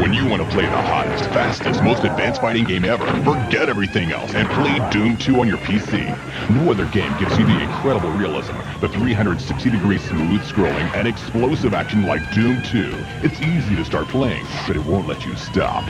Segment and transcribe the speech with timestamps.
[0.00, 4.10] When you want to play the hottest, fastest, most advanced fighting game ever, forget everything
[4.10, 6.08] else and play Doom 2 on your PC.
[6.50, 11.74] No other game gives you the incredible realism, the 360 degree smooth scrolling, and explosive
[11.74, 12.90] action like Doom 2.
[13.22, 15.84] It's easy to start playing, but it won't let you stop.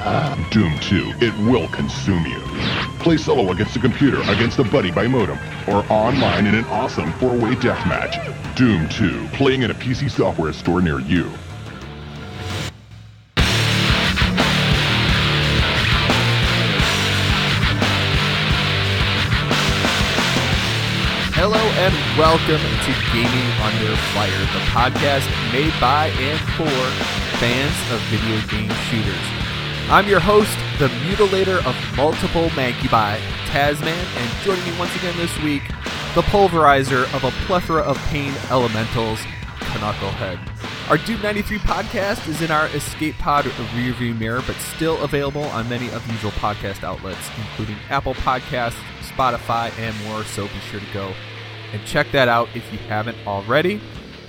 [0.51, 2.41] Doom 2, it will consume you.
[2.99, 7.11] Play solo against a computer, against a buddy by modem, or online in an awesome
[7.15, 8.21] four-way deathmatch.
[8.55, 11.31] Doom 2, playing in a PC software store near you.
[22.19, 26.71] Welcome to Gaming Under Fire, the podcast made by and for
[27.41, 29.19] fans of video game shooters.
[29.91, 35.37] I'm your host, the mutilator of multiple Mancubi, Tasman, and joining me once again this
[35.41, 35.65] week,
[36.15, 39.19] the pulverizer of a plethora of pain elementals,
[39.75, 40.39] Knucklehead.
[40.91, 45.69] Our Doom 93 podcast is in our Escape Pod rearview mirror, but still available on
[45.69, 50.23] many of the usual podcast outlets, including Apple Podcasts, Spotify, and more.
[50.23, 51.13] So be sure to go
[51.75, 53.81] and check that out if you haven't already.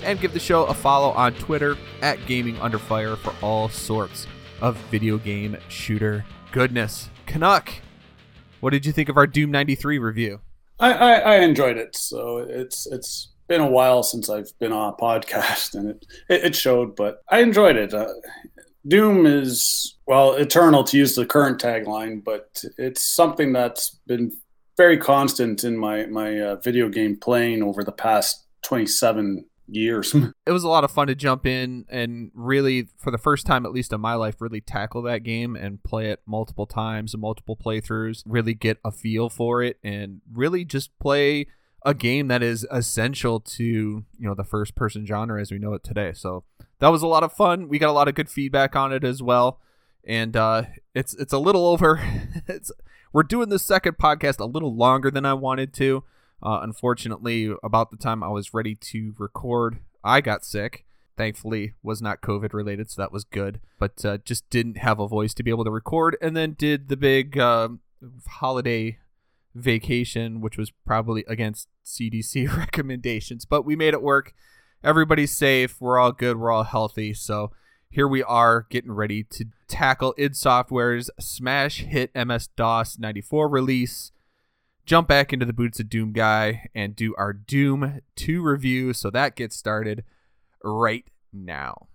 [0.02, 4.26] And give the show a follow on Twitter at Gaming Under Fire for all sorts
[4.60, 7.08] of video game shooter goodness.
[7.26, 7.72] Canuck,
[8.60, 10.40] what did you think of our Doom 93 review?
[10.80, 11.96] I, I, I enjoyed it.
[11.96, 16.44] So it's it's been a while since I've been on a podcast, and it it,
[16.46, 16.96] it showed.
[16.96, 17.94] But I enjoyed it.
[17.94, 18.08] Uh,
[18.86, 24.32] Doom is well eternal to use the current tagline, but it's something that's been
[24.76, 30.14] very constant in my my uh, video game playing over the past twenty seven years.
[30.46, 33.66] it was a lot of fun to jump in and really, for the first time
[33.66, 37.20] at least in my life, really tackle that game and play it multiple times and
[37.20, 38.22] multiple playthroughs.
[38.26, 41.46] Really get a feel for it and really just play
[41.82, 45.74] a game that is essential to you know the first person genre as we know
[45.74, 46.12] it today.
[46.12, 46.44] So
[46.80, 47.68] that was a lot of fun.
[47.68, 49.60] We got a lot of good feedback on it as well,
[50.04, 52.00] and uh, it's it's a little over.
[52.48, 52.72] it's
[53.16, 56.04] we're doing the second podcast a little longer than I wanted to.
[56.42, 60.84] Uh, unfortunately, about the time I was ready to record, I got sick.
[61.16, 63.58] Thankfully, was not COVID related, so that was good.
[63.78, 66.90] But uh, just didn't have a voice to be able to record, and then did
[66.90, 67.68] the big uh,
[68.28, 68.98] holiday
[69.54, 73.46] vacation, which was probably against CDC recommendations.
[73.46, 74.34] But we made it work.
[74.84, 75.80] Everybody's safe.
[75.80, 76.36] We're all good.
[76.36, 77.14] We're all healthy.
[77.14, 77.50] So
[77.88, 84.12] here we are getting ready to tackle id Software's smash hit MS DOS 94 release,
[84.84, 88.92] jump back into the boots of Doom Guy, and do our Doom 2 review.
[88.92, 90.04] So that gets started
[90.62, 91.88] right now.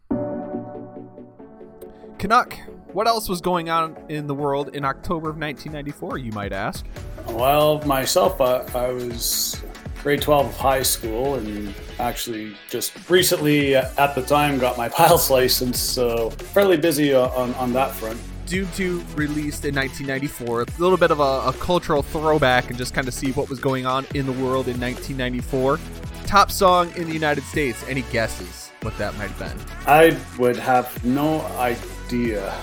[2.18, 2.56] Canuck,
[2.94, 6.86] what else was going on in the world in October of 1994, you might ask?
[7.30, 9.62] Well, myself, uh, I was
[10.01, 14.89] grade 12 of high school and actually just recently uh, at the time got my
[14.97, 18.19] pilot's license so fairly busy uh, on, on that front.
[18.47, 22.94] Doom 2 released in 1994 a little bit of a, a cultural throwback and just
[22.94, 25.79] kind of see what was going on in the world in 1994
[26.25, 27.84] top song in the united states.
[27.88, 29.75] Any guesses what that might have been?
[29.85, 32.53] I would have no idea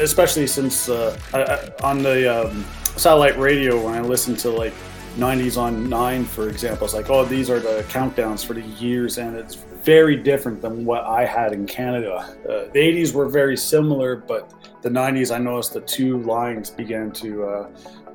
[0.00, 2.64] especially since uh, I, on the um,
[2.96, 4.72] satellite radio when i listened to like
[5.16, 9.16] 90s on 9 for example it's like oh these are the countdowns for the years
[9.16, 12.16] and it's very different than what i had in canada.
[12.44, 17.10] Uh, the 80s were very similar but the 90s i noticed the two lines began
[17.12, 17.68] to uh,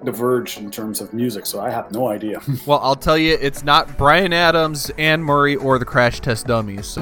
[0.03, 2.39] diverge in terms of music so i have no idea.
[2.67, 6.85] Well i'll tell you it's not Bryan Adams anne murray or the crash test dummies.
[6.85, 7.01] So.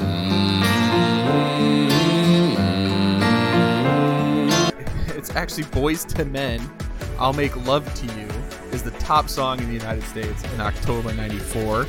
[5.19, 6.69] it's actually Boyz II Men
[7.19, 8.28] i'll make love to you
[8.79, 11.85] is the top song in the United States in October 94.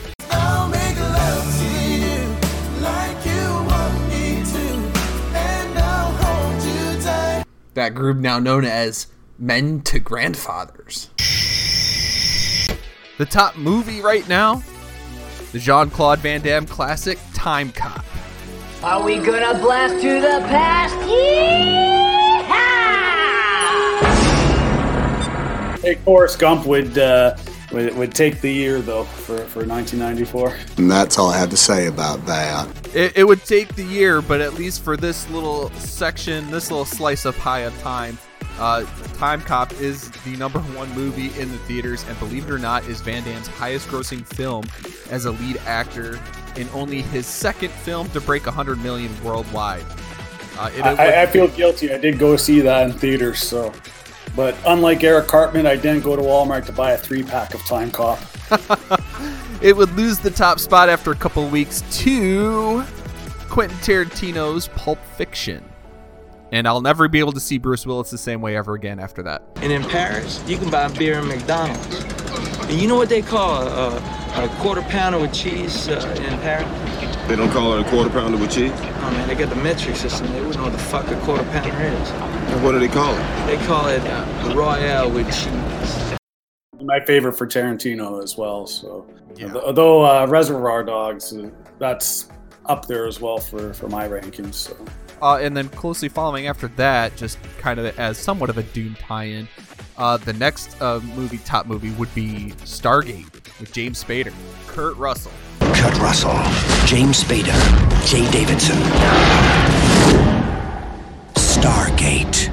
[7.75, 9.07] that group now known as
[9.39, 11.09] Men to Grandfathers.
[13.17, 14.63] The top movie right now,
[15.53, 18.05] the Jean Claude Van Damme classic Time Cop.
[18.83, 20.95] Are we gonna blast to the past?
[20.97, 22.80] Yeehaw!
[25.83, 27.37] Hey, Forrest Gump would, uh,
[27.73, 30.57] would would take the year though for, for 1994.
[30.77, 32.69] And that's all I have to say about that.
[32.95, 36.85] It, it would take the year, but at least for this little section, this little
[36.85, 38.19] slice of pie of time,
[38.61, 38.85] uh,
[39.15, 42.87] Time Cop is the number one movie in the theaters, and believe it or not,
[42.89, 44.67] is Van Damme's highest grossing film
[45.11, 46.21] as a lead actor
[46.57, 49.85] in only his second film to break 100 million worldwide.
[50.59, 51.91] Uh, it, I, I, feel guilty.
[51.91, 53.73] I did go see that in theaters, so.
[54.37, 57.61] But unlike Eric Cartman, I didn't go to Walmart to buy a three pack of
[57.67, 58.19] Time Cop.
[59.63, 62.85] it would lose the top spot after a couple weeks to
[63.49, 65.65] Quentin Tarantino's Pulp Fiction.
[66.53, 69.23] And I'll never be able to see Bruce Willis the same way ever again after
[69.23, 69.43] that.
[69.57, 72.05] And in Paris, you can buy beer in McDonald's.
[72.63, 76.39] And you know what they call a, a, a quarter pounder with cheese uh, in
[76.41, 76.67] Paris?
[77.31, 78.73] They don't call it a quarter pounder with cheese?
[78.75, 80.27] Oh man, they got the metric system.
[80.33, 82.11] They wouldn't know what the fuck a quarter pounder is.
[82.11, 83.47] And what do they call it?
[83.47, 86.19] They call it uh, Royale with cheese.
[86.83, 88.67] My favorite for Tarantino as well.
[88.67, 89.07] So,
[89.65, 92.29] although uh, Reservoir Dogs, uh, that's
[92.67, 94.55] up there as well for, for my rankings.
[94.55, 94.77] So.
[95.23, 98.97] Uh, and then closely following after that, just kind of as somewhat of a Doom
[98.97, 99.47] tie-in,
[99.99, 104.33] uh, the next uh, movie, top movie, would be Stargate with James Spader,
[104.67, 105.31] Kurt Russell.
[105.75, 106.35] Kurt Russell,
[106.87, 107.59] James Spader,
[108.03, 108.77] Jaye Davidson.
[111.35, 112.51] Stargate.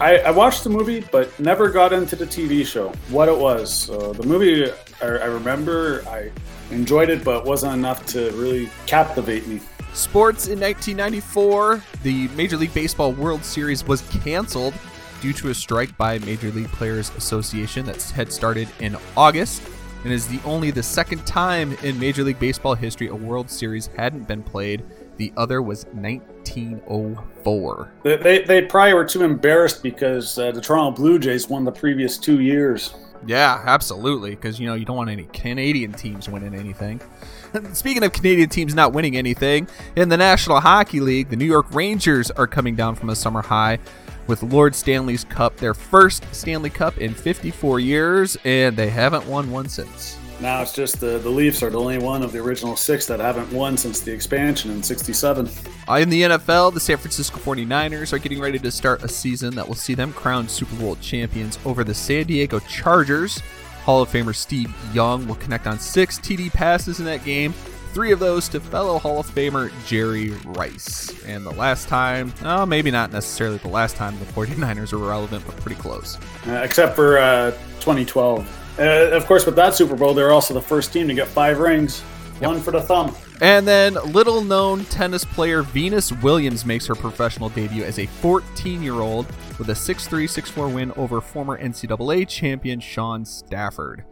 [0.00, 2.88] I, I watched the movie, but never got into the TV show.
[3.10, 3.72] What it was.
[3.72, 4.70] So the movie,
[5.00, 6.30] I, I remember I
[6.70, 9.60] enjoyed it, but wasn't enough to really captivate me.
[9.92, 14.74] Sports in 1994, the Major League Baseball World Series was canceled
[15.20, 19.62] due to a strike by Major League Players Association that had started in August
[20.04, 23.88] and is the only the second time in Major League Baseball history a World Series
[23.96, 24.84] hadn't been played.
[25.16, 27.92] The other was 1904.
[28.02, 31.72] They, they, they probably were too embarrassed because uh, the Toronto Blue Jays won the
[31.72, 32.94] previous two years.
[33.26, 34.30] Yeah, absolutely.
[34.30, 37.00] Because, you know, you don't want any Canadian teams winning anything.
[37.72, 41.72] Speaking of Canadian teams not winning anything, in the National Hockey League, the New York
[41.72, 43.78] Rangers are coming down from a summer high
[44.26, 49.50] with Lord Stanley's Cup, their first Stanley Cup in 54 years, and they haven't won
[49.50, 50.18] one since.
[50.40, 53.20] Now it's just the, the Leafs are the only one of the original six that
[53.20, 55.48] haven't won since the expansion in 67.
[55.88, 59.54] Uh, in the NFL, the San Francisco 49ers are getting ready to start a season
[59.54, 63.40] that will see them crowned Super Bowl champions over the San Diego Chargers.
[63.84, 67.54] Hall of Famer Steve Young will connect on six TD passes in that game,
[67.94, 71.14] three of those to fellow Hall of Famer Jerry Rice.
[71.24, 75.46] And the last time, oh, maybe not necessarily the last time the 49ers were relevant,
[75.46, 76.18] but pretty close.
[76.46, 78.60] Uh, except for uh, 2012.
[78.78, 78.82] Uh,
[79.12, 82.02] of course, with that Super Bowl, they're also the first team to get five rings.
[82.40, 82.50] Yep.
[82.50, 83.14] One for the thumb.
[83.40, 88.82] And then little known tennis player Venus Williams makes her professional debut as a 14
[88.82, 89.26] year old
[89.56, 94.04] with a 6 3 6 4 win over former NCAA champion Shaun Stafford.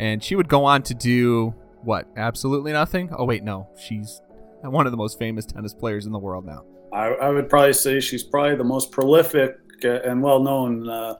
[0.00, 2.08] And she would go on to do what?
[2.16, 3.10] Absolutely nothing?
[3.16, 3.68] Oh, wait, no.
[3.78, 4.20] She's
[4.62, 6.64] one of the most famous tennis players in the world now.
[6.92, 11.14] I, I would probably say she's probably the most prolific and well known uh,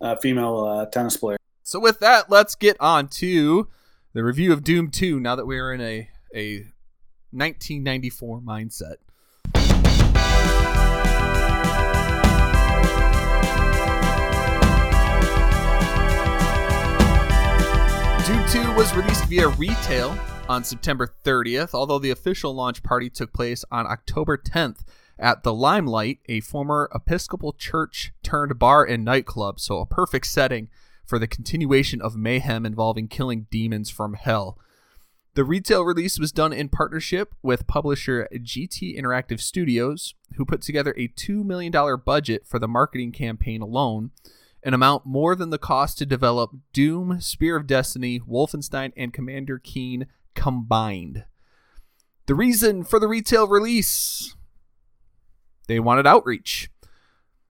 [0.00, 1.36] uh, female uh, tennis player.
[1.62, 3.68] So, with that, let's get on to
[4.12, 6.58] the review of Doom 2 now that we're in a, a
[7.30, 8.96] 1994 mindset.
[18.26, 20.18] Doom 2 was released via retail
[20.48, 24.78] on September 30th, although the official launch party took place on October 10th
[25.18, 30.70] at the Limelight, a former Episcopal church turned bar and nightclub, so a perfect setting
[31.04, 34.58] for the continuation of mayhem involving killing demons from hell.
[35.34, 40.94] The retail release was done in partnership with publisher GT Interactive Studios, who put together
[40.96, 41.70] a $2 million
[42.02, 44.12] budget for the marketing campaign alone,
[44.64, 49.60] an amount more than the cost to develop Doom, Spear of Destiny, Wolfenstein, and Commander
[49.62, 51.24] Keen combined.
[52.26, 54.34] The reason for the retail release
[55.66, 56.70] they wanted outreach.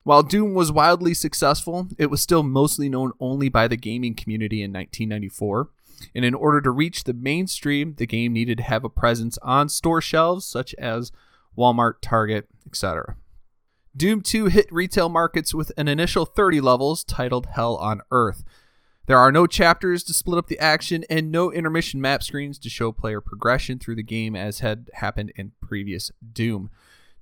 [0.02, 4.62] While Doom was wildly successful, it was still mostly known only by the gaming community
[4.62, 5.70] in 1994.
[6.14, 9.68] And in order to reach the mainstream, the game needed to have a presence on
[9.68, 11.12] store shelves such as
[11.56, 13.16] Walmart, Target, etc.
[13.96, 18.42] Doom 2 hit retail markets with an initial 30 levels titled Hell on Earth.
[19.06, 22.68] There are no chapters to split up the action and no intermission map screens to
[22.68, 26.70] show player progression through the game as had happened in previous Doom.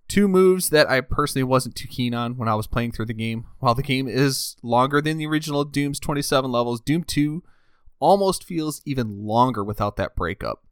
[0.09, 3.15] Two moves that I personally wasn't too keen on when I was playing through the
[3.15, 3.47] game.
[3.59, 7.43] While the game is longer than the original Doom's 27 levels, Doom 2
[7.99, 10.63] almost feels even longer without that breakup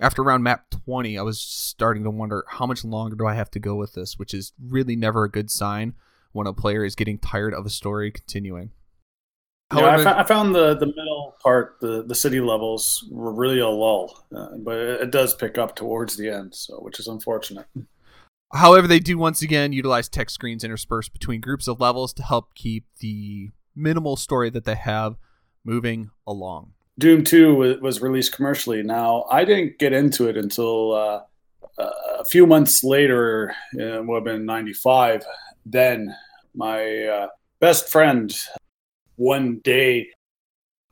[0.00, 3.50] after around map 20, I was starting to wonder how much longer do I have
[3.52, 5.94] to go with this, which is really never a good sign
[6.32, 8.72] when a player is getting tired of a story continuing.
[9.70, 13.68] However, yeah, I, found the, the middle part, the, the city levels, were really a
[13.68, 17.66] lull, uh, but it does pick up towards the end, so which is unfortunate.
[18.52, 22.54] However, they do once again utilize text screens interspersed between groups of levels to help
[22.54, 25.16] keep the minimal story that they have
[25.64, 26.72] moving along.
[26.98, 28.82] Doom 2 was released commercially.
[28.82, 31.20] Now, I didn't get into it until uh,
[31.78, 35.24] a few months later, it would have been 95.
[35.66, 36.14] Then
[36.54, 37.28] my uh,
[37.60, 38.34] best friend,
[39.16, 40.08] one day,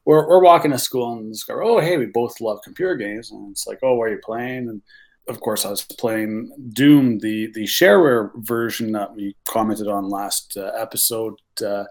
[0.05, 3.31] we're, we're walking to school and guy, oh, hey, we both love computer games.
[3.31, 4.69] And it's like, oh, where are you playing?
[4.69, 4.83] And
[5.29, 10.57] of course, I was playing Doom, the the shareware version that we commented on last
[10.57, 11.35] uh, episode.
[11.65, 11.85] Uh,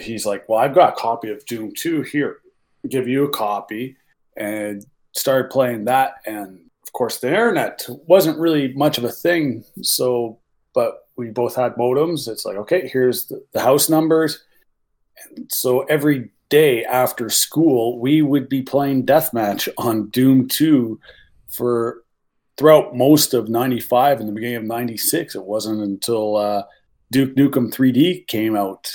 [0.00, 2.38] he's like, "Well, I've got a copy of Doom 2 here.
[2.88, 3.96] Give you a copy,"
[4.36, 6.14] and started playing that.
[6.26, 9.64] And of course, the internet wasn't really much of a thing.
[9.82, 10.38] So,
[10.74, 12.28] but we both had modems.
[12.28, 14.44] It's like, okay, here's the, the house numbers.
[15.36, 20.98] And so every day after school, we would be playing deathmatch on Doom 2
[21.48, 22.02] for
[22.56, 26.64] throughout most of 95 and the beginning of 96 it wasn't until uh,
[27.12, 28.92] duke nukem 3d came out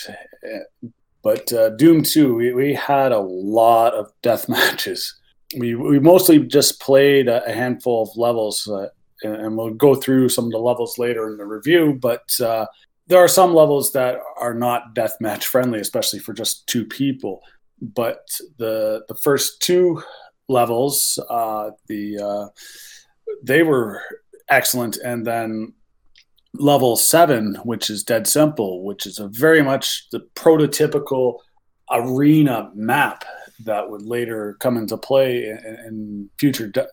[1.24, 5.20] but uh, doom 2 we, we, had a lot of death matches
[5.58, 8.88] we, we mostly just played a, handful of levels uh,
[9.24, 12.66] and we'll go through some of the levels later in the review but uh,
[13.08, 17.42] there are some levels that are not deathmatch friendly especially for just two people
[17.82, 18.28] but
[18.58, 20.02] the the first two
[20.50, 22.48] levels uh, the uh,
[23.44, 24.02] they were
[24.50, 24.98] excellent.
[24.98, 25.74] And then
[26.56, 31.40] level seven, which is Dead Simple, which is a very much the prototypical
[31.92, 33.26] arena map
[33.66, 36.88] that would later come into play in, in future de-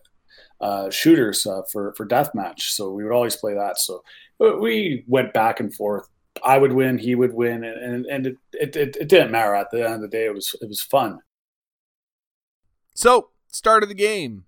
[0.59, 2.61] uh, shooters uh, for for deathmatch.
[2.61, 3.79] So we would always play that.
[3.79, 4.03] So
[4.39, 6.07] we went back and forth.
[6.43, 9.55] I would win, he would win, and and it it, it, it didn't matter.
[9.55, 11.19] At the end of the day, it was it was fun.
[12.95, 14.45] So start of the game.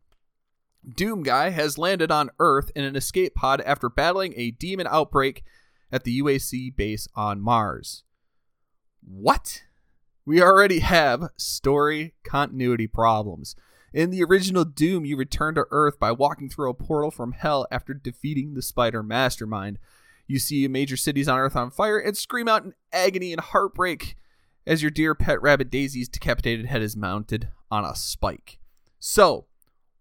[0.88, 5.44] Doom Guy has landed on Earth in an escape pod after battling a demon outbreak
[5.92, 8.04] at the UAC base on Mars.
[9.02, 9.64] What?
[10.26, 13.56] We already have story continuity problems.
[13.94, 17.68] In the original Doom, you return to Earth by walking through a portal from hell
[17.72, 19.78] after defeating the Spider Mastermind.
[20.28, 24.16] You see major cities on Earth on fire and scream out in agony and heartbreak
[24.66, 28.60] as your dear pet rabbit Daisy's decapitated head is mounted on a spike.
[28.98, 29.46] So,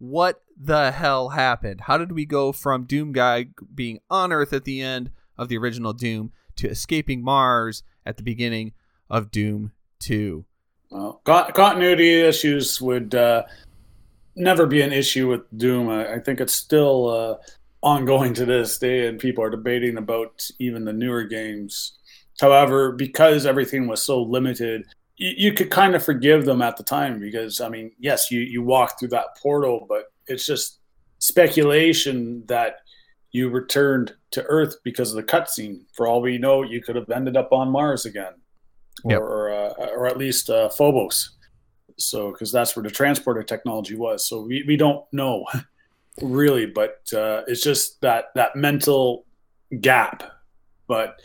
[0.02, 1.82] what the hell happened?
[1.82, 5.56] How did we go from Doom Guy being on Earth at the end of the
[5.56, 8.72] original Doom to escaping Mars at the beginning
[9.08, 10.44] of Doom 2?
[10.90, 13.44] Well, continuity issues would uh,
[14.34, 15.88] never be an issue with Doom.
[15.88, 17.36] I, I think it's still uh,
[17.80, 21.96] ongoing to this day, and people are debating about even the newer games.
[22.40, 24.84] However, because everything was so limited,
[25.22, 28.40] you, you could kind of forgive them at the time because I mean, yes, you
[28.40, 30.80] you walk through that portal, but it's just
[31.18, 32.78] speculation that
[33.30, 35.82] you returned to Earth because of the cutscene.
[35.94, 38.32] For all we know, you could have ended up on Mars again,
[39.04, 39.20] yep.
[39.20, 41.36] or uh, or at least uh, Phobos.
[41.98, 44.26] So, because that's where the transporter technology was.
[44.26, 45.44] So we, we don't know
[46.22, 49.24] really, but uh, it's just that that mental
[49.80, 50.24] gap.
[50.88, 51.20] But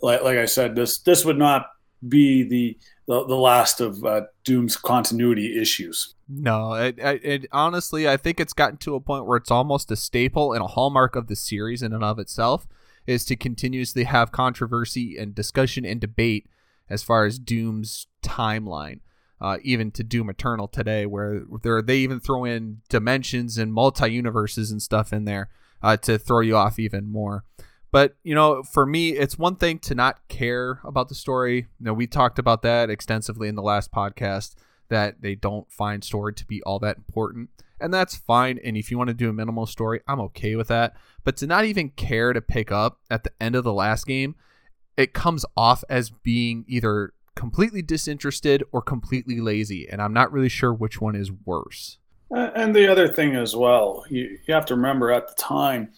[0.00, 1.66] like like I said, this this would not
[2.08, 6.14] be the the, the last of uh, Doom's continuity issues.
[6.28, 9.96] No, it, it, honestly, I think it's gotten to a point where it's almost a
[9.96, 12.66] staple and a hallmark of the series in and of itself
[13.06, 16.46] is to continuously have controversy and discussion and debate
[16.88, 19.00] as far as Doom's timeline.
[19.40, 21.42] Uh, even to Doom Eternal today, where
[21.82, 25.48] they even throw in dimensions and multi universes and stuff in there
[25.82, 27.44] uh, to throw you off even more.
[27.92, 31.68] But you know, for me, it's one thing to not care about the story.
[31.78, 34.54] You know, we talked about that extensively in the last podcast
[34.88, 38.58] that they don't find story to be all that important, and that's fine.
[38.64, 40.96] And if you want to do a minimal story, I'm okay with that.
[41.22, 44.34] But to not even care to pick up at the end of the last game,
[44.96, 50.48] it comes off as being either completely disinterested or completely lazy, and I'm not really
[50.48, 51.98] sure which one is worse.
[52.30, 55.92] And the other thing as well, you, you have to remember at the time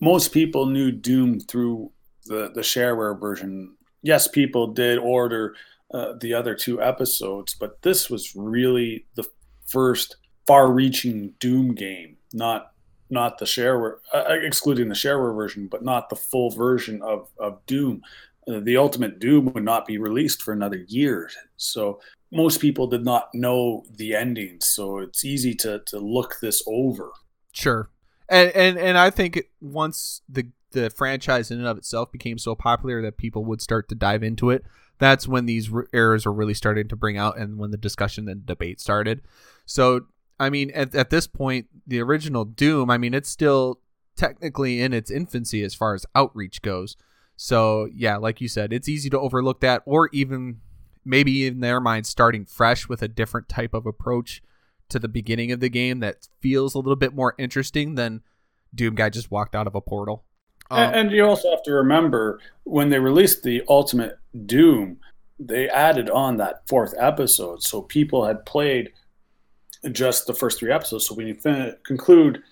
[0.00, 1.92] most people knew Doom through
[2.26, 3.76] the the shareware version.
[4.02, 5.54] Yes, people did order
[5.92, 9.28] uh, the other two episodes, but this was really the
[9.66, 10.16] first
[10.46, 12.72] far-reaching Doom game, not
[13.10, 17.28] not the shareware, uh, uh, excluding the shareware version, but not the full version of
[17.38, 18.02] of Doom.
[18.48, 22.00] Uh, the Ultimate Doom would not be released for another year, so
[22.32, 24.58] most people did not know the ending.
[24.60, 27.12] So it's easy to to look this over.
[27.52, 27.90] Sure,
[28.30, 32.54] and and and I think once the the franchise in and of itself became so
[32.54, 34.64] popular that people would start to dive into it.
[34.98, 38.46] That's when these errors are really starting to bring out, and when the discussion and
[38.46, 39.22] debate started.
[39.64, 40.02] So,
[40.38, 43.80] I mean, at, at this point, the original Doom, I mean, it's still
[44.14, 46.96] technically in its infancy as far as outreach goes.
[47.34, 50.60] So, yeah, like you said, it's easy to overlook that, or even
[51.04, 54.42] maybe in their mind, starting fresh with a different type of approach
[54.90, 58.22] to the beginning of the game that feels a little bit more interesting than
[58.74, 60.24] Doom guy just walked out of a portal.
[60.70, 64.98] Um, and you also have to remember when they released the Ultimate Doom,
[65.38, 68.92] they added on that fourth episode, so people had played
[69.90, 71.06] just the first three episodes.
[71.06, 72.42] So when you fin- conclude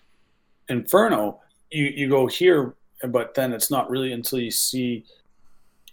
[0.69, 1.41] Inferno,
[1.71, 2.75] you you go here,
[3.07, 5.05] but then it's not really until you see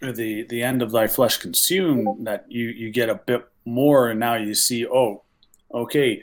[0.00, 4.18] the the end of thy flesh consumed that you you get a bit more, and
[4.20, 5.22] now you see, oh,
[5.72, 6.22] okay,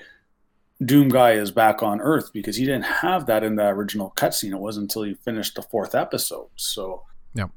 [0.83, 4.51] Doom guy is back on Earth because he didn't have that in the original cutscene.
[4.51, 6.47] It wasn't until he finished the fourth episode.
[6.55, 7.03] So,
[7.35, 7.51] Yep.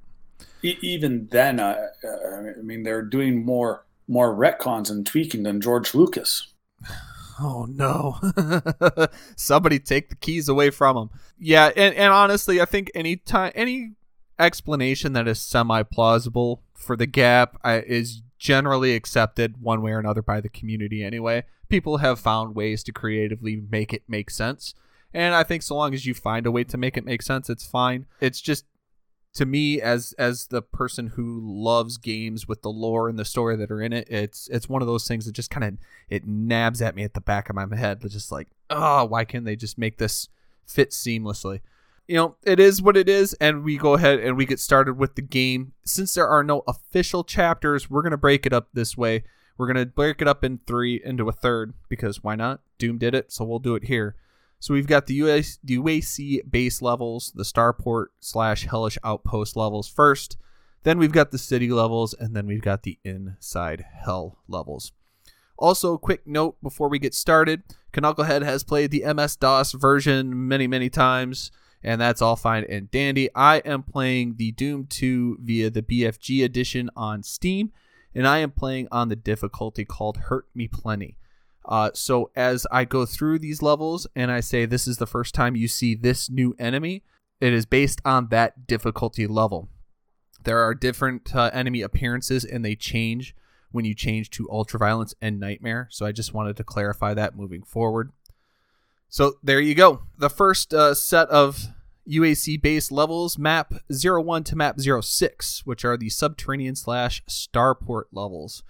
[0.62, 5.60] e- even then, uh, uh, I mean, they're doing more more retcons and tweaking than
[5.60, 6.52] George Lucas.
[7.38, 8.16] Oh no.
[9.36, 11.10] Somebody take the keys away from him.
[11.38, 13.92] Yeah, and, and honestly, I think any time any
[14.38, 19.98] explanation that is semi plausible for the gap uh, is generally accepted one way or
[19.98, 21.44] another by the community anyway.
[21.68, 24.74] People have found ways to creatively make it make sense.
[25.12, 27.48] And I think so long as you find a way to make it make sense,
[27.48, 28.06] it's fine.
[28.20, 28.66] It's just
[29.36, 33.54] to me as as the person who loves games with the lore and the story
[33.54, 35.74] that are in it it's it's one of those things that just kind of
[36.08, 39.26] it nabs at me at the back of my head it's just like oh why
[39.26, 40.30] can't they just make this
[40.64, 41.60] fit seamlessly
[42.08, 44.98] you know it is what it is and we go ahead and we get started
[44.98, 45.72] with the game.
[45.84, 49.24] Since there are no official chapters we're to break it up this way.
[49.58, 52.60] We're to break it up in three into a third because why not?
[52.78, 54.16] Doom did it so we'll do it here.
[54.58, 59.88] So we've got the US, the UAC base levels, the starport slash hellish outpost levels
[59.88, 60.36] first.
[60.82, 64.92] Then we've got the city levels, and then we've got the inside hell levels.
[65.58, 70.48] Also, a quick note before we get started: Knucklehead has played the MS DOS version
[70.48, 71.50] many, many times,
[71.86, 73.30] and that's all fine and dandy.
[73.32, 77.70] I am playing the Doom 2 via the BFG edition on Steam,
[78.12, 81.16] and I am playing on the difficulty called Hurt Me Plenty.
[81.64, 85.32] Uh, so as I go through these levels and I say this is the first
[85.32, 87.04] time you see this new enemy,
[87.40, 89.68] it is based on that difficulty level.
[90.42, 93.34] There are different uh, enemy appearances and they change
[93.70, 95.86] when you change to ultraviolence and nightmare.
[95.92, 98.10] So I just wanted to clarify that moving forward.
[99.08, 100.02] So there you go.
[100.18, 101.68] The first uh, set of
[102.08, 108.62] UAC based levels map 01 to map 06, which are the subterranean slash starport levels.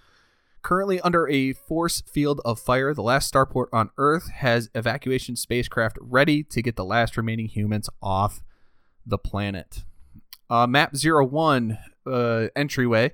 [0.61, 5.97] Currently under a force field of fire, the last starport on Earth has evacuation spacecraft
[6.01, 8.43] ready to get the last remaining humans off
[9.05, 9.83] the planet.
[10.49, 13.13] Uh, map 01 uh, entryway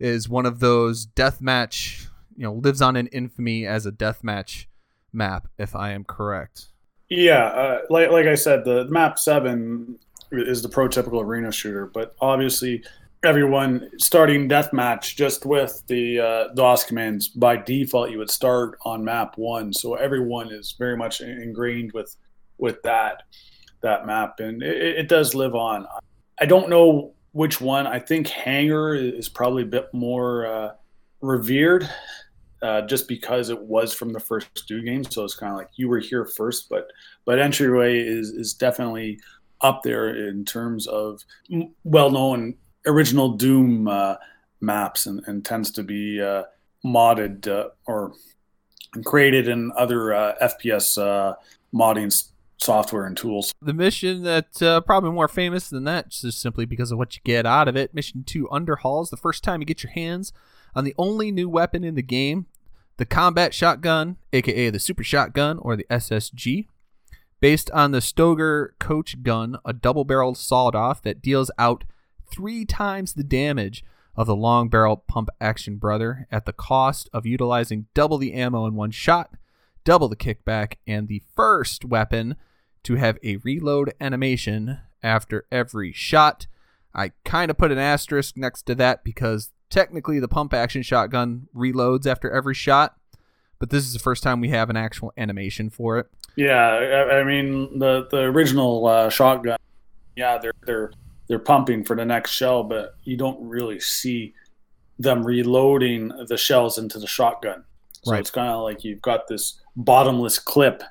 [0.00, 4.66] is one of those deathmatch, you know, lives on in infamy as a deathmatch
[5.12, 6.68] map, if I am correct.
[7.08, 9.98] Yeah, uh, like like I said, the map seven
[10.30, 12.84] is the prototypical arena shooter, but obviously
[13.24, 19.04] everyone starting deathmatch just with the uh, DOS commands by default you would start on
[19.04, 22.14] map one, so everyone is very much ingrained with
[22.58, 23.22] with that
[23.80, 25.86] that map, and it, it does live on.
[26.40, 27.86] I don't know which one.
[27.86, 30.70] I think Hangar is probably a bit more uh,
[31.20, 31.88] revered.
[32.60, 35.70] Uh, just because it was from the first two games, so it's kind of like
[35.76, 36.68] you were here first.
[36.68, 36.88] But
[37.24, 39.20] but entryway is is definitely
[39.60, 41.22] up there in terms of
[41.84, 44.16] well known original Doom uh,
[44.60, 46.44] maps and, and, tends to be uh,
[46.84, 48.12] modded uh, or
[49.04, 51.34] created in other uh, FPS uh,
[51.74, 52.12] modding
[52.58, 53.52] software and tools.
[53.62, 57.20] The mission that uh, probably more famous than that, just simply because of what you
[57.24, 57.94] get out of it.
[57.94, 59.10] Mission two, Underhalls.
[59.10, 60.32] The first time you get your hands
[60.74, 62.46] on the only new weapon in the game,
[62.96, 66.66] the combat shotgun, aka the super shotgun or the SSG.
[67.40, 71.84] Based on the Stoeger coach gun, a double barreled sawed off that deals out
[72.30, 73.84] three times the damage
[74.16, 78.66] of the long barrel pump action brother at the cost of utilizing double the ammo
[78.66, 79.30] in one shot,
[79.84, 82.34] double the kickback, and the first weapon
[82.82, 86.48] to have a reload animation after every shot.
[86.92, 91.48] I kind of put an asterisk next to that because technically the pump action shotgun
[91.54, 92.96] reloads after every shot,
[93.58, 96.06] but this is the first time we have an actual animation for it.
[96.36, 99.58] Yeah, I mean the the original uh, shotgun.
[100.16, 100.92] Yeah, they're they're
[101.26, 104.34] they're pumping for the next shell, but you don't really see
[104.98, 107.64] them reloading the shells into the shotgun.
[108.02, 108.20] So Right.
[108.20, 110.82] it's kind of like you've got this bottomless clip,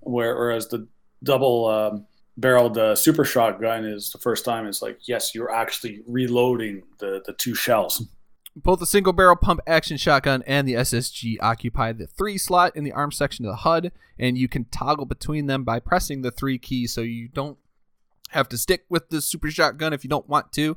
[0.00, 0.86] where, whereas the
[1.22, 6.00] double um, barreled uh, super shotgun is the first time it's like, yes, you're actually
[6.06, 8.04] reloading the, the two shells.
[8.54, 12.84] Both the single barrel pump action shotgun and the SSG occupy the three slot in
[12.84, 16.30] the arm section of the HUD, and you can toggle between them by pressing the
[16.30, 17.56] three keys so you don't
[18.30, 20.76] have to stick with the super shotgun if you don't want to.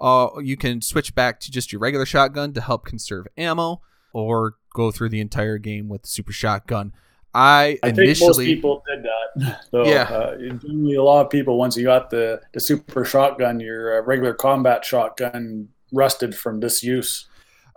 [0.00, 3.80] Uh, you can switch back to just your regular shotgun to help conserve ammo,
[4.12, 6.92] or go through the entire game with the super shotgun.
[7.34, 9.60] I, I think most people did that.
[9.70, 10.02] So, Yeah.
[10.02, 14.02] uh, generally a lot of people, once you got the, the super shotgun, your uh,
[14.02, 17.26] regular combat shotgun rusted from disuse.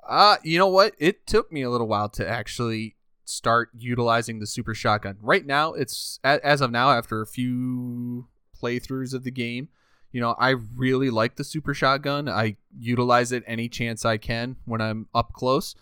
[0.07, 0.93] Uh, you know what?
[0.99, 5.17] It took me a little while to actually start utilizing the super shotgun.
[5.21, 8.27] Right now, it's as of now after a few
[8.61, 9.69] playthroughs of the game,
[10.11, 12.29] you know, I really like the super shotgun.
[12.29, 15.75] I utilize it any chance I can when I'm up close.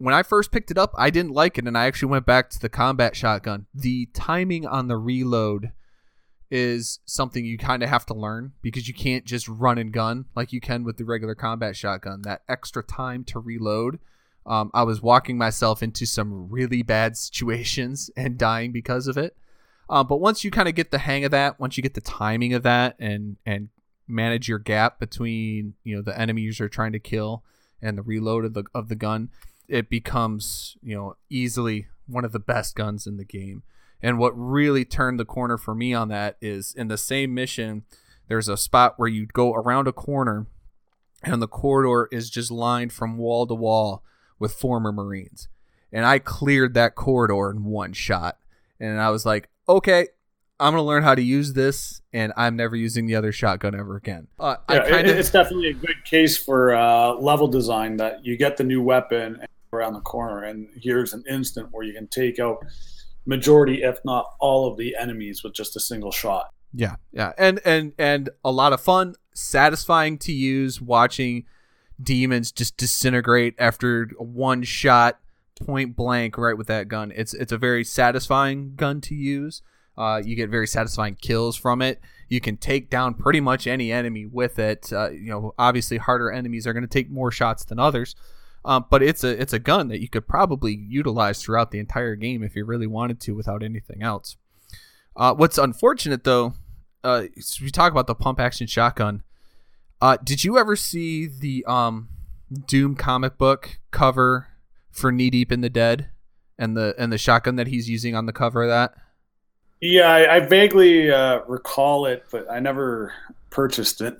[0.00, 2.50] When I first picked it up, I didn't like it and I actually went back
[2.50, 3.66] to the combat shotgun.
[3.74, 5.72] The timing on the reload
[6.50, 10.24] is something you kind of have to learn because you can't just run and gun
[10.34, 12.22] like you can with the regular combat shotgun.
[12.22, 14.00] That extra time to reload
[14.46, 19.36] um, I was walking myself into some really bad situations and dying because of it.
[19.88, 22.00] Uh, but once you kind of get the hang of that, once you get the
[22.00, 23.68] timing of that, and and
[24.06, 27.44] manage your gap between you know the enemies you're trying to kill
[27.82, 29.30] and the reload of the of the gun,
[29.70, 33.62] it becomes you know easily one of the best guns in the game.
[34.02, 37.84] And what really turned the corner for me on that is in the same mission,
[38.28, 40.46] there's a spot where you go around a corner,
[41.22, 44.02] and the corridor is just lined from wall to wall
[44.38, 45.48] with former Marines.
[45.92, 48.38] And I cleared that corridor in one shot.
[48.78, 50.08] And I was like, okay,
[50.58, 53.74] I'm going to learn how to use this, and I'm never using the other shotgun
[53.74, 54.28] ever again.
[54.38, 55.18] Uh, yeah, kinda...
[55.18, 59.44] It's definitely a good case for uh, level design that you get the new weapon
[59.72, 62.58] around the corner, and here's an instant where you can take out
[63.26, 66.50] majority, if not all, of the enemies with just a single shot.
[66.72, 71.44] Yeah, yeah, and and and a lot of fun, satisfying to use watching
[72.02, 75.20] demons just disintegrate after one shot
[75.60, 77.12] point blank right with that gun.
[77.14, 79.62] It's it's a very satisfying gun to use.
[79.98, 82.00] Uh, you get very satisfying kills from it.
[82.28, 84.90] You can take down pretty much any enemy with it.
[84.92, 88.14] Uh, you know, obviously harder enemies are going to take more shots than others,
[88.64, 92.16] um, but it's a it's a gun that you could probably utilize throughout the entire
[92.16, 94.36] game if you really wanted to without anything else.
[95.16, 96.54] Uh, what's unfortunate though,
[97.02, 97.24] uh,
[97.60, 99.22] we talk about the pump action shotgun.
[100.00, 102.08] Uh, did you ever see the um,
[102.66, 104.48] Doom comic book cover
[104.90, 106.08] for Knee Deep in the Dead
[106.58, 108.94] and the and the shotgun that he's using on the cover of that?
[109.80, 113.14] Yeah, I, I vaguely uh, recall it, but I never
[113.48, 114.18] purchased it.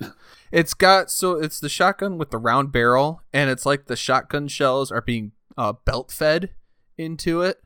[0.51, 4.49] It's got so it's the shotgun with the round barrel, and it's like the shotgun
[4.49, 6.51] shells are being uh, belt fed
[6.99, 7.61] into it.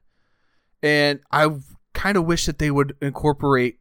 [0.82, 1.48] And I
[1.94, 3.78] kind of wish that they would incorporate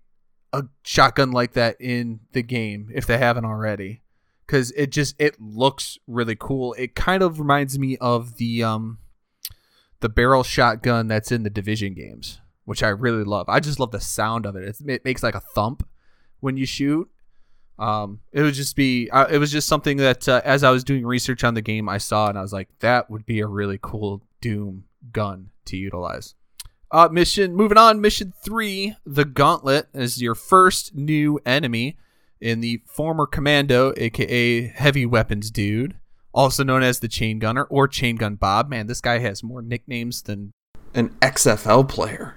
[0.54, 4.04] a shotgun like that in the game if they haven't already
[4.46, 6.74] because it just it looks really cool.
[6.74, 9.00] It kind of reminds me of the um
[10.00, 13.50] the barrel shotgun that's in the Division games, which I really love.
[13.50, 14.80] I just love the sound of it.
[14.86, 15.88] It makes like a thump
[16.40, 17.10] when you shoot.
[17.80, 20.84] Um, it would just be uh, it was just something that uh, as I was
[20.84, 23.48] doing research on the game, I saw and I was like, that would be a
[23.48, 26.36] really cool Doom gun to utilize.
[26.92, 28.00] Uh, mission moving on.
[28.00, 31.98] Mission three, the Gauntlet is your first new enemy
[32.40, 35.96] in the former commando, aka heavy weapons dude,
[36.34, 38.70] also known as the chain gunner or chain gun Bob.
[38.70, 40.52] Man, this guy has more nicknames than
[40.94, 42.36] an XFL player.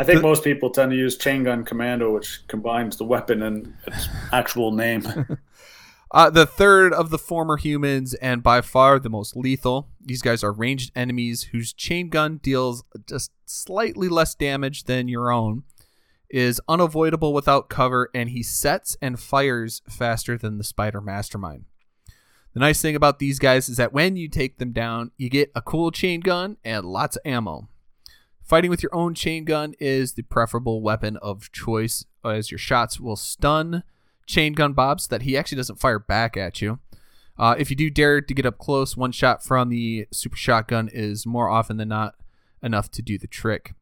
[0.00, 3.42] I think the, most people tend to use chain gun commando, which combines the weapon
[3.42, 5.06] and its actual name.
[6.10, 9.88] uh, the third of the former humans, and by far the most lethal.
[10.00, 15.30] These guys are ranged enemies whose chain gun deals just slightly less damage than your
[15.30, 15.64] own
[16.30, 21.66] is unavoidable without cover, and he sets and fires faster than the spider mastermind.
[22.54, 25.52] The nice thing about these guys is that when you take them down, you get
[25.54, 27.68] a cool chain gun and lots of ammo.
[28.50, 33.00] Fighting with your own chain gun is the preferable weapon of choice, as your shots
[33.00, 33.82] will stun
[34.26, 36.80] chain gun Bob so that he actually doesn't fire back at you.
[37.38, 40.90] Uh, if you do dare to get up close, one shot from the super shotgun
[40.92, 42.16] is more often than not
[42.62, 43.72] enough to do the trick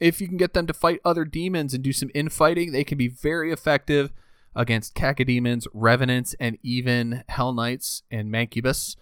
[0.00, 2.98] if you can get them to fight other demons and do some infighting, they can
[2.98, 4.12] be very effective
[4.54, 8.96] against cacodemons, revenants, and even hell knights and mancubus,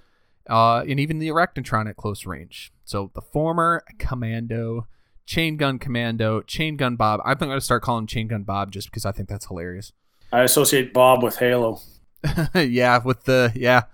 [0.49, 2.73] uh, and even the arachnotron at close range.
[2.85, 4.87] So the former commando,
[5.27, 7.21] chain gun commando, chain gun Bob.
[7.25, 9.47] I think I'm going to start calling chain gun Bob just because I think that's
[9.47, 9.93] hilarious.
[10.33, 11.81] I associate Bob with Halo.
[12.55, 13.85] yeah, with the yeah.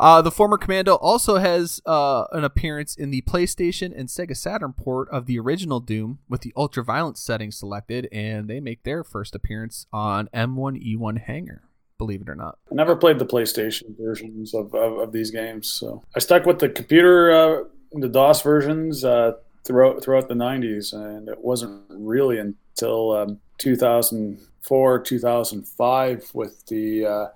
[0.00, 4.72] Uh, the former Commando also has uh, an appearance in the PlayStation and Sega Saturn
[4.72, 9.34] port of the original Doom with the ultraviolence setting selected, and they make their first
[9.34, 11.64] appearance on M1E1 Hangar.
[11.98, 15.68] Believe it or not, I never played the PlayStation versions of, of, of these games,
[15.68, 19.32] so I stuck with the computer, uh, the DOS versions uh,
[19.64, 27.26] throughout throughout the '90s, and it wasn't really until um, 2004, 2005 with the uh,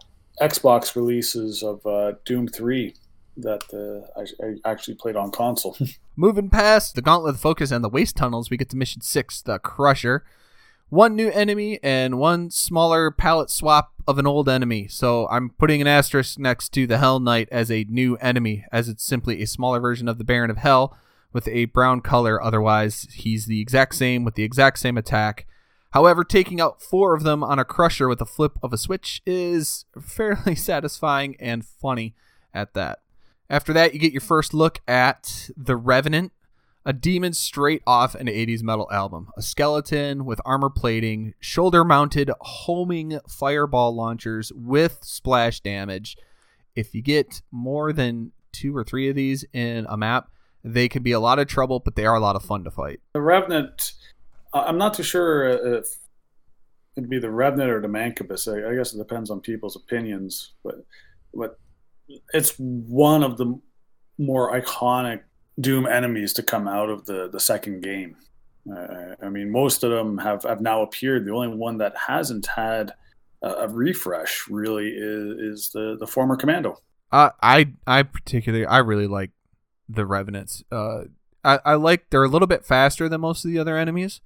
[0.41, 2.95] Xbox releases of uh, Doom 3
[3.37, 5.77] that uh, I, I, actually played on console.
[6.17, 9.59] Moving past the Gauntlet Focus and the Waste Tunnels, we get to Mission 6, the
[9.59, 10.25] Crusher.
[10.89, 14.87] One new enemy and one smaller palette swap of an old enemy.
[14.87, 18.89] So I'm putting an asterisk next to the Hell Knight as a new enemy, as
[18.89, 20.97] it's simply a smaller version of the Baron of Hell
[21.35, 22.43] with a brown color.
[22.43, 25.47] Otherwise, he's the exact same with the exact same attack.
[25.91, 29.21] However, taking out four of them on a crusher with a flip of a switch
[29.27, 32.15] is fairly satisfying and funny
[32.55, 33.01] at that.
[33.51, 36.33] After that, you get your first look at The Revenant,
[36.87, 39.29] a demon straight off an 80s metal album.
[39.37, 46.17] A skeleton with armor plating, shoulder mounted homing fireball launchers with splash damage.
[46.75, 50.29] If you get more than two or three of these in a map,
[50.65, 52.71] they can be a lot of trouble, but they are a lot of fun to
[52.71, 53.01] fight.
[53.13, 53.93] The Revenant,
[54.53, 55.47] I'm not too sure
[55.77, 55.97] if
[56.97, 58.49] it'd be the Revenant or the Mancubus.
[58.49, 60.85] I, I guess it depends on people's opinions, but
[61.35, 61.59] but
[62.33, 63.61] it's one of the
[64.19, 65.23] more iconic
[65.61, 68.17] Doom enemies to come out of the the second game.
[68.71, 71.27] Uh, I mean, most of them have have now appeared.
[71.27, 72.93] The only one that hasn't had
[73.43, 76.81] a, a refresh really is is the the former Commando.
[77.13, 79.31] Uh, I I particularly I really like
[79.89, 80.63] the revenants.
[80.71, 81.05] Uh,
[81.45, 84.21] I I like they're a little bit faster than most of the other enemies,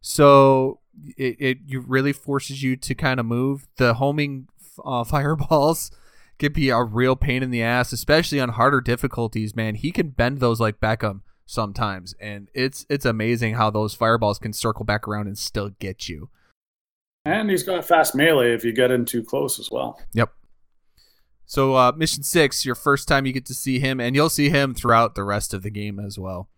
[0.00, 0.80] so
[1.16, 3.66] it it you really forces you to kind of move.
[3.76, 4.48] The homing
[4.84, 5.90] uh, fireballs
[6.38, 9.54] can be a real pain in the ass, especially on harder difficulties.
[9.54, 14.38] Man, he can bend those like Beckham sometimes, and it's it's amazing how those fireballs
[14.38, 16.30] can circle back around and still get you.
[17.24, 20.00] And he's got fast melee if you get in too close as well.
[20.14, 20.32] Yep.
[21.50, 24.50] So uh, mission six, your first time you get to see him, and you'll see
[24.50, 26.48] him throughout the rest of the game as well.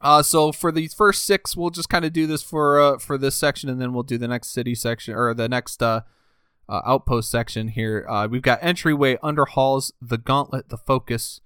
[0.00, 3.18] Uh, so for the first six, we'll just kind of do this for uh, for
[3.18, 6.02] this section, and then we'll do the next city section or the next uh,
[6.68, 8.06] uh, outpost section here.
[8.08, 11.40] Uh, we've got entryway, underhalls, the gauntlet, the focus,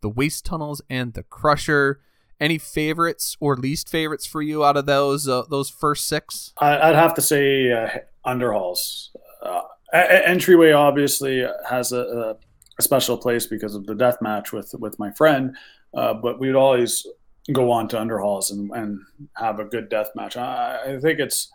[0.00, 2.00] the waste tunnels, and the crusher.
[2.40, 6.54] Any favorites or least favorites for you out of those uh, those first six?
[6.56, 7.88] I'd have to say uh,
[8.26, 9.08] underhalls.
[9.42, 9.60] Uh,
[9.94, 12.36] e- entryway obviously has a, a,
[12.78, 15.56] a special place because of the death match with with my friend,
[15.94, 17.06] uh, but we'd always
[17.52, 19.00] go on to underhalls and, and
[19.36, 20.36] have a good death match.
[20.36, 21.50] I, I think it's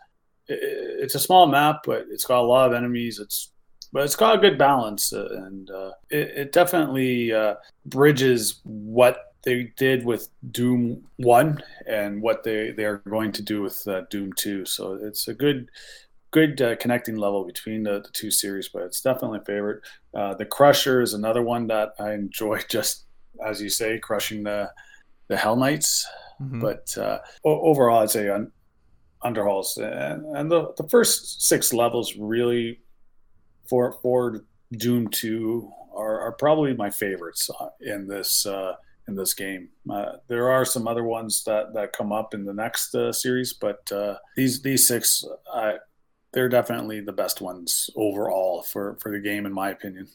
[0.46, 3.18] it, it's a small map, but it's got a lot of enemies.
[3.18, 3.52] It's
[3.92, 7.54] but it's got a good balance, uh, and uh, it, it definitely uh,
[7.86, 13.62] bridges what they did with Doom One and what they they are going to do
[13.62, 14.66] with uh, Doom Two.
[14.66, 15.70] So it's a good
[16.30, 19.82] good uh, connecting level between the, the, two series, but it's definitely a favorite.
[20.14, 22.60] Uh, the Crusher is another one that I enjoy.
[22.68, 23.04] Just
[23.44, 24.70] as you say, crushing the
[25.28, 26.06] the Hell Knights.
[26.40, 26.60] Mm-hmm.
[26.60, 28.52] But uh, overall, I'd say un-
[29.24, 32.80] underhalls and, and the, the first six levels really
[33.68, 38.74] for for Doom Two are, are probably my favorites uh, in this uh,
[39.08, 39.68] in this game.
[39.90, 43.54] Uh, there are some other ones that, that come up in the next uh, series,
[43.54, 45.24] but uh, these these six,
[46.38, 50.06] they're definitely the best ones overall for, for the game, in my opinion.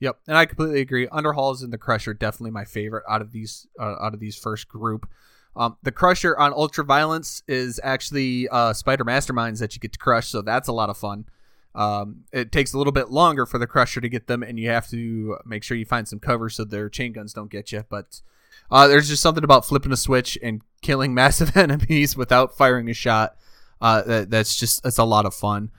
[0.00, 1.06] Yep, and I completely agree.
[1.08, 4.68] Underhalls and the Crusher definitely my favorite out of these uh, out of these first
[4.68, 5.06] group.
[5.54, 9.98] Um, the Crusher on Ultra Violence is actually uh, Spider Masterminds that you get to
[9.98, 11.26] crush, so that's a lot of fun.
[11.74, 14.70] Um, it takes a little bit longer for the Crusher to get them, and you
[14.70, 17.84] have to make sure you find some cover so their chain guns don't get you.
[17.86, 18.22] But
[18.70, 22.94] uh, there's just something about flipping a switch and killing massive enemies without firing a
[22.94, 23.36] shot.
[23.80, 25.70] Uh, that, that's just it's a lot of fun.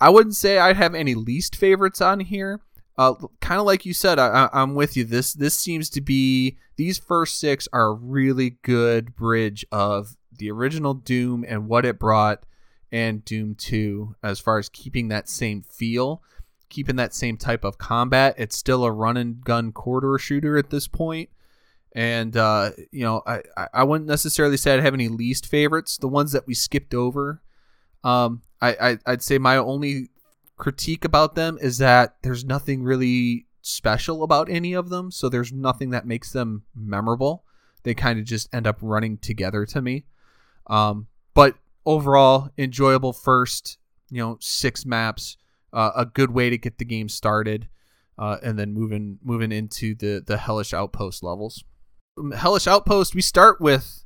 [0.00, 2.60] I wouldn't say I'd have any least favorites on here.
[2.96, 5.04] Uh, kind of like you said, I, am with you.
[5.04, 10.50] This this seems to be these first six are a really good bridge of the
[10.50, 12.44] original Doom and what it brought,
[12.92, 16.22] and Doom Two as far as keeping that same feel,
[16.68, 18.34] keeping that same type of combat.
[18.38, 21.30] It's still a run and gun corridor shooter at this point.
[21.94, 25.96] and uh, you know I I wouldn't necessarily say I'd have any least favorites.
[25.96, 27.40] The ones that we skipped over,
[28.04, 30.10] um, I, I I'd say my only
[30.56, 35.52] critique about them is that there's nothing really special about any of them, so there's
[35.52, 37.44] nothing that makes them memorable.
[37.82, 40.04] They kind of just end up running together to me.
[40.66, 43.78] Um, but overall, enjoyable first,
[44.10, 45.36] you know, six maps,
[45.72, 47.68] uh, a good way to get the game started,
[48.18, 51.64] uh, and then moving moving into the the Hellish Outpost levels.
[52.36, 54.04] Hellish Outpost, we start with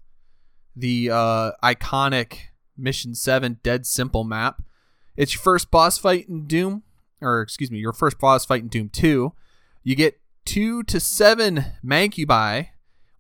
[0.75, 2.48] the uh, iconic
[2.79, 4.63] Mission Seven Dead Simple map.
[5.17, 6.85] It's your first boss fight in Doom,
[7.21, 9.33] or excuse me, your first boss fight in Doom 2.
[9.83, 12.69] You get 2 to 7 Mancubi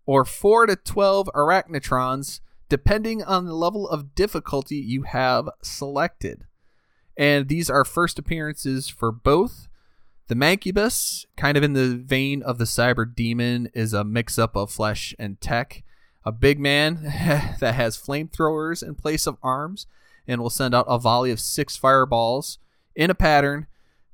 [0.07, 6.47] or 4 to 12 Arachnotrons, depending on the level of difficulty you have selected.
[7.16, 9.68] And these are first appearances for both.
[10.29, 14.57] The Mancubus, kind of in the vein of the Cyber Demon, is a mix up
[14.57, 15.83] of flesh and tech.
[16.29, 17.01] A big man
[17.59, 19.87] that has flamethrowers in place of arms
[20.27, 22.59] and will send out a volley of six fireballs
[22.95, 23.67] in a pattern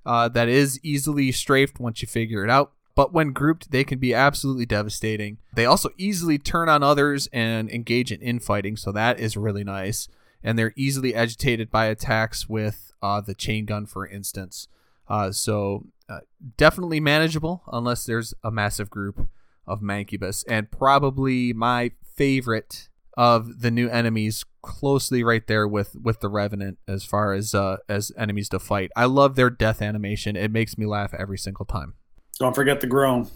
[0.07, 2.71] uh, that is easily strafed once you figure it out.
[2.95, 5.39] but when grouped, they can be absolutely devastating.
[5.55, 10.07] They also easily turn on others and engage in infighting, so that is really nice.
[10.41, 14.69] And they're easily agitated by attacks with uh, the chain gun, for instance.
[15.09, 16.21] Uh, so uh,
[16.57, 19.27] definitely manageable unless there's a massive group
[19.67, 26.21] of Mancubus, and probably my favorite of the new enemies, closely right there with with
[26.21, 28.91] the Revenant as far as uh, as enemies to fight.
[28.97, 31.95] I love their death animation; it makes me laugh every single time.
[32.39, 33.31] Don't forget the groan.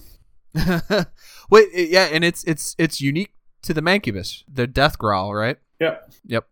[1.51, 5.59] Wait, yeah, and it's it's it's unique to the Mancubus, the death growl, right?
[5.81, 6.13] Yep.
[6.27, 6.49] Yep.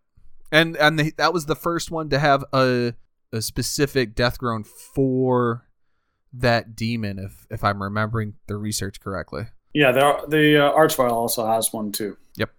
[0.51, 2.93] And and the, that was the first one to have a
[3.33, 5.67] a specific death groan for
[6.33, 9.47] that demon, if if I'm remembering the research correctly.
[9.77, 12.17] Yeah, the the uh, Archvile also has one too.
[12.35, 12.49] Yep.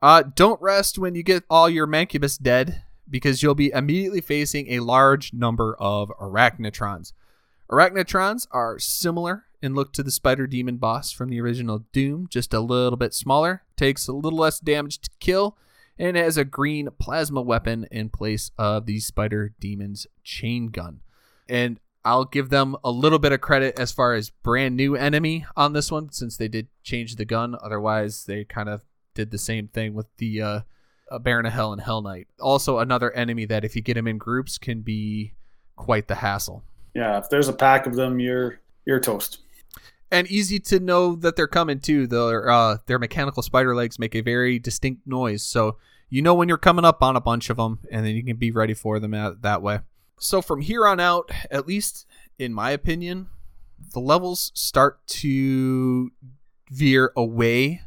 [0.00, 4.72] Uh, don't rest when you get all your Mancubus dead, because you'll be immediately facing
[4.72, 7.12] a large number of Arachnotrons.
[7.70, 12.54] Arachnotrons are similar in look to the Spider Demon boss from the original Doom, just
[12.54, 15.58] a little bit smaller, takes a little less damage to kill,
[15.98, 21.00] and has a green plasma weapon in place of the Spider Demon's chain gun.
[21.50, 25.44] And I'll give them a little bit of credit as far as brand new enemy
[25.54, 27.54] on this one, since they did change the gun.
[27.62, 28.80] Otherwise, they kind of
[29.12, 30.60] did the same thing with the uh,
[31.10, 32.26] uh, Baron of Hell and Hell Knight.
[32.40, 35.34] Also, another enemy that if you get them in groups can be
[35.76, 36.64] quite the hassle.
[36.94, 39.40] Yeah, if there's a pack of them, you're you're toast.
[40.10, 42.06] And easy to know that they're coming too.
[42.06, 45.76] Their uh, their mechanical spider legs make a very distinct noise, so
[46.08, 48.38] you know when you're coming up on a bunch of them, and then you can
[48.38, 49.80] be ready for them at, that way.
[50.18, 52.06] So from here on out, at least
[52.38, 53.28] in my opinion,
[53.92, 56.10] the levels start to
[56.70, 57.82] veer away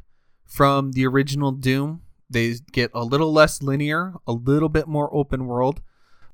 [0.46, 2.02] from the original Doom.
[2.30, 5.82] They get a little less linear, a little bit more open world,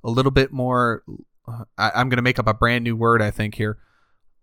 [0.04, 1.04] a little bit more.
[1.48, 3.78] Uh, I, am going to make up a brand new word, I think, here.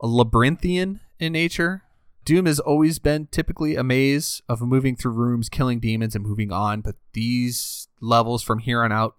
[0.01, 1.83] A labyrinthian in nature.
[2.25, 6.51] Doom has always been typically a maze of moving through rooms, killing demons, and moving
[6.51, 9.17] on, but these levels from here on out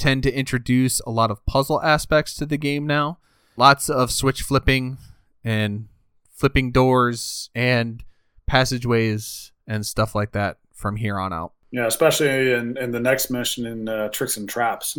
[0.00, 3.18] tend to introduce a lot of puzzle aspects to the game now.
[3.56, 4.98] Lots of switch flipping
[5.44, 5.88] and
[6.32, 8.02] flipping doors and
[8.46, 11.52] passageways and stuff like that from here on out.
[11.70, 14.98] Yeah, especially in, in the next mission in uh, Tricks and Traps.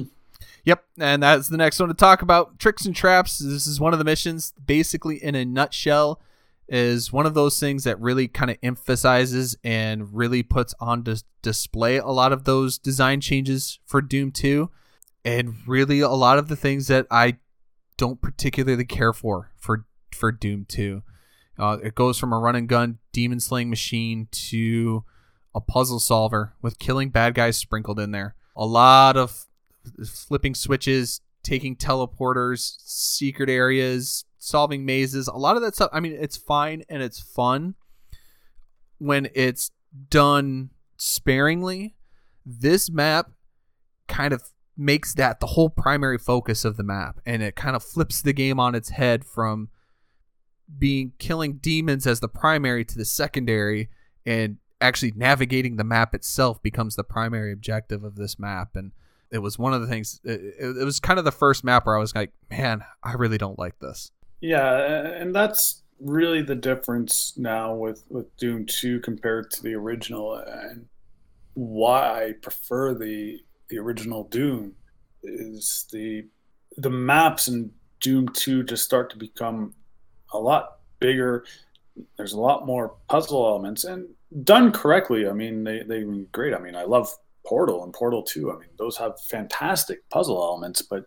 [0.63, 2.59] Yep, and that's the next one to talk about.
[2.59, 3.39] Tricks and Traps.
[3.39, 6.21] This is one of the missions, basically in a nutshell,
[6.69, 11.23] is one of those things that really kind of emphasizes and really puts on dis-
[11.41, 14.69] display a lot of those design changes for Doom 2
[15.23, 17.37] and really a lot of the things that I
[17.97, 21.03] don't particularly care for for for Doom 2.
[21.59, 25.03] Uh, it goes from a run and gun demon slaying machine to
[25.53, 28.35] a puzzle solver with killing bad guys sprinkled in there.
[28.55, 29.45] A lot of
[30.05, 35.27] flipping switches, taking teleporters, secret areas, solving mazes.
[35.27, 35.89] A lot of that stuff.
[35.93, 37.75] I mean, it's fine and it's fun
[38.97, 39.71] when it's
[40.09, 41.95] done sparingly.
[42.45, 43.31] This map
[44.07, 44.43] kind of
[44.77, 48.33] makes that the whole primary focus of the map and it kind of flips the
[48.33, 49.69] game on its head from
[50.77, 53.89] being killing demons as the primary to the secondary
[54.25, 58.75] and actually navigating the map itself becomes the primary objective of this map.
[58.75, 58.91] And
[59.31, 61.95] it was one of the things it, it, was kind of the first map where
[61.95, 64.11] i was like man i really don't like this.
[64.41, 70.35] Yeah and that's really the difference now with with doom 2 compared to the original
[70.35, 70.87] and
[71.53, 73.39] why i prefer the
[73.71, 74.73] the original doom
[75.23, 76.25] is the
[76.77, 79.73] the maps in doom 2 just start to become
[80.33, 81.43] a lot bigger
[82.17, 84.07] there's a lot more puzzle elements and
[84.43, 86.53] done correctly, I mean, they they great.
[86.53, 87.13] I mean, I love
[87.45, 88.51] Portal and Portal Two.
[88.51, 91.05] I mean, those have fantastic puzzle elements, but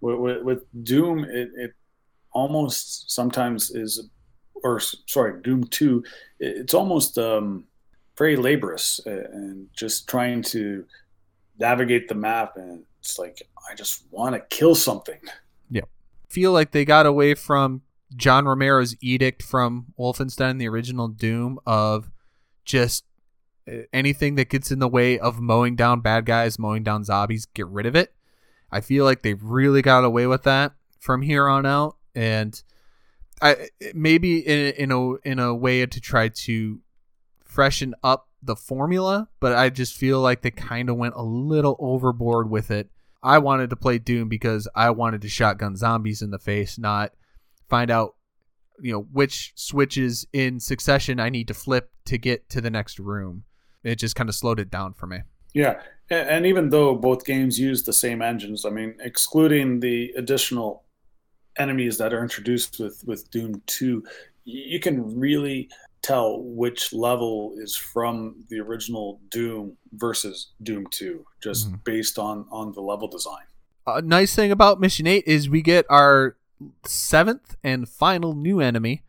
[0.00, 1.72] with, with, Doom, it, it
[2.32, 4.08] almost sometimes is,
[4.62, 6.04] or sorry, Doom Two,
[6.40, 7.64] it's almost um,
[8.18, 10.84] very laborious and just trying to
[11.58, 15.20] navigate the map, and it's like I just want to kill something.
[15.70, 15.82] Yeah,
[16.28, 17.82] feel like they got away from
[18.16, 22.10] John Romero's edict from Wolfenstein, the original Doom, of
[22.64, 23.04] just
[23.68, 27.46] uh, anything that gets in the way of mowing down bad guys, mowing down zombies,
[27.46, 28.14] get rid of it.
[28.70, 32.60] I feel like they've really got away with that from here on out, and
[33.40, 36.80] I maybe in in a in a way to try to
[37.44, 41.76] freshen up the formula, but I just feel like they kind of went a little
[41.78, 42.90] overboard with it.
[43.22, 47.12] I wanted to play Doom because I wanted to shotgun zombies in the face, not
[47.68, 48.14] find out
[48.80, 52.98] you know which switches in succession I need to flip to get to the next
[52.98, 53.44] room.
[53.82, 55.18] It just kind of slowed it down for me.
[55.52, 55.80] Yeah,
[56.10, 60.84] and even though both games use the same engines, I mean, excluding the additional
[61.58, 64.02] enemies that are introduced with with Doom 2,
[64.44, 65.70] you can really
[66.04, 71.76] tell which level is from the original Doom versus Doom 2 just Mm-hmm.
[71.84, 73.44] based on on the level design.
[73.86, 76.36] A nice thing about Mission 8 is we get our
[76.86, 79.02] seventh and final new enemy.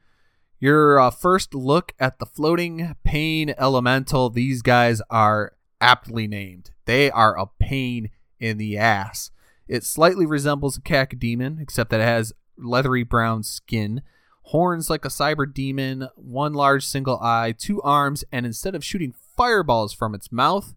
[0.60, 4.30] Your uh, first look at the floating pain elemental.
[4.30, 6.72] These guys are aptly named.
[6.86, 9.32] They are a pain in the ass.
[9.68, 14.02] It slightly resembles a cacodemon, except that it has leathery brown skin,
[14.46, 19.14] horns like a cyber demon, one large single eye, two arms, and instead of shooting
[19.36, 20.76] fireballs from its mouth,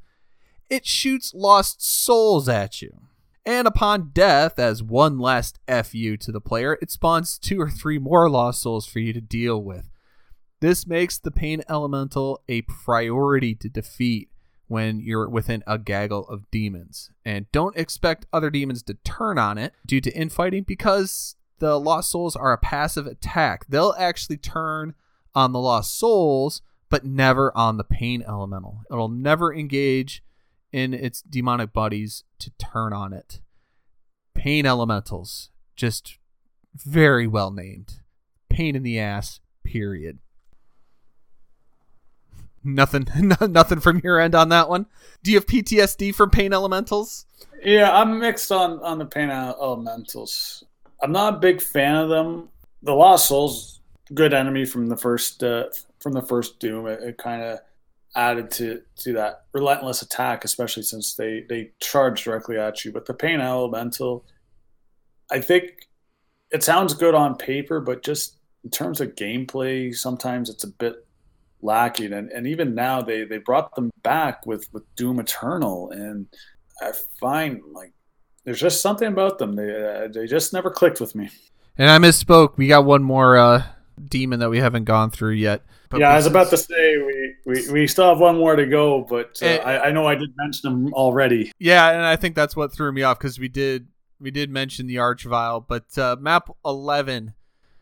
[0.70, 3.02] it shoots lost souls at you.
[3.44, 7.98] And upon death, as one last FU to the player, it spawns two or three
[7.98, 9.90] more lost souls for you to deal with.
[10.60, 14.28] This makes the Pain Elemental a priority to defeat
[14.66, 17.10] when you're within a gaggle of demons.
[17.24, 22.10] And don't expect other demons to turn on it due to infighting because the Lost
[22.10, 23.66] Souls are a passive attack.
[23.68, 24.94] They'll actually turn
[25.34, 28.82] on the Lost Souls, but never on the Pain Elemental.
[28.90, 30.22] It'll never engage
[30.72, 33.40] in its demonic buddies to turn on it.
[34.34, 36.18] Pain elementals, just
[36.74, 38.00] very well named.
[38.48, 40.18] Pain in the ass, period.
[42.62, 43.06] Nothing
[43.40, 44.86] nothing from your end on that one.
[45.22, 47.26] Do you have PTSD from pain elementals?
[47.62, 50.64] Yeah, I'm mixed on on the pain elementals.
[51.02, 52.48] I'm not a big fan of them.
[52.82, 53.80] The Lost Souls,
[54.14, 55.64] good enemy from the first uh,
[56.00, 56.86] from the first Doom.
[56.86, 57.58] It, it kind of
[58.16, 62.92] added to to that relentless attack, especially since they they charge directly at you.
[62.92, 64.24] But the pain elemental,
[65.30, 65.88] I think
[66.50, 71.06] it sounds good on paper, but just in terms of gameplay, sometimes it's a bit
[71.62, 72.12] lacking.
[72.12, 76.26] And and even now they they brought them back with with Doom Eternal, and
[76.80, 77.92] I find like
[78.48, 79.56] there's just something about them.
[79.56, 81.28] They uh, they just never clicked with me.
[81.76, 82.56] And I misspoke.
[82.56, 83.62] We got one more uh,
[84.02, 85.66] demon that we haven't gone through yet.
[85.90, 88.64] But yeah, I was about to say we, we, we still have one more to
[88.64, 89.46] go, but uh.
[89.46, 91.52] I, I know I did mention them already.
[91.58, 93.88] Yeah, and I think that's what threw me off because we did
[94.18, 97.34] we did mention the Archvile, but uh, map eleven,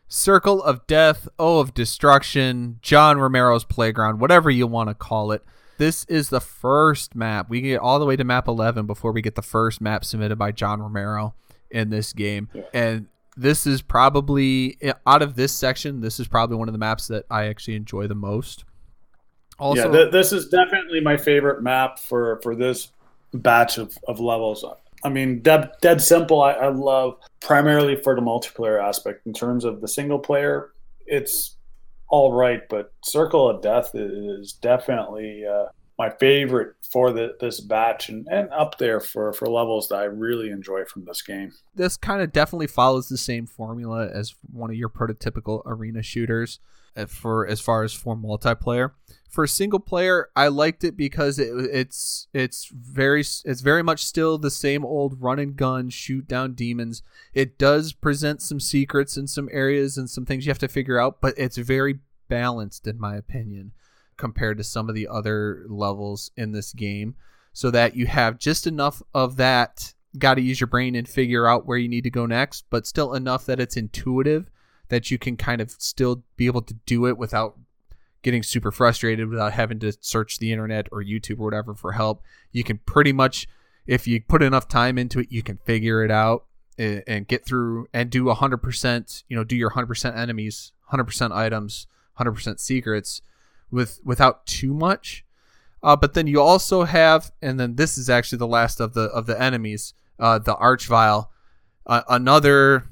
[0.09, 5.45] Circle of Death, O of Destruction, John Romero's Playground, whatever you want to call it.
[5.77, 7.49] This is the first map.
[7.49, 10.37] We get all the way to map eleven before we get the first map submitted
[10.37, 11.35] by John Romero
[11.69, 13.07] in this game, and
[13.37, 16.01] this is probably eh, out of this section.
[16.01, 18.65] This is probably one of the maps that I actually enjoy the most.
[19.59, 22.91] Also, yeah, th- this is definitely my favorite map for, for this
[23.33, 24.65] batch of, of levels.
[25.03, 26.41] I mean, dead, dead simple.
[26.41, 29.25] I, I love primarily for the multiplayer aspect.
[29.25, 30.71] In terms of the single player,
[31.05, 31.56] it's
[32.09, 35.65] all right, but Circle of Death is definitely uh,
[35.97, 40.03] my favorite for the, this batch and, and up there for, for levels that I
[40.03, 41.51] really enjoy from this game.
[41.75, 46.59] this kind of definitely follows the same formula as one of your prototypical arena shooters
[46.95, 48.91] uh, for as far as for multiplayer.
[49.27, 54.37] For single player, I liked it because it, it's it's very it's very much still
[54.37, 57.03] the same old run and gun shoot down demons.
[57.33, 60.99] It does present some secrets in some areas and some things you have to figure
[60.99, 61.99] out, but it's very
[62.29, 63.71] balanced in my opinion
[64.15, 67.15] compared to some of the other levels in this game
[67.53, 71.47] so that you have just enough of that got to use your brain and figure
[71.47, 74.49] out where you need to go next, but still enough that it's intuitive
[74.89, 77.57] that you can kind of still be able to do it without
[78.23, 82.23] getting super frustrated, without having to search the internet or YouTube or whatever for help.
[82.51, 83.47] You can pretty much,
[83.85, 86.45] if you put enough time into it, you can figure it out
[86.77, 91.87] and, and get through and do 100%, you know, do your 100% enemies, 100% items,
[92.19, 93.21] 100% secrets
[93.71, 95.25] with without too much.
[95.83, 99.03] Uh, but then you also have, and then this is actually the last of the
[99.03, 101.27] of the enemies, uh, the Archvile.
[101.85, 102.85] Uh, another,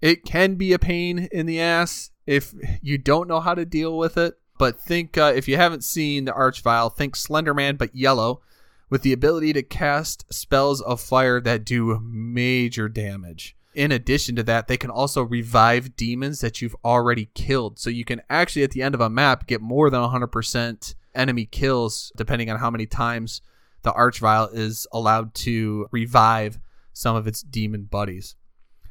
[0.00, 3.98] it can be a pain in the ass if you don't know how to deal
[3.98, 4.38] with it.
[4.60, 8.42] But think uh, if you haven't seen the Archvile, think Slenderman but yellow,
[8.90, 13.56] with the ability to cast spells of fire that do major damage.
[13.72, 17.78] In addition to that, they can also revive demons that you've already killed.
[17.78, 21.46] So you can actually, at the end of a map, get more than 100% enemy
[21.46, 23.40] kills, depending on how many times
[23.80, 26.58] the Archvile is allowed to revive
[26.92, 28.36] some of its demon buddies.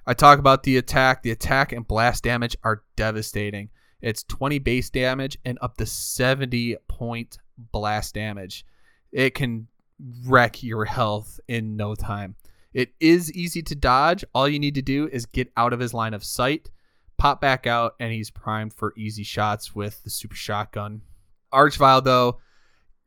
[0.08, 1.22] I talk about the attack.
[1.22, 3.70] The attack and blast damage are devastating.
[4.02, 8.66] It's 20 base damage and up to 70 point blast damage.
[9.12, 9.68] It can
[10.26, 12.36] wreck your health in no time.
[12.74, 14.24] It is easy to dodge.
[14.34, 16.70] All you need to do is get out of his line of sight,
[17.18, 21.02] pop back out, and he's primed for easy shots with the super shotgun.
[21.52, 22.40] Archvile, though,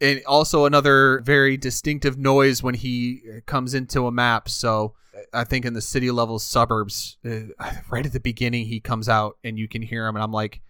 [0.01, 4.49] and also another very distinctive noise when he comes into a map.
[4.49, 4.95] So
[5.32, 7.40] I think in the city level suburbs, uh,
[7.90, 10.61] right at the beginning, he comes out and you can hear him, and I'm like,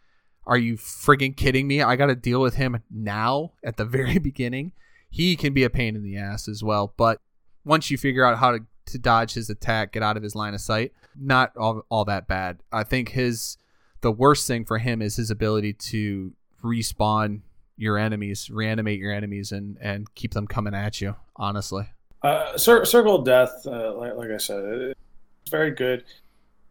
[0.47, 1.82] "Are you friggin' kidding me?
[1.82, 4.72] I got to deal with him now at the very beginning."
[5.11, 7.20] He can be a pain in the ass as well, but
[7.66, 10.55] once you figure out how to to dodge his attack, get out of his line
[10.55, 12.59] of sight, not all, all that bad.
[12.72, 13.57] I think his
[14.01, 16.32] the worst thing for him is his ability to
[16.62, 17.43] respawn
[17.76, 21.16] your enemies, reanimate your enemies, and and keep them coming at you.
[21.36, 21.88] Honestly,
[22.22, 26.05] uh, Cir- Circle of Death, uh, like, like I said, it's very good.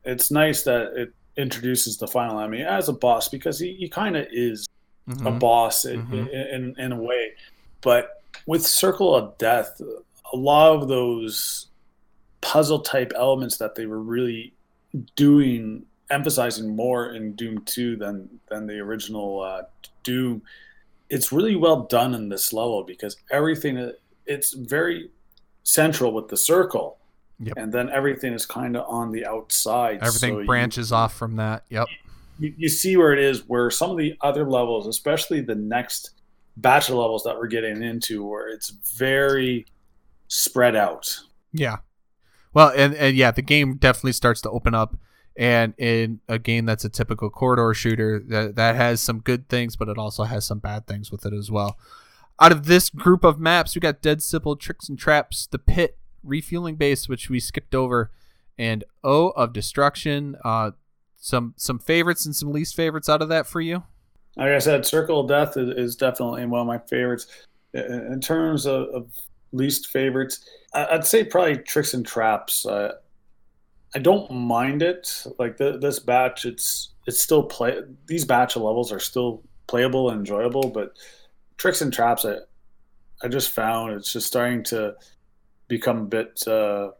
[0.03, 4.15] It's nice that it introduces the final enemy as a boss because he, he kind
[4.17, 4.67] of is
[5.07, 5.25] Mhm.
[5.35, 6.53] a boss in, Mhm.
[6.53, 7.33] in, in a way.
[7.81, 9.81] But with Circle of Death,
[10.31, 11.67] a lot of those
[12.41, 14.53] puzzle type elements that they were really
[15.15, 19.63] doing, emphasizing more in Doom 2 than, than the original uh,
[20.03, 20.41] Doom,
[21.09, 23.91] it's really well done in this level because everything,
[24.25, 25.09] it's very
[25.63, 26.97] central with the circle.
[27.43, 27.57] Yep.
[27.57, 29.99] And then everything is kind of on the outside.
[30.01, 31.65] everything so you- branches off from that.
[31.69, 31.87] Yep.
[32.39, 36.11] you, you see where it is where some of the other levels especially the next
[36.57, 39.65] batch of levels that we're getting into where it's very
[40.27, 41.19] spread out
[41.51, 41.77] Yeah.
[42.53, 44.97] Well, and, and yeah, the game definitely starts to open up.
[45.37, 49.77] And in a game that's a typical corridor shooter, that, that has some good things,
[49.77, 51.77] but it also has some bad things with it as well.
[52.41, 55.97] Out of this group of maps, we got Dead Simple, Tricks and Traps, The Pit,
[56.23, 58.11] Refueling Base, which we skipped over,
[58.57, 60.35] and O of Destruction.
[60.43, 60.71] Uh,
[61.21, 63.83] some some favorites and some least favorites out of that for you.
[64.37, 67.27] like i said circle of death is, is definitely one of my favorites
[67.73, 69.11] in terms of, of
[69.53, 70.43] least favorites
[70.73, 72.93] i'd say probably tricks and traps uh,
[73.93, 78.63] i don't mind it like the, this batch it's it's still play these batch of
[78.63, 80.93] levels are still playable and enjoyable but
[81.57, 82.35] tricks and traps i
[83.21, 84.93] i just found it's just starting to
[85.77, 86.91] become a bit uh,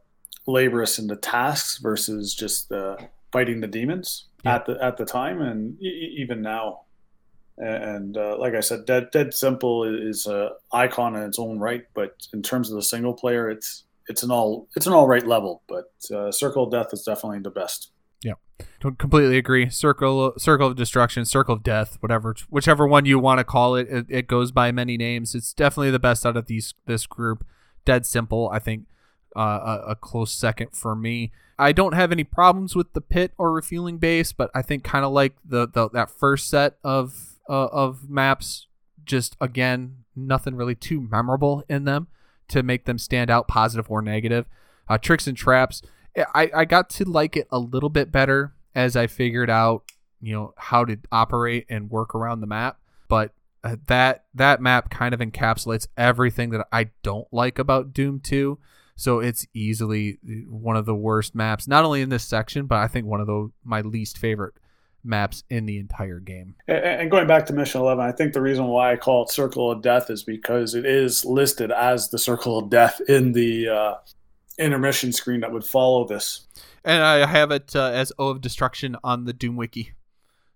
[0.47, 2.95] laborious in the tasks versus just uh,
[3.31, 4.55] fighting the demons Yeah.
[4.55, 6.81] at the at the time and e- even now
[7.57, 11.83] and uh, like I said, Dead Dead Simple is an icon in its own right,
[11.93, 15.27] but in terms of the single player, it's it's an all it's an all right
[15.27, 15.61] level.
[15.67, 17.91] But uh, Circle of Death is definitely the best.
[18.79, 19.69] Don't completely agree.
[19.71, 23.87] Circle, circle of destruction, circle of death, whatever, whichever one you want to call it.
[23.89, 24.05] it.
[24.09, 25.33] It goes by many names.
[25.33, 27.43] It's definitely the best out of these this group.
[27.85, 28.85] Dead simple, I think,
[29.35, 29.39] uh,
[29.85, 31.31] a, a close second for me.
[31.57, 35.05] I don't have any problems with the pit or refueling base, but I think kind
[35.05, 38.67] of like the, the that first set of uh, of maps,
[39.05, 42.07] just again, nothing really too memorable in them
[42.47, 44.45] to make them stand out, positive or negative.
[44.89, 45.81] Uh, tricks and traps.
[46.35, 49.83] I, I got to like it a little bit better as I figured out,
[50.19, 52.77] you know, how to operate and work around the map.
[53.07, 53.31] But
[53.63, 58.57] uh, that that map kind of encapsulates everything that I don't like about Doom 2.
[58.95, 62.87] So it's easily one of the worst maps, not only in this section, but I
[62.87, 64.53] think one of the my least favorite
[65.03, 66.55] maps in the entire game.
[66.67, 69.71] And going back to Mission Eleven, I think the reason why I call it Circle
[69.71, 73.93] of Death is because it is listed as the Circle of Death in the uh,
[74.59, 76.47] intermission screen that would follow this.
[76.83, 79.93] And I have it uh, as O of Destruction on the Doom Wiki.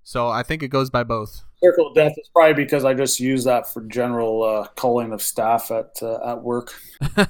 [0.04, 1.45] So I think it goes by both.
[1.64, 5.22] Circle of Death is probably because I just use that for general uh, culling of
[5.22, 6.74] staff at uh, at work.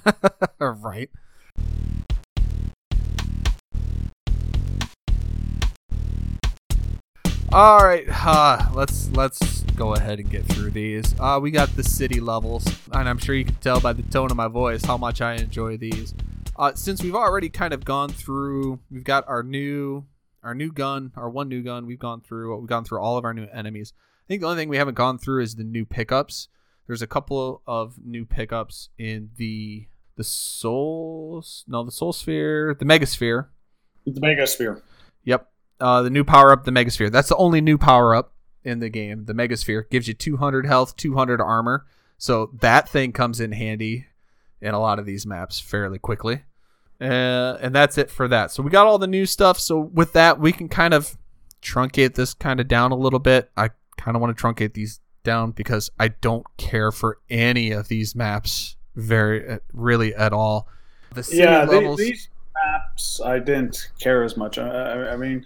[0.60, 1.10] right.
[7.52, 11.16] All right, uh, let's let's go ahead and get through these.
[11.18, 14.30] Uh, we got the city levels, and I'm sure you can tell by the tone
[14.30, 16.14] of my voice how much I enjoy these.
[16.58, 20.06] Uh, since we've already kind of gone through, we've got our new
[20.44, 21.86] our new gun, our one new gun.
[21.86, 23.94] We've gone through we've gone through all of our new enemies.
[24.26, 26.48] I think the only thing we haven't gone through is the new pickups.
[26.88, 32.86] There's a couple of new pickups in the the soul no the soul sphere the
[32.86, 33.48] megasphere.
[34.06, 34.82] The Megasphere.
[35.24, 35.50] yep.
[35.80, 37.12] Uh the new power up the megasphere.
[37.12, 39.90] That's the only new power up in the game the megasphere.
[39.90, 41.86] Gives you 200 health 200 armor.
[42.18, 44.08] So that thing comes in handy
[44.60, 46.44] in a lot of these maps fairly quickly.
[47.00, 48.52] Uh, and that's it for that.
[48.52, 49.60] So we got all the new stuff.
[49.60, 51.16] So with that we can kind of
[51.62, 53.52] truncate this kind of down a little bit.
[53.58, 57.88] I kind of want to truncate these down because i don't care for any of
[57.88, 60.68] these maps very uh, really at all
[61.14, 64.58] the city yeah, they, levels these maps I didn't care as much.
[64.58, 65.46] I, I, I mean,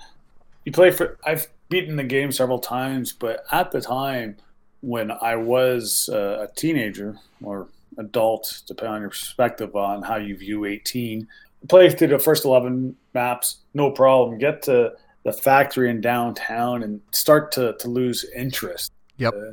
[0.65, 1.17] you play for.
[1.25, 4.37] I've beaten the game several times, but at the time
[4.81, 10.37] when I was uh, a teenager or adult, depending on your perspective on how you
[10.37, 11.27] view 18,
[11.67, 14.37] play through the first 11 maps, no problem.
[14.37, 14.93] Get to
[15.23, 18.91] the factory in downtown and start to, to lose interest.
[19.17, 19.33] Yep.
[19.33, 19.51] Uh,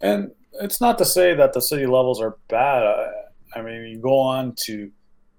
[0.00, 0.30] and
[0.60, 2.82] it's not to say that the city levels are bad.
[2.82, 3.10] I,
[3.56, 4.90] I mean, you go on to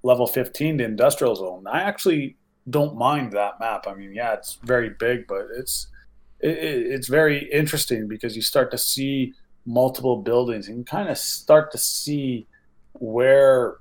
[0.03, 1.66] level 15, the industrial zone.
[1.68, 2.38] I actually
[2.70, 3.86] don't mind that map.
[3.88, 5.88] I mean, yeah, it's very big, but it's
[6.39, 9.34] it, it's very interesting because you start to see
[9.66, 12.47] multiple buildings and kind of start to see
[12.93, 13.78] where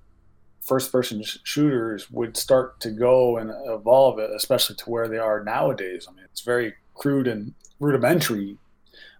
[0.65, 5.19] first person sh- shooters would start to go and evolve it, especially to where they
[5.19, 6.07] are nowadays.
[6.09, 8.59] I mean, it's very crude and rudimentary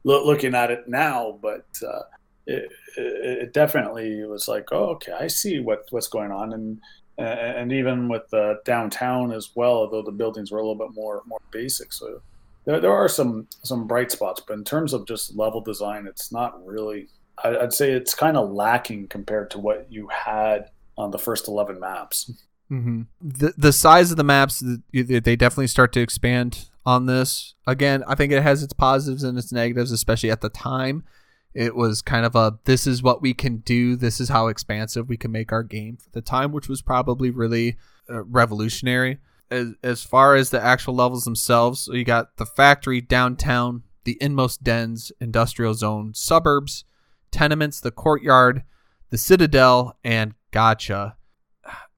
[0.05, 2.03] lo- looking at it now, but uh,
[2.47, 6.53] it, it, it, definitely was like, oh, okay, I see what, what's going on.
[6.53, 6.81] And,
[7.19, 11.23] and even with the downtown as well, although the buildings were a little bit more,
[11.27, 11.93] more basic.
[11.93, 12.21] So
[12.65, 16.33] there, there are some, some bright spots, but in terms of just level design, it's
[16.33, 17.09] not really,
[17.43, 21.81] I'd say it's kind of lacking compared to what you had on the first 11
[21.81, 22.31] maps.
[22.71, 23.03] Mm-hmm.
[23.21, 27.55] The the size of the maps they definitely start to expand on this.
[27.67, 31.05] Again, I think it has its positives and its negatives, especially at the time.
[31.53, 33.97] It was kind of a this is what we can do.
[33.97, 37.31] This is how expansive we can make our game for the time, which was probably
[37.31, 37.77] really
[38.11, 39.19] uh, revolutionary.
[39.51, 44.19] As as far as the actual levels themselves, so you got the factory, downtown, the
[44.21, 46.85] inmost dens, industrial zone, suburbs,
[47.31, 48.63] tenements, the courtyard,
[49.11, 51.17] the citadel, and gotcha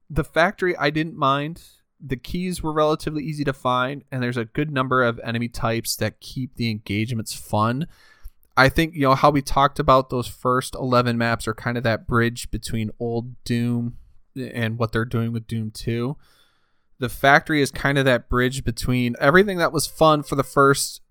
[0.09, 1.63] the factory I didn't mind.
[1.99, 5.95] The keys were relatively easy to find, and there's a good number of enemy types
[5.97, 7.87] that keep the engagements fun.
[8.55, 11.83] I think you know how we talked about those first 11 maps are kind of
[11.83, 13.97] that bridge between old Doom
[14.35, 16.15] and what they're doing with Doom 2.
[16.99, 21.01] The factory is kind of that bridge between everything that was fun for the first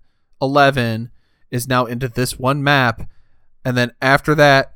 [0.43, 1.11] 11
[1.51, 3.09] is now into this one map
[3.65, 4.76] and then after that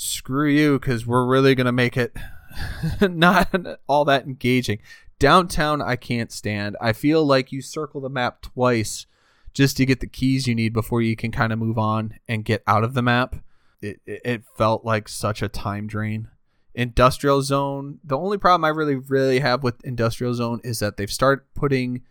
[0.00, 2.16] screw you cuz we're really going to make it
[3.00, 3.54] not
[3.86, 4.78] all that engaging.
[5.18, 6.76] Downtown, I can't stand.
[6.80, 9.06] I feel like you circle the map twice
[9.52, 12.44] just to get the keys you need before you can kind of move on and
[12.44, 13.36] get out of the map.
[13.82, 16.28] It, it, it felt like such a time drain.
[16.74, 21.10] Industrial Zone, the only problem I really, really have with Industrial Zone is that they've
[21.10, 22.02] started putting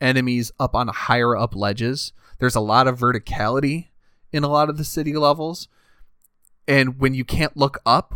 [0.00, 2.12] enemies up on higher up ledges.
[2.38, 3.88] There's a lot of verticality
[4.32, 5.68] in a lot of the city levels.
[6.68, 8.14] And when you can't look up,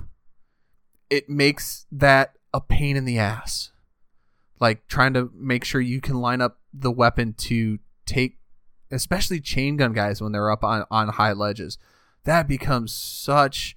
[1.09, 3.73] it makes that a pain in the ass.
[4.61, 8.39] Like trying to make sure you can line up the weapon to take,
[8.91, 11.79] especially chain gun guys when they're up on, on high ledges.
[12.25, 13.75] That becomes such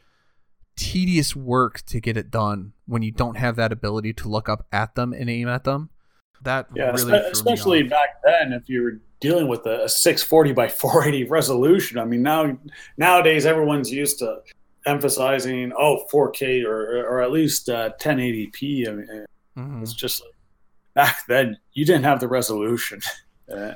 [0.76, 4.68] tedious work to get it done when you don't have that ability to look up
[4.74, 5.90] at them and aim at them.
[6.42, 10.68] That yeah, really especially back then, if you were dealing with a, a 640 by
[10.68, 11.98] 480 resolution.
[11.98, 12.58] I mean, now
[12.98, 14.42] nowadays everyone's used to
[14.86, 18.88] emphasizing oh 4K or or at least uh, 1080p.
[18.88, 19.26] I mean,
[19.58, 19.82] mm-hmm.
[19.82, 20.34] it's just like,
[20.94, 23.02] back then you didn't have the resolution,
[23.52, 23.74] uh,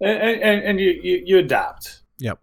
[0.00, 2.02] and, and, and you, you, you adapt.
[2.18, 2.38] Yep.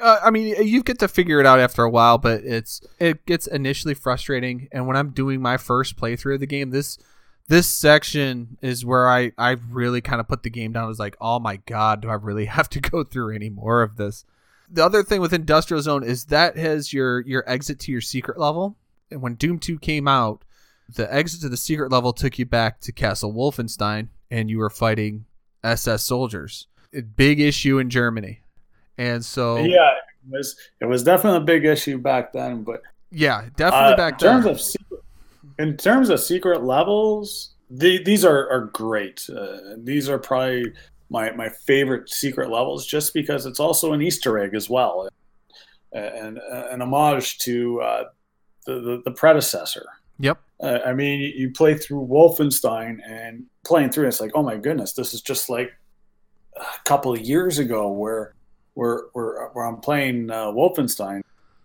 [0.00, 3.24] Uh, I mean, you get to figure it out after a while, but it's it
[3.26, 4.68] gets initially frustrating.
[4.72, 6.98] And when I'm doing my first playthrough of the game, this
[7.48, 10.84] this section is where I I really kind of put the game down.
[10.84, 13.82] I was like, oh my god, do I really have to go through any more
[13.82, 14.24] of this?
[14.70, 18.38] The other thing with Industrial Zone is that has your your exit to your secret
[18.38, 18.76] level.
[19.10, 20.42] And when Doom 2 came out,
[20.92, 24.70] the exit to the secret level took you back to Castle Wolfenstein and you were
[24.70, 25.26] fighting
[25.62, 26.66] SS soldiers.
[26.94, 28.40] A big issue in Germany.
[28.98, 33.46] And so Yeah, it was it was definitely a big issue back then, but yeah,
[33.56, 34.46] definitely uh, back in terms.
[34.46, 35.00] Of secret,
[35.58, 39.28] in terms of secret levels, the, these are, are great.
[39.34, 40.72] Uh, these are probably
[41.08, 45.08] my my favorite secret levels just because it's also an Easter egg as well,
[45.92, 48.04] and, and an homage to uh,
[48.66, 49.86] the, the, the predecessor.
[50.18, 50.38] Yep.
[50.62, 54.94] Uh, I mean, you play through Wolfenstein and playing through, it's like, oh my goodness,
[54.94, 55.70] this is just like
[56.56, 58.34] a couple of years ago where
[58.74, 61.22] where where, where I'm playing uh, Wolfenstein,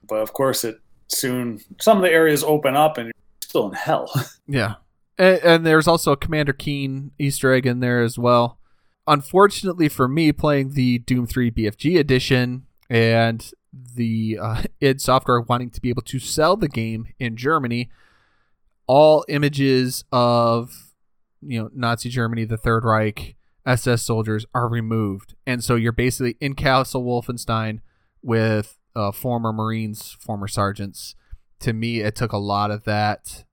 [0.07, 3.73] but of course it soon some of the areas open up and you're still in
[3.73, 4.11] hell.
[4.47, 4.75] yeah.
[5.17, 8.57] And, and there's also a Commander Keen Easter egg in there as well
[9.11, 15.69] unfortunately for me, playing the Doom 3 BFG edition and the uh, id Software wanting
[15.71, 17.89] to be able to sell the game in Germany,
[18.87, 20.93] all images of
[21.41, 23.35] you know Nazi Germany, the Third Reich,
[23.65, 27.81] SS soldiers are removed, and so you're basically in Castle Wolfenstein
[28.21, 31.15] with uh, former Marines, former sergeants.
[31.59, 33.43] To me, it took a lot of that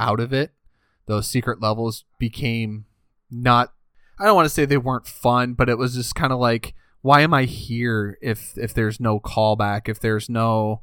[0.00, 0.52] out of it.
[1.06, 2.84] Those secret levels became
[3.30, 3.72] not
[4.18, 6.74] I don't want to say they weren't fun, but it was just kind of like,
[7.02, 10.82] why am I here if if there's no callback, if there's no,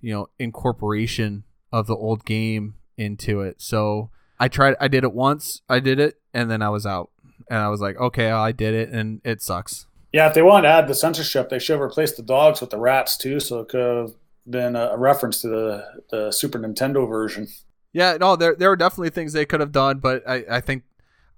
[0.00, 3.60] you know, incorporation of the old game into it.
[3.60, 7.10] So I tried, I did it once, I did it, and then I was out,
[7.48, 9.86] and I was like, okay, I did it, and it sucks.
[10.12, 12.70] Yeah, if they want to add the censorship, they should have replaced the dogs with
[12.70, 14.14] the rats too, so it could have
[14.48, 17.48] been a reference to the the Super Nintendo version.
[17.92, 20.82] Yeah, no, there there are definitely things they could have done, but I, I think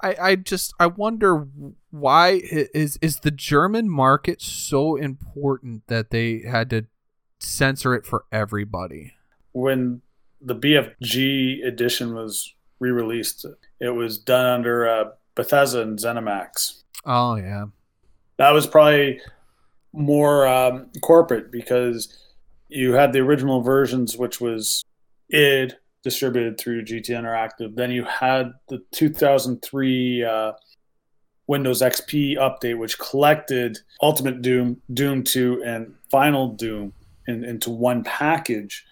[0.02, 1.46] I, I just I wonder
[1.90, 6.86] why is is the German market so important that they had to
[7.40, 9.14] censor it for everybody?
[9.52, 10.02] When
[10.40, 13.46] the BFG edition was re-released,
[13.80, 16.82] it was done under uh, Bethesda and ZeniMax.
[17.06, 17.66] Oh yeah,
[18.36, 19.20] that was probably
[19.92, 22.14] more um, corporate because
[22.68, 24.84] you had the original versions, which was
[25.30, 25.76] id
[26.06, 27.74] distributed through GT Interactive.
[27.74, 30.52] Then you had the 2003 uh,
[31.48, 36.92] Windows XP update, which collected Ultimate Doom, Doom 2, and Final Doom
[37.26, 38.84] in, into one package.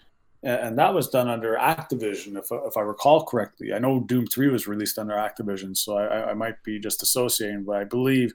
[0.42, 3.72] And, and that was done under Activision, if, if I recall correctly.
[3.72, 7.62] I know Doom 3 was released under Activision, so I, I might be just associating,
[7.62, 8.34] but I believe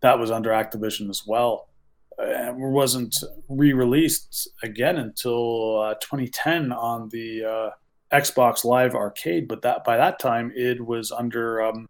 [0.00, 1.68] that was under Activision as well.
[2.16, 3.16] Uh, wasn't
[3.48, 7.70] re-released again until uh, 2010 on the uh,
[8.12, 11.88] Xbox Live Arcade, but that by that time it was under um,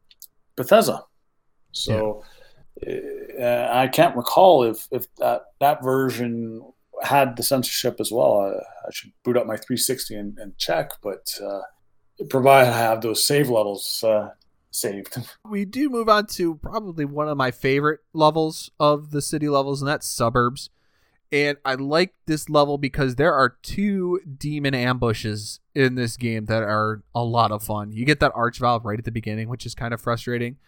[0.57, 1.05] Bethesda.
[1.73, 2.23] So
[2.87, 3.69] yeah.
[3.71, 6.63] uh, I can't recall if if that that version
[7.03, 8.39] had the censorship as well.
[8.41, 11.63] I, I should boot up my 360 and, and check, but uh,
[12.29, 14.31] provided I have those save levels uh,
[14.71, 15.17] saved.
[15.49, 19.83] We do move on to probably one of my favorite levels of the city levels,
[19.83, 20.71] and that's suburbs.
[21.33, 26.63] And I like this level because there are two demon ambushes in this game that
[26.63, 27.91] are a lot of fun.
[27.91, 30.59] You get that Archvile right at the beginning, which is kind of frustrating.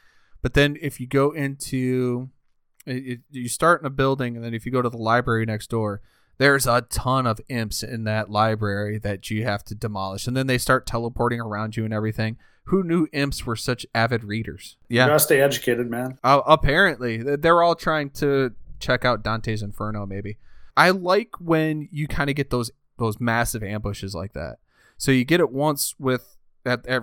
[0.41, 2.31] But then if you go into
[2.87, 5.69] it, you start in a building and then if you go to the library next
[5.69, 6.01] door,
[6.39, 10.27] there's a ton of imps in that library that you have to demolish.
[10.27, 12.39] And then they start teleporting around you and everything.
[12.65, 14.79] Who knew imps were such avid readers?
[14.89, 15.05] Yeah.
[15.05, 16.19] You gotta stay educated, man.
[16.25, 17.19] Uh, apparently.
[17.19, 20.39] They're all trying to check out Dante's Inferno, maybe.
[20.77, 24.57] I like when you kind of get those those massive ambushes like that.
[24.97, 27.03] So you get it once with at, at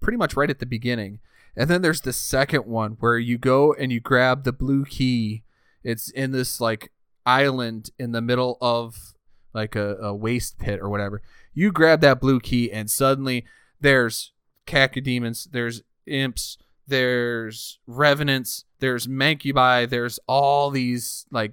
[0.00, 1.20] pretty much right at the beginning,
[1.56, 5.44] and then there's the second one where you go and you grab the blue key.
[5.84, 6.92] It's in this like
[7.26, 9.14] island in the middle of
[9.52, 11.22] like a, a waste pit or whatever.
[11.52, 13.44] You grab that blue key and suddenly
[13.80, 14.32] there's
[14.66, 16.56] cacodemons, there's imps,
[16.86, 21.52] there's revenants, there's mancubi, there's all these like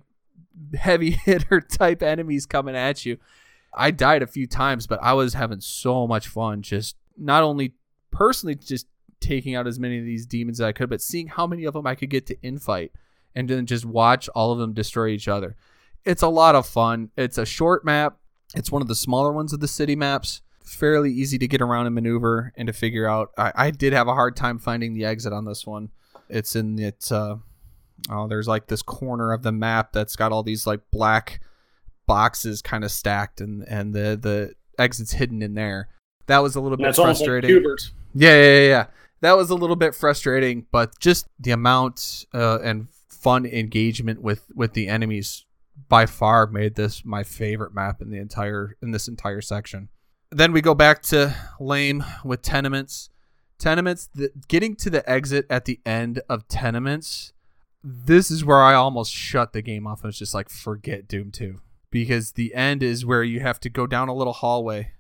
[0.77, 3.17] heavy hitter type enemies coming at you.
[3.73, 7.73] I died a few times, but I was having so much fun just not only
[8.11, 8.87] personally just
[9.19, 11.73] taking out as many of these demons as I could, but seeing how many of
[11.73, 12.91] them I could get to infight
[13.35, 15.55] and then just watch all of them destroy each other.
[16.05, 17.11] It's a lot of fun.
[17.17, 18.17] It's a short map.
[18.55, 20.41] It's one of the smaller ones of the city maps.
[20.63, 23.31] Fairly easy to get around and maneuver and to figure out.
[23.37, 25.89] I, I did have a hard time finding the exit on this one.
[26.29, 27.11] It's in it.
[27.11, 27.37] Uh,
[28.09, 31.41] Oh, there's like this corner of the map that's got all these like black
[32.07, 35.89] boxes kind of stacked, and and the the exits hidden in there.
[36.27, 37.63] That was a little bit frustrating.
[37.63, 37.79] Like
[38.13, 38.85] yeah, yeah, yeah, yeah.
[39.21, 44.45] That was a little bit frustrating, but just the amount uh, and fun engagement with
[44.55, 45.45] with the enemies
[45.87, 49.89] by far made this my favorite map in the entire in this entire section.
[50.31, 53.09] Then we go back to lame with tenements.
[53.57, 57.33] Tenements, the, getting to the exit at the end of tenements
[57.83, 61.31] this is where I almost shut the game off and was just like, forget Doom
[61.31, 61.61] 2.
[61.91, 64.91] Because the end is where you have to go down a little hallway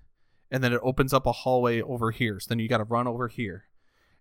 [0.51, 2.39] and then it opens up a hallway over here.
[2.39, 3.65] So then you got to run over here.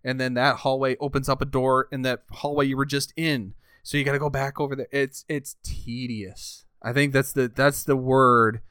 [0.03, 3.53] And then that hallway opens up a door in that hallway you were just in.
[3.83, 4.87] So you got to go back over there.
[4.91, 6.65] It's it's tedious.
[6.81, 8.61] I think that's the that's the word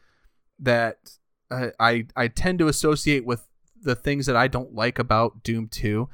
[0.59, 1.19] that
[1.51, 3.47] uh, I I tend to associate with
[3.83, 6.09] the things that I don't like about Doom 2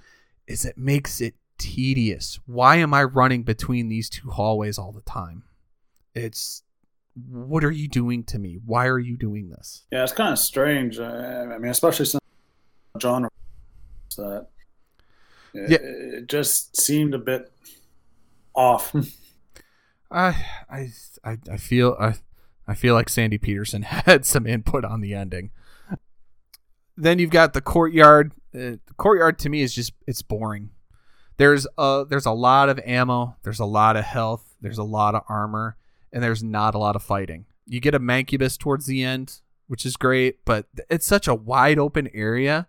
[0.47, 2.39] is it makes it tedious.
[2.47, 5.45] Why am I running between these two hallways all the time?
[6.15, 6.63] It's
[7.15, 8.59] what are you doing to me?
[8.65, 9.85] Why are you doing this?
[9.93, 10.99] Yeah, it's kind of strange.
[10.99, 12.21] I mean, especially since
[13.01, 13.31] genre
[14.17, 14.47] that
[15.53, 16.19] it, yeah.
[16.19, 17.53] it just seemed a bit
[18.55, 18.95] off.
[20.11, 20.37] I
[20.73, 20.89] I
[21.25, 22.15] I feel I
[22.67, 25.51] I feel like Sandy Petersen had some input on the ending.
[26.97, 28.33] Then you've got the courtyard.
[28.55, 30.71] Uh, the courtyard to me is just it's boring
[31.37, 35.15] there's a there's a lot of ammo, there's a lot of health, there's a lot
[35.15, 35.77] of armor,
[36.13, 37.47] and there's not a lot of fighting.
[37.67, 41.79] You get a mancubus towards the end, which is great, but it's such a wide
[41.79, 42.69] open area.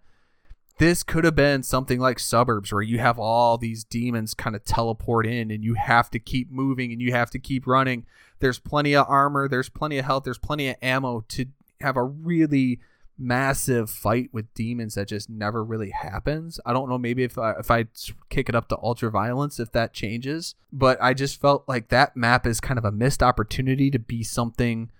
[0.77, 4.65] This could have been something like suburbs where you have all these demons kind of
[4.65, 8.05] teleport in and you have to keep moving and you have to keep running.
[8.39, 11.45] There's plenty of armor, there's plenty of health, there's plenty of ammo to
[11.79, 12.79] have a really
[13.17, 16.59] massive fight with demons that just never really happens.
[16.65, 17.85] I don't know maybe if I if I
[18.29, 22.17] kick it up to ultra violence if that changes, but I just felt like that
[22.17, 24.91] map is kind of a missed opportunity to be something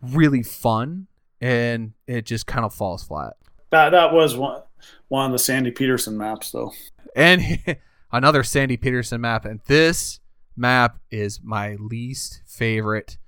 [0.00, 1.08] really fun
[1.40, 3.34] and it just kind of falls flat.
[3.70, 4.62] That that was one
[5.08, 6.72] one of the Sandy Petersen maps, though.
[7.14, 7.78] And
[8.12, 9.44] another Sandy Petersen map.
[9.44, 10.20] And this
[10.56, 13.18] map is my least favorite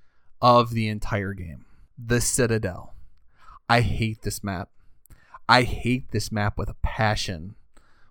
[0.41, 1.64] of the entire game
[2.03, 2.95] the Citadel.
[3.71, 4.68] I hate this map.
[5.49, 7.55] I hate this map with a passion,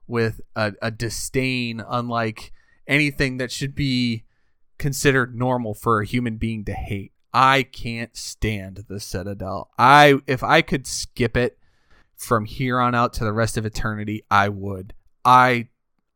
[0.08, 2.54] with a, a disdain, unlike
[2.88, 4.24] anything that should be
[4.78, 7.12] considered normal for a human being to hate.
[7.34, 9.70] I can't stand the Citadel.
[9.78, 11.60] I if I could skip it
[12.16, 14.94] from here on out to the rest of eternity, I would.
[15.26, 15.68] I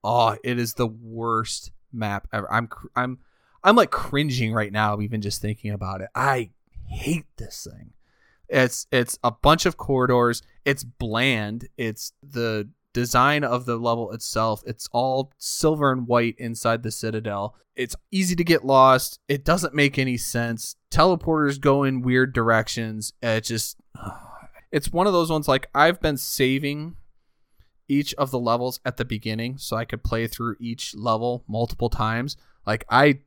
[0.05, 2.51] oh, it is the worst map ever.
[2.51, 3.19] I'm I'm
[3.61, 6.07] I'm like cringing right now even just thinking about it.
[6.15, 6.51] I
[6.87, 7.92] hate this thing.
[8.53, 10.43] It's it's a bunch of corridors.
[10.63, 11.67] It's bland.
[11.75, 14.63] It's the design of the level itself.
[14.67, 17.55] It's all silver and white inside the citadel.
[17.75, 19.19] It's easy to get lost.
[19.27, 20.75] It doesn't make any sense.
[20.91, 23.13] Teleporters go in weird directions.
[23.23, 23.77] Uh, it just
[24.71, 26.95] it's one of those ones like I've been saving
[27.87, 31.89] each of the levels at the beginning so I could play through each level multiple
[31.89, 32.37] times.
[32.67, 33.21] Like I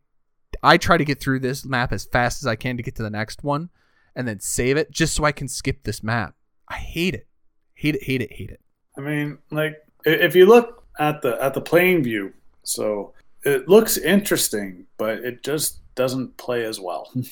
[0.62, 3.02] I try to get through this map as fast as I can to get to
[3.02, 3.70] the next one
[4.16, 6.34] and then save it just so I can skip this map.
[6.68, 7.28] I hate it.
[7.74, 8.60] Hate it, hate it, hate it.
[8.96, 12.32] I mean, like if you look at the at the playing view,
[12.64, 13.12] so
[13.44, 17.12] it looks interesting, but it just doesn't play as well.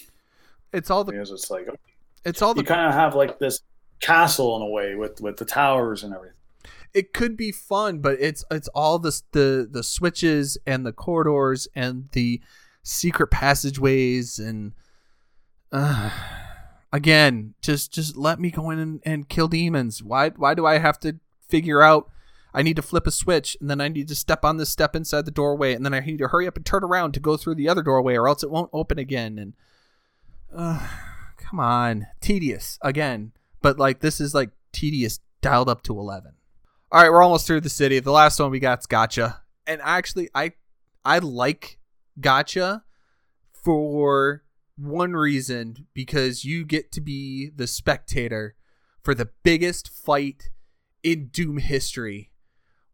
[0.72, 1.68] It's all the because it's like
[2.24, 3.61] it's all the you kind of have like this
[4.01, 6.35] castle in a way with with the towers and everything.
[6.93, 11.68] it could be fun, but it's it's all the the the switches and the corridors
[11.76, 12.41] and the
[12.82, 14.72] secret passageways and
[15.72, 16.11] uh,
[16.95, 20.03] again, just just let me go in and, and kill demons.
[20.03, 22.09] Why why do I have to figure out
[22.55, 24.95] I need to flip a switch and then I need to step on this step
[24.95, 27.36] inside the doorway and then I need to hurry up and turn around to go
[27.36, 29.55] through the other doorway or else it won't open again and
[30.57, 30.86] uh,
[31.36, 33.32] come on, tedious again.
[33.61, 36.32] But like this is like tedious dialed up to 11.
[36.92, 37.99] All right, we're almost through the city.
[37.99, 39.42] The last one we got's Gotcha.
[39.66, 40.53] And actually I
[41.05, 41.80] I like
[42.20, 42.84] Gotcha
[43.53, 44.45] for
[44.76, 48.54] one reason because you get to be the spectator
[49.02, 50.50] for the biggest fight
[51.02, 52.30] in Doom history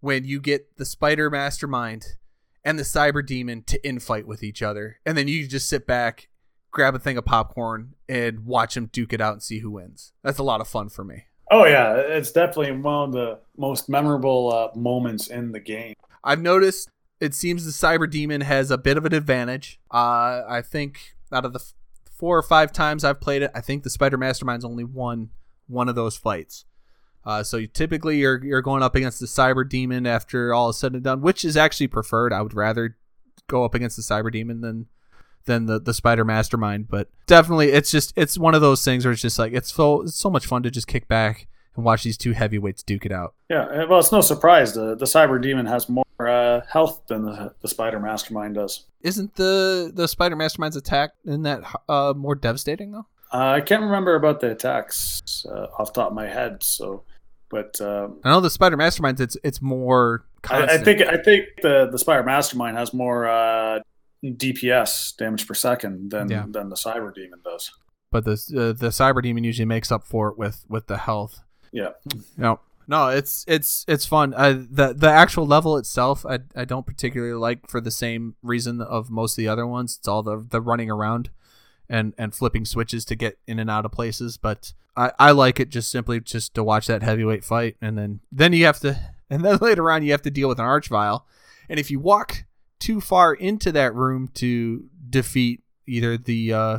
[0.01, 2.17] when you get the Spider Mastermind
[2.65, 4.99] and the Cyber Demon to infight with each other.
[5.07, 6.29] And then you just sit back,
[6.71, 10.13] grab a thing of popcorn, and watch them duke it out and see who wins.
[10.23, 11.25] That's a lot of fun for me.
[11.51, 15.95] Oh yeah, it's definitely one of the most memorable uh, moments in the game.
[16.23, 16.89] I've noticed
[17.21, 19.81] it seems the Cyber Demon has a bit of an advantage.
[19.91, 21.75] Uh, I think out of the f-
[22.11, 25.31] four or five times I've played it, I think the Spider Mastermind's only won
[25.67, 26.65] one of those fights.
[27.25, 30.79] Uh, so you, typically you're you're going up against the Cyber Demon after all is
[30.79, 32.33] said and done, which is actually preferred.
[32.33, 32.97] I would rather
[33.47, 34.87] go up against the Cyber Demon than
[35.45, 39.13] than the, the Spider Mastermind, but definitely it's just it's one of those things where
[39.13, 41.47] it's just like it's so it's so much fun to just kick back
[41.77, 43.35] and watch these two heavyweights duke it out.
[43.49, 47.25] Yeah, uh, well, it's no surprise the the Cyber Demon has more uh, health than
[47.25, 48.87] the, the Spider Mastermind does.
[49.03, 53.07] Isn't the the Spider Mastermind's attack in that uh, more devastating though?
[53.33, 57.05] Uh, I can't remember about the attacks uh, off the top of my head, so
[57.49, 59.21] but um, I know the Spider Masterminds.
[59.21, 60.25] It's it's more.
[60.51, 63.81] I, I think I think the the Spider Mastermind has more uh,
[64.25, 66.45] DPS damage per second than Yeah.
[66.49, 67.71] than the Cyber Demon does.
[68.11, 68.35] but the
[68.79, 71.41] the Cyber Demon usually makes up for it with with the health.
[71.73, 71.91] Yeah,
[72.37, 72.61] No,
[72.91, 74.35] no, it's it's it's fun.
[74.35, 78.81] Uh, the the actual level itself, I I don't particularly like for the same reason
[78.81, 79.97] of most of the other ones.
[79.97, 81.31] It's all the the running around
[81.89, 84.37] and and flipping switches to get in and out of places.
[84.37, 88.21] But I I like it just simply just to watch that heavyweight fight, and then
[88.33, 88.99] then you have to
[89.31, 91.23] and then later on you have to deal with an archvile,
[91.69, 92.45] and if you walk
[92.81, 96.79] too far into that room to defeat either the uh,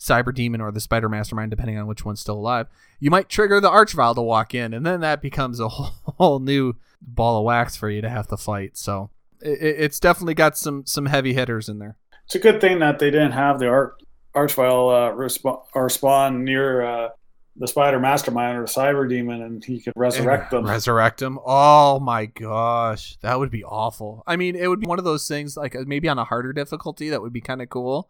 [0.00, 2.66] cyber demon or the spider mastermind, depending on which one's still alive,
[2.98, 6.40] you might trigger the archvile to walk in, and then that becomes a whole, whole
[6.40, 8.76] new ball of wax for you to have to fight.
[8.76, 11.96] So it, it's definitely got some some heavy hitters in there.
[12.24, 14.00] it's a good thing that they didn't have the Arch
[14.34, 17.08] Archvile uh, resp- or spawn near uh,
[17.56, 20.64] the Spider Mastermind or the Cyber Demon, and he could resurrect them.
[20.64, 21.38] Resurrect him.
[21.44, 24.22] Oh my gosh, that would be awful.
[24.26, 26.52] I mean, it would be one of those things like uh, maybe on a harder
[26.52, 28.08] difficulty that would be kind of cool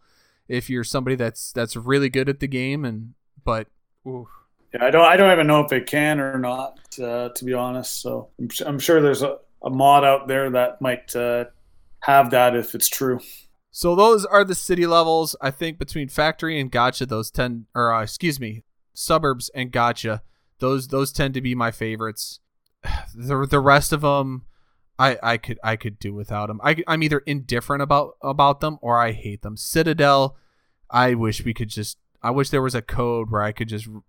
[0.51, 3.69] if you're somebody that's that's really good at the game and but
[4.07, 4.29] oof.
[4.75, 5.05] Yeah, I don't.
[5.05, 6.79] I don't even know if it can or not.
[7.01, 10.81] Uh, to be honest, so I'm, I'm sure there's a, a mod out there that
[10.81, 11.47] might uh,
[12.01, 13.21] have that if it's true.
[13.71, 15.35] So those are the city levels.
[15.41, 20.23] I think between factory and gotcha, those ten or uh, excuse me, suburbs and gotcha,
[20.59, 22.41] those those tend to be my favorites.
[23.15, 24.45] The the rest of them,
[25.01, 26.61] I I could I could do without them.
[26.63, 29.57] I I'm either indifferent about about them or I hate them.
[29.57, 30.37] Citadel,
[30.91, 31.99] I wish we could just.
[32.23, 34.03] I wish there was a code where I could just r-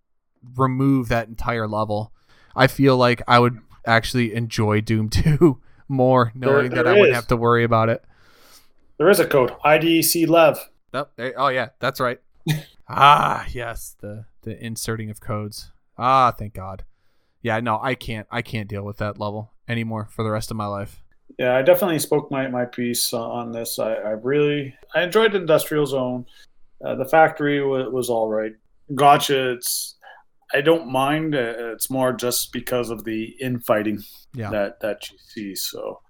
[0.57, 2.11] remove that entire level.
[2.57, 6.99] I feel like I would actually enjoy Doom 2 more, knowing There- that I there
[6.99, 8.03] wouldn't have to worry about it.
[8.97, 10.57] There is a code IDCLEV.
[10.93, 12.19] Oh, there- oh yeah, that's right.
[12.89, 15.71] ah, yes, the the inserting of codes.
[15.97, 16.83] Ah, thank God.
[17.41, 18.27] Yeah, no, I can't.
[18.29, 21.01] I can't deal with that level anymore for the rest of my life.
[21.39, 23.79] Yeah, I definitely spoke my, my piece on this.
[23.79, 26.25] I, I really I enjoyed Industrial Zone.
[26.83, 28.53] Uh, the factory was, was all right.
[28.95, 29.53] Gotcha.
[29.53, 29.95] It's
[30.53, 31.33] I don't mind.
[31.33, 34.03] Uh, it's more just because of the infighting
[34.35, 34.49] Yeah.
[34.51, 35.55] that that you see.
[35.55, 36.01] So,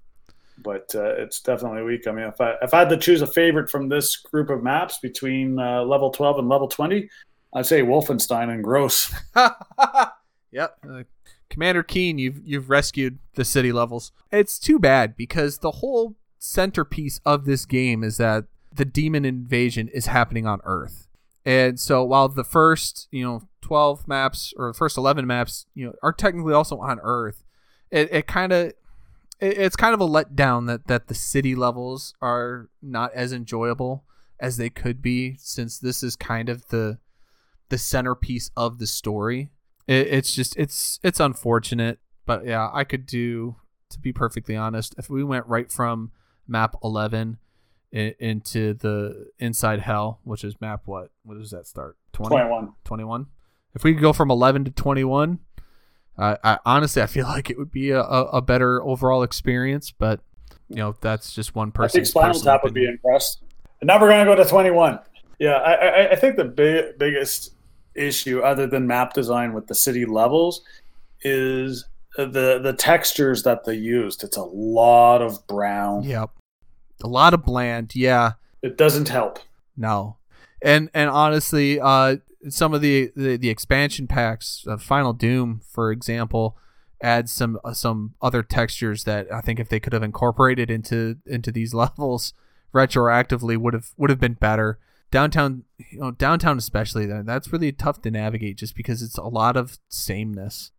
[0.58, 2.08] but uh, it's definitely weak.
[2.08, 4.64] I mean, if I if I had to choose a favorite from this group of
[4.64, 7.10] maps between uh, level twelve and level twenty,
[7.54, 9.14] I'd say Wolfenstein and Grosse.
[10.52, 10.78] yep.
[11.52, 14.12] Commander Keen, you've you've rescued the city levels.
[14.32, 19.90] It's too bad because the whole centerpiece of this game is that the demon invasion
[19.90, 21.08] is happening on Earth.
[21.46, 25.86] And so while the first, you know, 12 maps or the first 11 maps, you
[25.86, 27.44] know, are technically also on Earth,
[27.90, 28.68] it, it kind of
[29.40, 34.06] it, it's kind of a letdown that that the city levels are not as enjoyable
[34.40, 36.98] as they could be since this is kind of the
[37.68, 39.50] the centerpiece of the story.
[39.92, 43.56] It, it's just it's it's unfortunate, but yeah, I could do
[43.90, 46.12] to be perfectly honest, if we went right from
[46.48, 47.38] map 11
[47.94, 51.12] i- into the inside hell, which is map what?
[51.24, 51.98] What does that start?
[52.14, 52.30] 20?
[52.30, 52.74] Twenty one.
[52.86, 53.26] 21
[53.74, 55.40] if we could go from 11 to 21
[56.18, 60.20] uh, I, honestly i feel like it would be a, a, better overall experience but
[60.72, 62.00] you know that's just one person.
[62.00, 63.44] I think Spinal Tap would be impressed.
[63.82, 65.00] And now we're going to go to 21.
[65.40, 67.54] Yeah, I, I, I think the big, biggest
[67.96, 70.62] issue, other than map design with the city levels,
[71.22, 71.86] is
[72.18, 74.24] the the textures that they used.
[74.24, 76.04] It's a lot of brown.
[76.04, 76.30] yep
[77.04, 79.40] a lot of bland yeah It doesn't help.
[79.76, 80.18] no
[80.62, 82.18] and and honestly uh
[82.50, 86.56] some of the the, the expansion packs uh, final doom for example
[87.02, 91.18] adds some uh, some other textures that i think if they could have incorporated into
[91.26, 92.34] into these levels
[92.72, 94.78] retroactively would have would have been better
[95.12, 99.24] downtown you know downtown especially that that's really tough to navigate just because it's a
[99.24, 100.72] lot of sameness.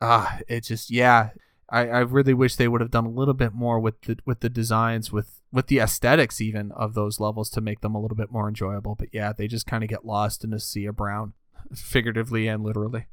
[0.00, 1.30] Ah it just yeah.
[1.68, 4.38] I, I really wish they would have done a little bit more with the with
[4.40, 8.16] the designs with with the aesthetics even of those levels to make them a little
[8.16, 8.94] bit more enjoyable.
[8.94, 11.32] But yeah they just kind of get lost in a sea of brown
[11.74, 13.06] figuratively and literally.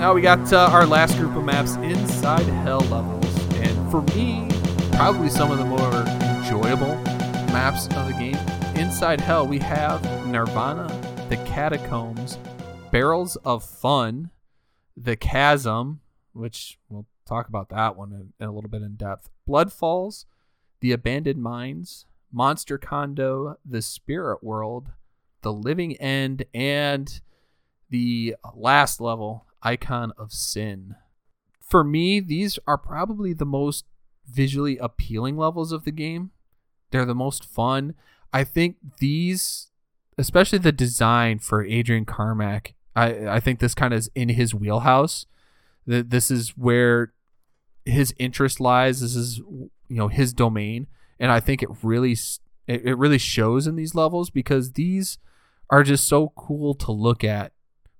[0.00, 3.19] Now we got uh, our last group of maps inside hell levels and
[3.90, 4.48] for me
[4.92, 5.92] probably some of the more
[6.38, 6.94] enjoyable
[7.52, 8.36] maps of the game.
[8.76, 10.86] Inside hell we have nirvana
[11.28, 12.38] the catacombs
[12.92, 14.30] barrels of fun
[14.96, 16.00] the chasm
[16.32, 20.26] which we'll talk about that one in, in a little bit in depth blood falls
[20.80, 24.90] the abandoned mines monster condo the spirit world
[25.42, 27.20] the living end and
[27.90, 30.94] the last level icon of sin
[31.70, 33.84] for me these are probably the most
[34.26, 36.30] visually appealing levels of the game.
[36.90, 37.94] They're the most fun.
[38.32, 39.68] I think these
[40.18, 44.54] especially the design for adrian carmack i i think this kind of is in his
[44.54, 45.26] wheelhouse.
[45.86, 47.12] That this is where
[47.86, 49.00] his interest lies.
[49.00, 50.86] This is you know his domain.
[51.18, 52.16] And i think it really
[52.66, 55.18] it, it really shows in these levels because these
[55.70, 57.52] are just so cool to look at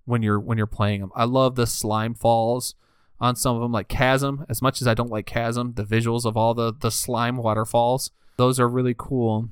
[0.04, 2.74] when you're when you're playing them i love the slime falls
[3.20, 4.44] on some of them like chasm.
[4.48, 8.10] As much as i don't like chasm the visuals of all the the slime waterfalls
[8.40, 9.50] those are really cool.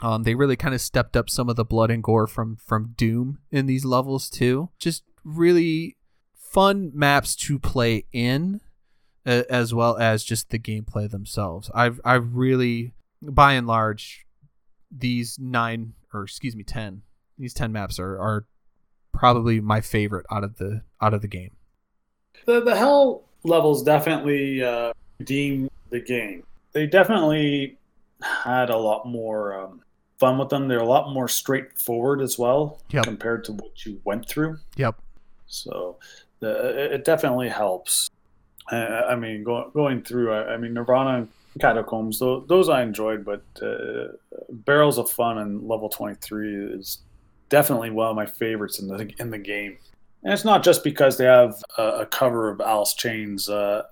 [0.00, 2.94] Um, they really kind of stepped up some of the blood and gore from from
[2.96, 4.68] doom in these levels too.
[4.78, 5.96] Just really
[6.36, 8.60] fun maps to play in
[9.26, 11.68] a- as well as just the gameplay themselves.
[11.74, 14.24] I've i really by and large
[14.90, 17.02] these nine or excuse me 10
[17.38, 18.46] these 10 maps are are
[19.12, 21.56] probably my favorite out of the out of the game
[22.46, 26.44] The the hell levels definitely uh, redeem the game.
[26.72, 27.78] They definitely
[28.22, 29.82] had a lot more um,
[30.18, 30.68] fun with them.
[30.68, 33.04] They're a lot more straightforward as well Yep.
[33.04, 34.58] compared to what you went through.
[34.76, 34.94] yep
[35.46, 35.98] So
[36.40, 38.08] the, it- it definitely helps.
[38.70, 41.28] Uh, I mean, go, going through, I, I mean, Nirvana and
[41.60, 44.12] Catacombs, those, those I enjoyed, but uh,
[44.50, 46.98] Barrels of Fun and Level 23 is
[47.48, 49.76] definitely one of my favorites in the in the game.
[50.22, 53.82] And it's not just because they have a, a cover of Alice Chains, uh,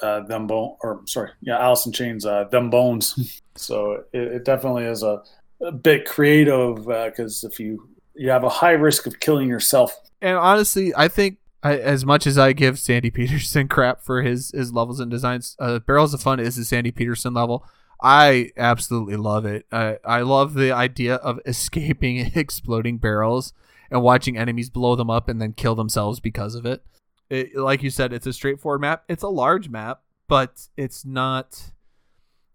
[0.00, 3.40] uh, them bone, or sorry, yeah, Alice in Chains, uh, them bones.
[3.56, 5.22] so it, it definitely is a,
[5.60, 10.36] a bit creative because if you you have a high risk of killing yourself and
[10.36, 14.72] honestly, I think I, as much as I give Sandy Petersen crap for his his
[14.72, 17.64] levels and designs, uh, Barrels of Fun is a Sandy Petersen level.
[18.02, 19.66] I absolutely love it.
[19.72, 23.52] I I love the idea of escaping exploding barrels
[23.90, 26.82] and watching enemies blow them up and then kill themselves because of it.
[27.28, 27.56] it.
[27.56, 29.04] Like you said, it's a straightforward map.
[29.08, 31.72] It's a large map, but it's not.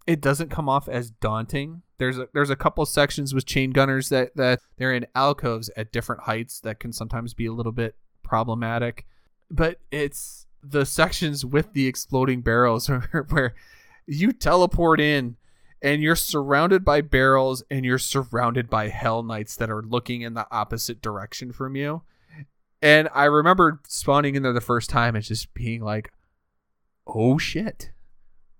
[0.06, 1.82] It doesn't come off as daunting.
[1.98, 5.92] There's a there's a couple sections with chain gunners that that they're in alcoves at
[5.92, 9.06] different heights that can sometimes be a little bit problematic,
[9.50, 12.88] but it's the sections with the exploding barrels
[13.28, 13.54] where
[14.06, 15.36] you teleport in
[15.86, 20.34] and you're surrounded by barrels and you're surrounded by hell knights that are looking in
[20.34, 22.02] the opposite direction from you.
[22.82, 26.12] And I remember spawning in there the first time and just being like,
[27.06, 27.92] oh shit,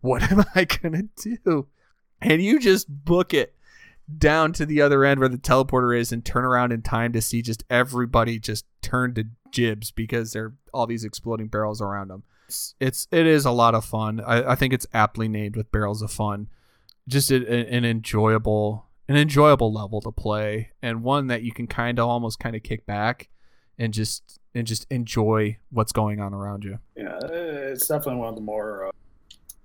[0.03, 1.67] what am I to do?
[2.23, 3.57] And you just book it
[4.17, 7.21] down to the other end where the teleporter is and turn around in time to
[7.21, 12.07] see just everybody just turn to gibs because there are all these exploding barrels around
[12.07, 12.23] them.
[12.47, 14.21] It's, it's it is a lot of fun.
[14.25, 16.47] I, I think it's aptly named with barrels of fun.
[17.09, 21.67] Just a, a, an enjoyable an enjoyable level to play and one that you can
[21.67, 23.29] kind of almost kind of kick back
[23.79, 26.79] and just and just enjoy what's going on around you.
[26.97, 28.91] Yeah, it's definitely one of the more uh,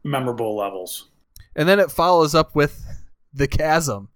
[0.03, 1.09] memorable levels.
[1.55, 2.83] And then it follows up with
[3.33, 4.09] the chasm.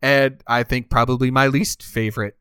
[0.00, 2.36] And I think probably my least favorite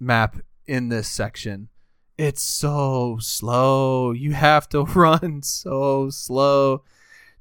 [0.00, 0.36] map
[0.66, 1.68] in this section.
[2.16, 4.12] It's so slow.
[4.12, 6.82] You have to run so slow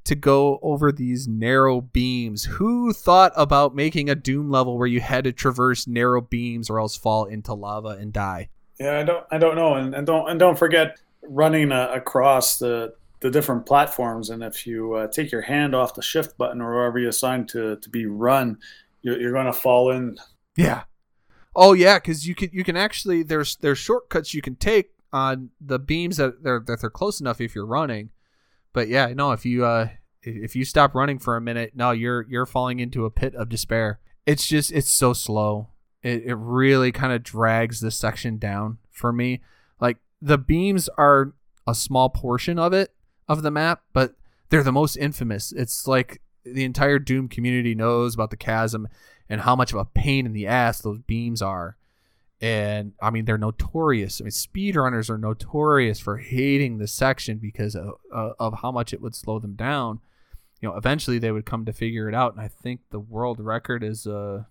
[0.07, 2.45] to go over these narrow beams.
[2.45, 6.79] Who thought about making a Doom level where you had to traverse narrow beams or
[6.79, 8.49] else fall into lava and die?
[8.79, 12.57] Yeah, I don't, I don't know, and, and don't, and don't forget running uh, across
[12.57, 14.29] the the different platforms.
[14.29, 17.47] And if you uh, take your hand off the shift button or wherever you assign
[17.47, 18.59] to to be run,
[19.01, 20.17] you're, you're going to fall in.
[20.55, 20.83] Yeah.
[21.55, 25.49] Oh yeah, because you can you can actually there's there's shortcuts you can take on
[25.59, 28.11] the beams that they're that they're close enough if you're running.
[28.73, 29.89] But yeah, no, if you uh
[30.21, 33.49] if you stop running for a minute, no, you're you're falling into a pit of
[33.49, 33.99] despair.
[34.25, 35.69] It's just it's so slow.
[36.03, 39.41] It it really kind of drags this section down for me.
[39.79, 41.33] Like the beams are
[41.65, 42.93] a small portion of it
[43.27, 44.15] of the map, but
[44.49, 45.51] they're the most infamous.
[45.51, 48.87] It's like the entire Doom community knows about the chasm
[49.29, 51.76] and how much of a pain in the ass those beams are.
[52.39, 54.21] And I mean, they're notorious.
[54.21, 58.93] I mean, speedrunners are notorious for hating this section because of, uh, of how much
[58.93, 60.01] it would slow them down.
[60.61, 62.33] You know, eventually they would come to figure it out.
[62.33, 64.43] And I think the world record is uh,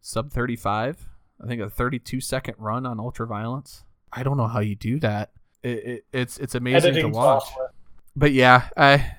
[0.00, 1.08] sub 35.
[1.42, 3.84] I think a 32 second run on ultraviolence.
[4.12, 5.30] I don't know how you do that.
[5.62, 7.44] It, it, it's it's amazing Editing to watch.
[7.44, 7.72] Software.
[8.14, 9.12] But yeah, I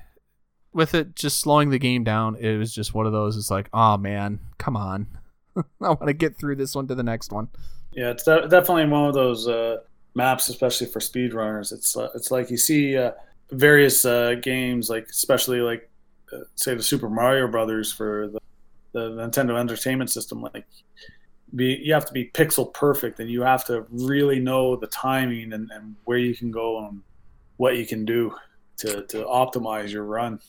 [0.72, 3.36] with it just slowing the game down, it was just one of those.
[3.36, 5.17] It's like, oh man, come on,
[5.82, 7.48] I want to get through this one to the next one.
[7.92, 9.78] Yeah, it's de- definitely one of those uh,
[10.14, 11.72] maps, especially for speedrunners.
[11.72, 13.12] It's uh, it's like you see uh,
[13.50, 15.90] various uh, games, like especially like
[16.32, 18.40] uh, say the Super Mario Brothers for the,
[18.92, 20.42] the Nintendo Entertainment System.
[20.42, 20.66] Like,
[21.54, 25.52] be you have to be pixel perfect, and you have to really know the timing
[25.52, 27.02] and, and where you can go and
[27.56, 28.34] what you can do
[28.78, 30.40] to to optimize your run.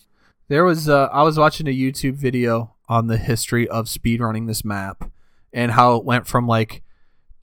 [0.49, 4.65] There was uh, I was watching a YouTube video on the history of speedrunning this
[4.65, 5.09] map
[5.53, 6.81] and how it went from like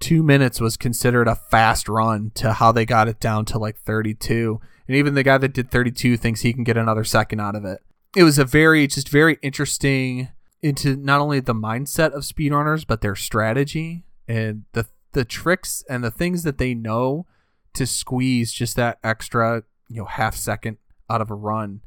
[0.01, 3.79] two minutes was considered a fast run to how they got it down to like
[3.79, 7.57] 32 and even the guy that did 32 thinks he can get another second out
[7.57, 7.81] of it.
[8.15, 10.29] It was a very just very interesting
[10.63, 16.05] into not only the mindset of speedrunners but their strategy and the the tricks and
[16.05, 17.27] the things that they know
[17.75, 20.79] to squeeze just that extra you know half second
[21.09, 21.81] out of a run.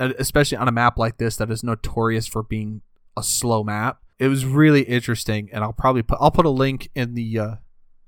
[0.00, 2.82] Especially on a map like this that is notorious for being
[3.16, 4.00] a slow map.
[4.18, 7.54] It was really interesting, and I'll probably put I'll put a link in the uh,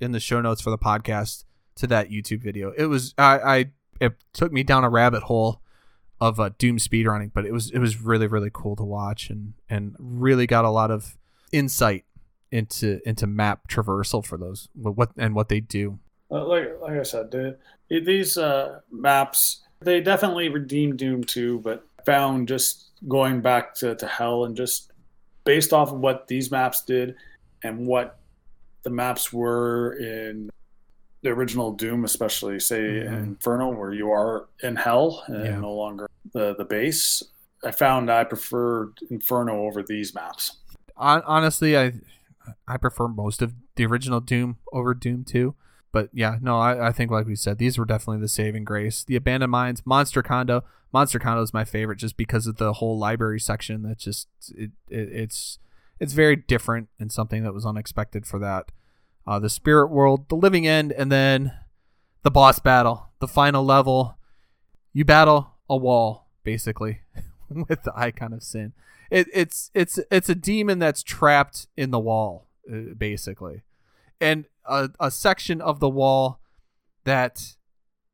[0.01, 1.45] in the show notes for the podcast
[1.77, 2.73] to that YouTube video.
[2.77, 3.65] It was I, I
[4.01, 5.61] it took me down a rabbit hole
[6.21, 9.55] of uh, Doom speedrunning, but it was it was really really cool to watch and
[9.69, 11.17] and really got a lot of
[11.53, 12.05] insight
[12.53, 15.99] into into map traversal for those what and what they do.
[16.31, 17.59] Uh, like like I said, the,
[17.89, 24.07] these uh, maps they definitely redeemed Doom 2, but found just going back to, to
[24.07, 24.93] hell and just
[25.47, 27.15] based off of what these maps did
[27.63, 28.19] and what
[28.83, 30.51] the maps were in
[31.23, 33.15] the original Doom, especially say mm-hmm.
[33.15, 35.59] Inferno, where you are in hell and yeah.
[35.59, 37.23] no longer the the base.
[37.65, 40.59] I found I preferred Inferno over these maps.
[40.97, 41.95] Honestly, I
[42.69, 45.55] I prefer most of the original Doom over Doom 2.
[45.97, 49.03] But yeah, no, I, I think like we said, these were definitely the saving grace.
[49.03, 50.63] The Abandoned Mines, Monster Condo.
[50.93, 53.83] Monster Condo is my favorite just because of the whole library section.
[53.83, 55.59] That's just it, it it's
[55.99, 58.73] it's very different and something that was unexpected for that.
[59.27, 61.53] Uh, the Spirit World, the Living End, and then
[62.25, 64.19] the boss battle, the final level.
[64.93, 67.01] You battle a wall basically
[67.49, 68.75] with the icon of sin.
[69.11, 73.63] It, it's it's it's a demon that's trapped in the wall uh, basically
[74.21, 76.41] and a, a section of the wall
[77.05, 77.57] that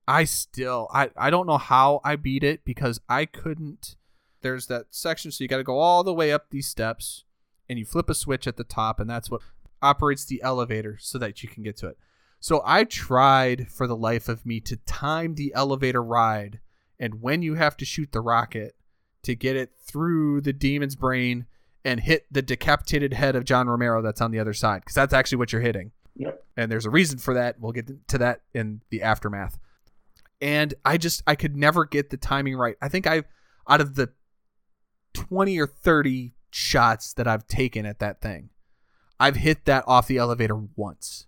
[0.07, 3.97] I still I I don't know how I beat it because I couldn't.
[4.43, 7.25] There's that section, so you got to go all the way up these steps,
[7.69, 9.41] and you flip a switch at the top, and that's what
[9.81, 11.99] operates the elevator so that you can get to it.
[12.41, 16.59] So I tried for the life of me to time the elevator ride
[16.99, 18.77] and when you have to shoot the rocket
[19.25, 21.47] to get it through the demon's brain
[21.85, 25.13] and hit the decapitated head of John Romero that's on the other side because that's
[25.13, 25.91] actually what you're hitting.
[26.17, 26.45] Yep.
[26.57, 27.59] And there's a reason for that.
[27.59, 29.59] We'll get to that in the aftermath.
[30.41, 32.77] And I just I could never get the timing right.
[32.83, 33.23] I think I
[33.69, 34.11] out of the
[35.15, 38.51] 20 or 30 shots that I've taken at that thing,
[39.19, 41.27] I've hit that off the elevator once.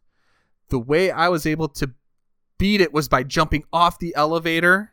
[0.68, 1.92] The way I was able to
[2.58, 4.92] beat it was by jumping off the elevator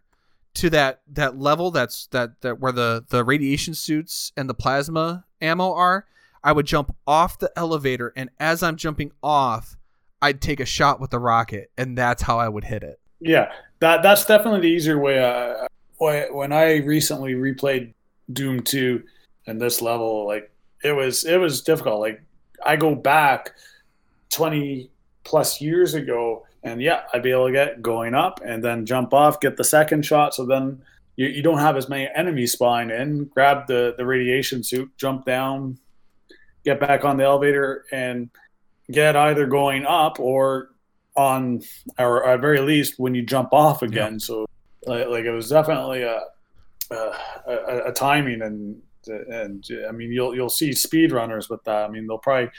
[0.54, 5.26] to that that level that's that that where the the radiation suits and the plasma
[5.40, 6.06] ammo are.
[6.44, 9.78] I would jump off the elevator and as I'm jumping off,
[10.22, 13.00] I'd take a shot with the rocket and that's how I would hit it.
[13.20, 15.24] Yeah, that that's definitely the easier way.
[15.24, 15.68] Uh,
[15.98, 17.94] when I recently replayed
[18.32, 19.04] Doom 2
[19.48, 20.52] and this level, like
[20.84, 22.00] it was it was difficult.
[22.00, 22.22] Like
[22.66, 23.52] I go back
[24.32, 24.90] 20
[25.24, 29.14] plus years ago and yeah, I'd be able to get going up and then jump
[29.14, 30.34] off, get the second shot.
[30.34, 30.82] So then
[31.16, 33.26] you, you don't have as many enemies spawning in.
[33.26, 35.78] Grab the the radiation suit, jump down,
[36.64, 38.30] get back on the elevator, and
[38.92, 40.70] get either going up or
[41.16, 41.62] on,
[41.98, 44.14] or at very least when you jump off again.
[44.14, 44.20] Yeah.
[44.20, 44.46] So
[44.86, 46.22] like, like, it was definitely a,
[46.92, 51.86] a, a, timing and and I mean you'll you'll see speedrunners with that.
[51.86, 52.52] I mean they'll probably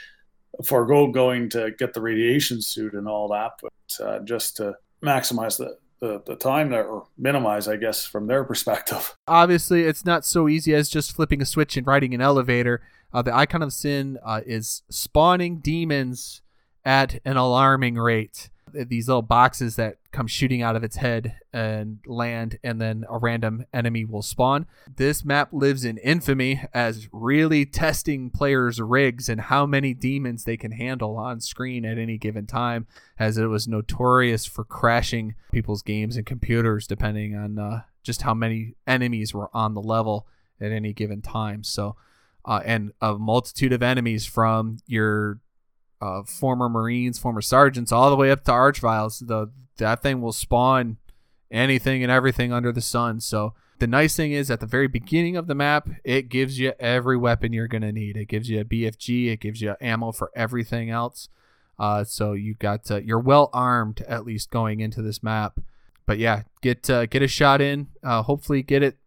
[0.65, 5.57] forego going to get the radiation suit and all that, but uh, just to maximize
[5.57, 9.15] the, the, the time there or minimize, I guess, from their perspective.
[9.27, 12.81] Obviously, it's not so easy as just flipping a switch and riding an elevator.
[13.13, 16.41] Uh, the icon of sin uh, is spawning demons
[16.83, 21.99] at an alarming rate these little boxes that come shooting out of its head and
[22.05, 24.65] land, and then a random enemy will spawn.
[24.95, 30.57] This map lives in infamy as really testing players' rigs and how many demons they
[30.57, 32.87] can handle on screen at any given time,
[33.19, 38.33] as it was notorious for crashing people's games and computers depending on uh, just how
[38.33, 40.27] many enemies were on the level
[40.59, 41.63] at any given time.
[41.63, 41.95] So,
[42.45, 45.39] uh, and a multitude of enemies from your
[46.01, 49.25] uh, former Marines, former sergeants, all the way up to Archviles.
[49.25, 50.97] The that thing will spawn
[51.49, 53.19] anything and everything under the sun.
[53.19, 56.73] So the nice thing is at the very beginning of the map, it gives you
[56.79, 58.17] every weapon you're gonna need.
[58.17, 59.31] It gives you a BFG.
[59.31, 61.29] It gives you ammo for everything else.
[61.79, 65.59] Uh, so you got uh, you're well armed at least going into this map.
[66.05, 67.87] But yeah, get uh, get a shot in.
[68.03, 68.97] Uh, hopefully get it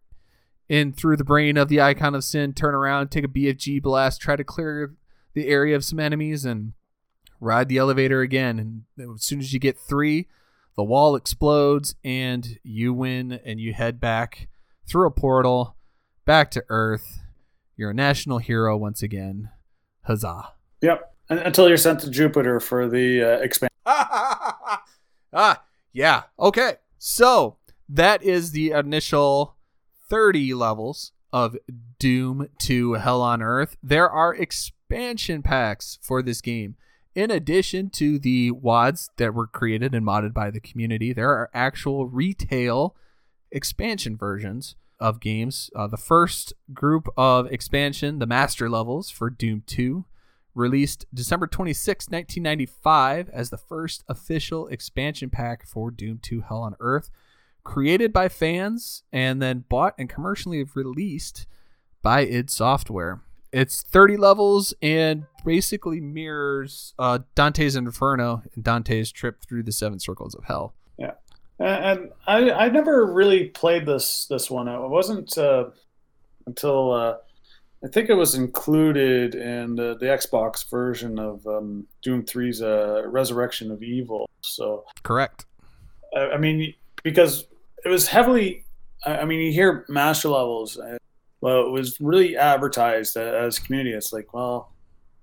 [0.69, 2.53] in through the brain of the icon of sin.
[2.53, 4.93] Turn around, take a BFG blast, try to clear
[5.33, 6.73] the area of some enemies, and
[7.39, 8.85] ride the elevator again.
[8.97, 10.27] And as soon as you get three,
[10.75, 14.47] the wall explodes and you win and you head back
[14.87, 15.75] through a portal
[16.25, 17.19] back to Earth.
[17.75, 19.49] You're a national hero once again.
[20.03, 20.53] Huzzah.
[20.81, 21.13] Yep.
[21.29, 23.73] Until you're sent to Jupiter for the uh, expansion.
[23.85, 26.23] ah, yeah.
[26.39, 26.75] Okay.
[26.97, 27.57] So
[27.89, 29.56] that is the initial
[30.09, 31.57] 30 levels of
[31.99, 33.77] Doom 2 Hell on Earth.
[33.83, 36.75] There are expansion packs for this game.
[37.15, 41.49] In addition to the WADs that were created and modded by the community, there are
[41.53, 42.95] actual retail
[43.51, 45.69] expansion versions of games.
[45.75, 50.05] Uh, the first group of expansion, the master levels for Doom 2,
[50.53, 56.75] released December 26, 1995, as the first official expansion pack for Doom 2 Hell on
[56.79, 57.09] Earth,
[57.67, 61.45] created by fans and then bought and commercially released
[62.01, 63.21] by id Software
[63.51, 69.99] it's 30 levels and basically mirrors uh, Dante's Inferno and Dante's trip through the seven
[69.99, 70.73] circles of hell.
[70.97, 71.13] Yeah,
[71.59, 74.67] and I I never really played this this one.
[74.67, 75.65] It wasn't uh,
[76.45, 77.17] until uh,
[77.83, 83.03] I think it was included in the, the Xbox version of um, Doom 3's uh,
[83.07, 84.29] Resurrection of Evil.
[84.41, 85.45] So correct.
[86.15, 86.73] I, I mean,
[87.03, 87.45] because
[87.87, 88.65] it was heavily.
[89.05, 90.77] I mean, you hear master levels,
[91.39, 93.95] well, it was really advertised as community.
[93.95, 94.73] It's like, well,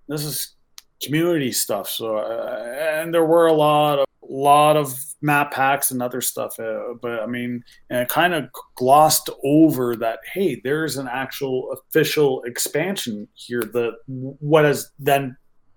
[0.08, 0.54] this is
[1.02, 1.90] community stuff.
[1.90, 6.58] So, uh, and there were a lot of lot of map packs and other stuff.
[6.58, 10.20] Uh, but I mean, and it kind of glossed over that.
[10.32, 13.60] Hey, there's an actual official expansion here.
[13.60, 15.36] The what has then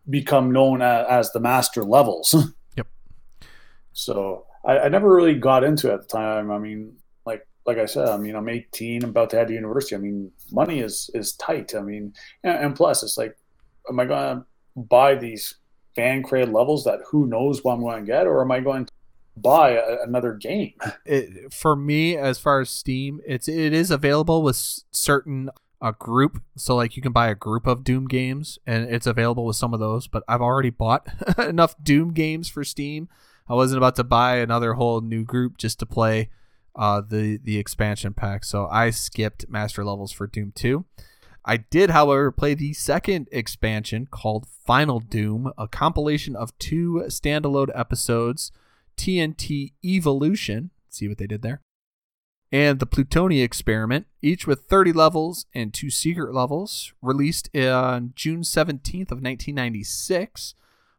[0.09, 2.33] become known as, as the master levels.
[2.77, 2.87] Yep.
[3.93, 6.51] So I, I never really got into it at the time.
[6.51, 9.53] I mean, like like I said, I mean, I'm 18, I'm about to head to
[9.53, 9.95] university.
[9.95, 11.73] I mean, money is is tight.
[11.73, 12.13] I mean,
[12.43, 13.35] and, and plus, it's like,
[13.89, 14.45] am I gonna
[14.75, 15.55] buy these
[15.97, 18.85] fan created levels that who knows what I'm going to get, or am I going
[18.85, 18.91] to
[19.35, 20.73] buy a, another game?
[21.05, 24.57] It, for me, as far as Steam, it's it is available with
[24.91, 25.49] certain
[25.81, 26.41] a group.
[26.55, 29.73] So like you can buy a group of Doom games, and it's available with some
[29.73, 30.07] of those.
[30.07, 31.07] But I've already bought
[31.37, 33.09] enough Doom games for Steam.
[33.49, 36.29] I wasn't about to buy another whole new group just to play
[36.75, 38.43] uh, the the expansion pack.
[38.43, 40.85] So I skipped master levels for Doom Two.
[41.49, 47.69] I did, however, play the second expansion called Final Doom, a compilation of two standalone
[47.73, 48.51] episodes,
[48.97, 50.71] TNT Evilution.
[50.89, 51.61] See what they did there?
[52.51, 58.41] And the Plutonia Experiment, each with 30 levels and two secret levels, released on June
[58.41, 60.53] 17th of 1996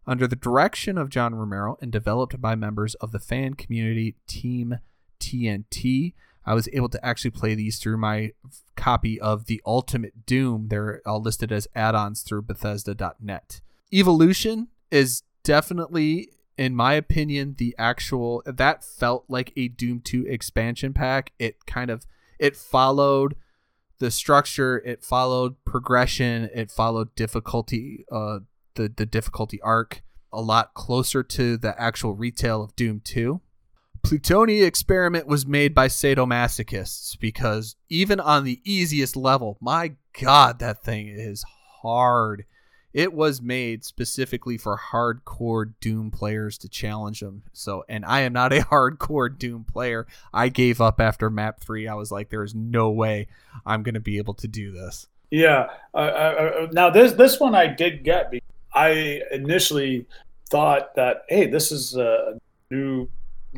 [0.09, 4.78] under the direction of John Romero and developed by members of the fan community Team
[5.20, 6.14] TNT.
[6.47, 8.32] I was able to actually play these through my
[8.74, 10.68] copy of the Ultimate Doom.
[10.68, 13.60] They're all listed as add-ons through Bethesda.net.
[13.93, 20.94] Evilution is definitely, in my opinion, the actual that felt like a Doom 2 expansion
[20.94, 21.32] pack.
[21.39, 22.06] It kind of
[22.39, 23.36] it followed
[23.98, 28.39] the structure, it followed progression, it followed difficulty, uh,
[28.74, 33.40] the the difficulty arc a lot closer to the actual retail of Doom 2.
[34.03, 40.85] Plutonia experiment was made by sadomasochists because even on the easiest level, my god, that
[40.85, 41.45] thing is
[41.82, 42.45] hard.
[42.95, 47.43] It was made specifically for hardcore Doom players to challenge them.
[47.53, 50.07] So, and I am not a hardcore Doom player.
[50.32, 51.86] I gave up after map 3.
[51.86, 53.27] I was like there is no way
[53.66, 55.07] I'm going to be able to do this.
[55.31, 55.69] Yeah.
[55.93, 58.32] Uh, uh, now this this one I did get.
[58.78, 60.06] I initially
[60.50, 62.38] thought that hey, this is a
[62.70, 63.09] new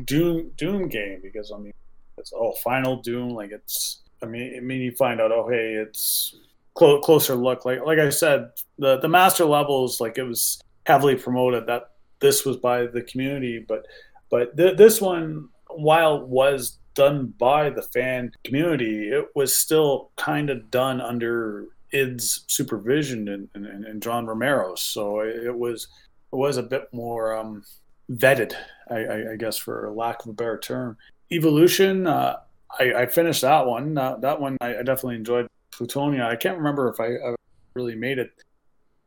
[0.05, 1.73] Doom Doom game because I mean
[2.17, 5.73] it's oh Final Doom like it's I mean I mean you find out oh hey
[5.73, 6.35] it's
[6.73, 7.65] clo- closer look.
[7.65, 8.49] Like like I said
[8.79, 13.63] the the master levels like it was heavily promoted that this was by the community
[13.67, 13.85] but
[14.31, 20.49] but th- this one while was done by the fan community it was still kind
[20.49, 25.87] of done under id's supervision and, and, and john romero so it was
[26.31, 27.63] it was a bit more um,
[28.11, 28.53] vetted,
[28.89, 30.97] I, I, I, guess, for lack of a better term.
[31.31, 32.37] Evilution, uh,
[32.79, 33.97] I, I, finished that one.
[33.97, 35.47] Uh, that one I, definitely enjoyed.
[35.71, 37.35] Plutonia, I can't remember if I,
[37.73, 38.31] really made it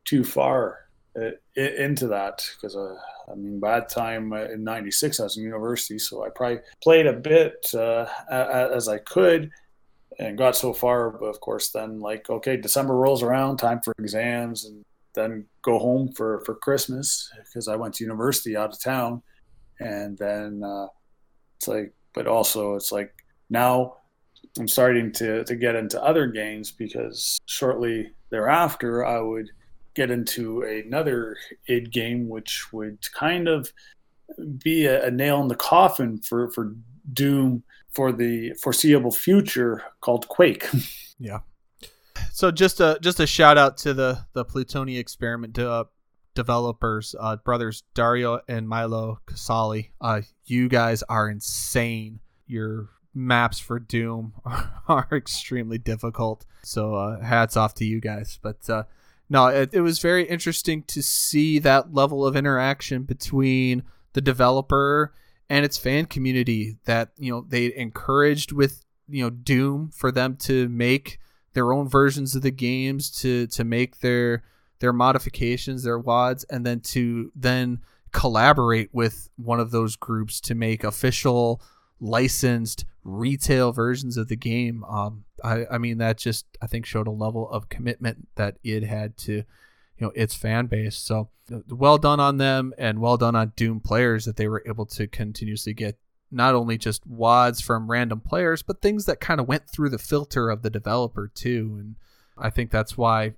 [0.07, 0.79] too far
[1.21, 2.97] uh, into that because uh,
[3.31, 6.61] I mean, by that time uh, in '96 I was in university, so I probably
[6.83, 9.51] played a bit uh, as I could
[10.19, 11.11] and got so far.
[11.11, 14.85] But of course, then like okay, December rolls around, time for exams, and
[15.15, 19.23] then go home for for Christmas because I went to university out of town,
[19.81, 20.87] and then uh,
[21.57, 23.15] it's like, but also it's like
[23.51, 23.97] now
[24.59, 29.51] I'm starting to to get into other games because shortly thereafter I would
[29.95, 31.37] get into another
[31.69, 33.73] id game which would kind of
[34.63, 36.75] be a, a nail in the coffin for for
[37.13, 37.63] Doom
[37.95, 40.69] for the foreseeable future called Quake.
[41.17, 41.39] Yeah
[42.33, 45.85] so just a just a shout out to the the Plutonia experiment uh,
[46.35, 49.91] developers, uh, brothers Dario and Milo Casali.
[50.01, 52.21] Uh, you guys are insane.
[52.47, 56.45] Your maps for Doom are, are extremely difficult.
[56.63, 58.39] So uh, hats off to you guys.
[58.43, 58.85] But uh,
[59.31, 65.13] no, it, it was very interesting to see that level of interaction between the developer
[65.49, 70.37] and its fan community that you know they encouraged with you know Doom for them
[70.37, 71.19] to make
[71.53, 74.43] their own versions of the games to to make their
[74.81, 77.81] their modifications, their WADs, and then to then
[78.13, 81.61] collaborate with one of those groups to make official
[82.01, 84.85] licensed retail versions of the game.
[84.85, 88.85] Um, I, I mean that just I think showed a level of commitment that it
[88.85, 89.45] had to,
[90.05, 90.97] know, its fan base.
[90.97, 94.63] So uh, well done on them, and well done on Doom players that they were
[94.67, 95.99] able to continuously get
[96.31, 99.99] not only just wads from random players, but things that kind of went through the
[99.99, 101.77] filter of the developer too.
[101.79, 101.97] And
[102.37, 103.35] I think that's why,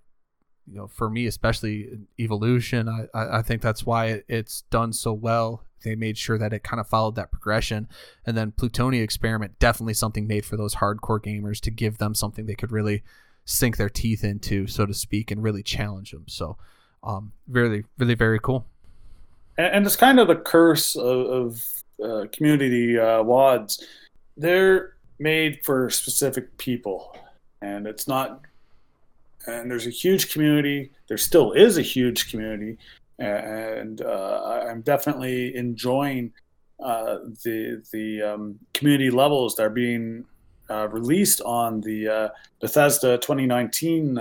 [0.66, 5.62] you know, for me, especially Evilution, I, I think that's why it's done so well.
[5.84, 7.86] They made sure that it kind of followed that progression.
[8.24, 12.46] And then Plutonia Experiment, definitely something made for those hardcore gamers to give them something
[12.46, 13.02] they could really
[13.46, 16.24] sink their teeth into, so to speak, and really challenge them.
[16.26, 16.58] So,
[17.02, 18.66] um, really, really, very cool.
[19.56, 23.82] And, and it's kind of the curse of, of uh, community uh, WADs,
[24.36, 27.16] they're made for specific people,
[27.62, 28.42] and it's not.
[29.46, 30.90] And there's a huge community.
[31.08, 32.78] There still is a huge community,
[33.18, 36.32] and uh, I'm definitely enjoying
[36.80, 40.24] uh, the the um, community levels that are being
[40.70, 42.28] uh, released on the uh,
[42.60, 44.18] Bethesda 2019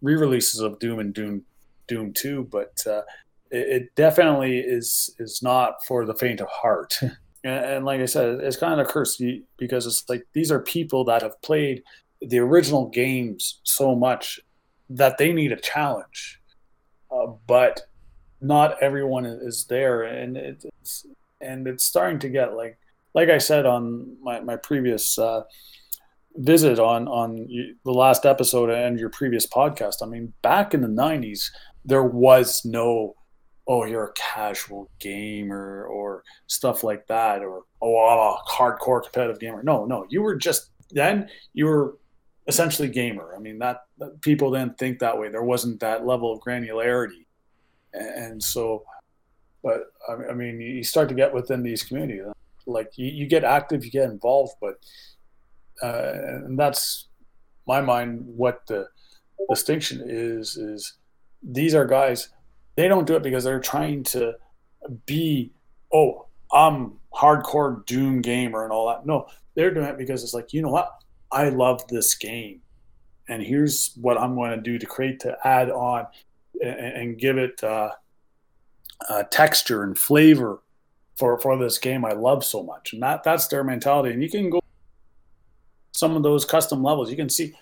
[0.00, 1.42] re-releases of Doom and Doom
[1.86, 2.44] Doom 2.
[2.50, 2.82] But
[3.52, 6.98] it, it definitely is is not for the faint of heart.
[7.44, 9.20] and, and like I said, it's kind of a curse
[9.56, 11.82] because it's like these are people that have played
[12.20, 14.40] the original games so much
[14.90, 16.40] that they need a challenge,
[17.10, 17.82] uh, but
[18.40, 21.06] not everyone is there, and it's
[21.40, 22.78] and it's starting to get like
[23.14, 25.18] like I said on my my previous.
[25.18, 25.42] Uh,
[26.36, 27.48] visit on on
[27.84, 29.96] the last episode and your previous podcast.
[30.02, 31.50] I mean back in the 90s
[31.84, 33.14] there was no
[33.66, 39.40] oh you're a casual gamer or stuff like that or oh I'm a hardcore competitive
[39.40, 39.62] gamer.
[39.62, 41.98] No no you were just then you were
[42.46, 43.34] essentially gamer.
[43.36, 45.28] I mean that, that people didn't think that way.
[45.28, 47.26] There wasn't that level of granularity.
[47.92, 48.84] And, and so
[49.62, 52.24] but I mean you start to get within these communities.
[52.64, 54.76] Like you, you get active you get involved but
[55.82, 56.12] uh,
[56.44, 57.08] and that's
[57.66, 58.86] my mind what the
[59.50, 60.94] distinction is is
[61.42, 62.28] these are guys
[62.76, 64.34] they don't do it because they're trying to
[65.06, 65.52] be
[65.92, 69.06] oh i'm hardcore doom gamer and all that.
[69.06, 70.90] No they're doing it because it's like you know what?
[71.30, 72.60] I love this game.
[73.28, 76.06] And here's what i'm going to do to create to add on
[76.62, 77.90] and, and give it uh,
[79.08, 80.60] uh, texture and flavor
[81.16, 82.92] for for this game i love so much.
[82.92, 84.12] And that that's their mentality.
[84.12, 84.61] And you can go
[85.92, 87.54] some of those custom levels you can see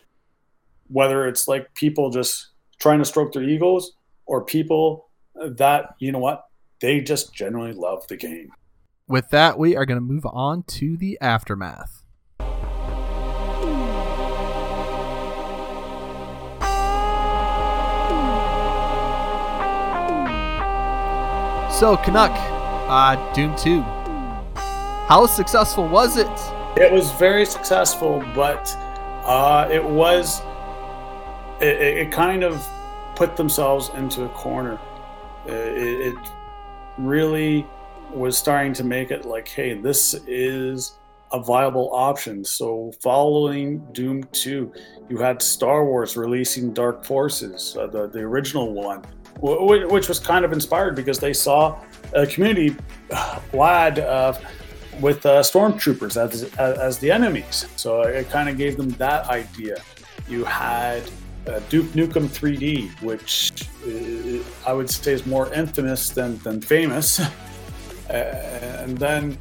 [0.91, 2.49] whether it's like people just
[2.79, 3.93] trying to stroke their egos
[4.27, 6.47] or people that, you know what,
[6.81, 8.53] they just generally love the game.
[9.07, 12.03] With that, we are going to move on to the aftermath.
[21.73, 22.33] So, Canuck,
[22.91, 23.81] uh, Doom 2.
[25.07, 26.60] How successful was it?
[26.77, 28.75] It was very successful, but
[29.25, 30.41] uh, it was.
[31.61, 32.67] It, it kind of
[33.17, 34.79] put themselves into a corner.
[35.47, 36.17] Uh, it, it
[36.97, 37.67] really
[38.13, 40.99] was starting to make it like, hey, this is
[41.33, 42.45] a viable option.
[42.45, 44.73] So, following Doom 2,
[45.09, 49.03] you had Star Wars releasing Dark Forces, uh, the, the original one,
[49.41, 51.81] which was kind of inspired because they saw
[52.15, 52.77] a community
[53.53, 54.33] lad uh,
[55.01, 57.67] with uh, stormtroopers as, as, the enemies.
[57.77, 59.77] So, it kind of gave them that idea.
[60.29, 61.03] You had
[61.47, 63.53] uh, Duke Nukem 3D, which
[63.87, 67.21] uh, I would say is more infamous than, than famous.
[68.11, 69.39] uh, and then,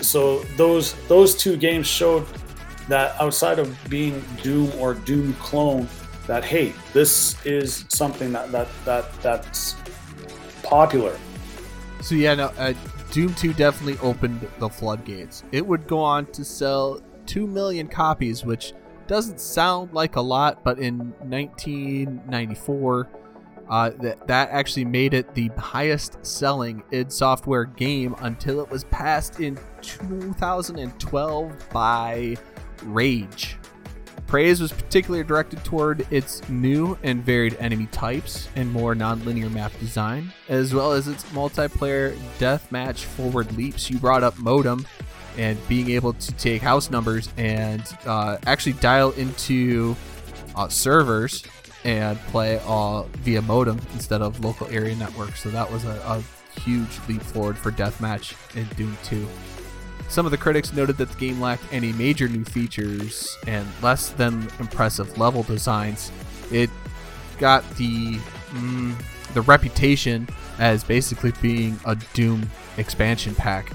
[0.00, 2.26] so those those two games showed
[2.88, 5.88] that outside of being Doom or Doom clone,
[6.26, 9.76] that hey, this is something that that that that's
[10.62, 11.16] popular.
[12.02, 12.52] So yeah, no,
[13.10, 15.44] Doom 2 definitely opened the floodgates.
[15.52, 18.72] It would go on to sell two million copies, which
[19.06, 23.08] doesn't sound like a lot, but in 1994,
[23.68, 28.84] uh, that that actually made it the highest selling id Software game until it was
[28.84, 32.36] passed in 2012 by
[32.84, 33.56] Rage.
[34.26, 39.72] Praise was particularly directed toward its new and varied enemy types and more non-linear map
[39.78, 43.88] design, as well as its multiplayer deathmatch forward leaps.
[43.88, 44.84] You brought up Modem,
[45.36, 49.96] and being able to take house numbers and uh, actually dial into
[50.54, 51.44] uh, servers
[51.84, 55.36] and play uh, via modem instead of local area network.
[55.36, 56.22] So that was a, a
[56.60, 59.26] huge leap forward for Deathmatch in Doom 2.
[60.08, 64.10] Some of the critics noted that the game lacked any major new features and less
[64.10, 66.12] than impressive level designs.
[66.50, 66.70] It
[67.38, 68.14] got the
[68.50, 68.94] mm,
[69.34, 70.28] the reputation
[70.58, 73.72] as basically being a Doom expansion pack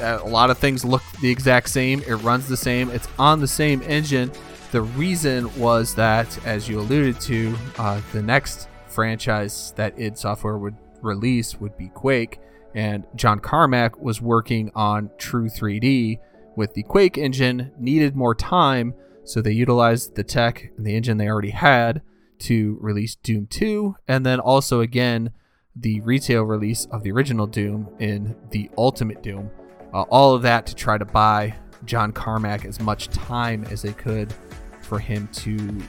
[0.00, 2.02] a lot of things look the exact same.
[2.06, 2.90] It runs the same.
[2.90, 4.30] It's on the same engine.
[4.72, 10.58] The reason was that, as you alluded to, uh, the next franchise that id Software
[10.58, 12.40] would release would be Quake,
[12.74, 16.18] and John Carmack was working on True 3D
[16.56, 17.72] with the Quake engine.
[17.78, 18.94] Needed more time,
[19.24, 22.02] so they utilized the tech and the engine they already had
[22.40, 25.30] to release Doom 2, and then also again
[25.76, 29.50] the retail release of the original Doom in the Ultimate Doom.
[29.92, 33.92] Uh, all of that to try to buy John Carmack as much time as they
[33.92, 34.34] could
[34.82, 35.80] for him to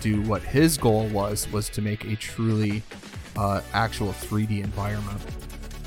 [0.00, 2.82] do what his goal was was to make a truly
[3.36, 5.20] uh, actual 3D environment.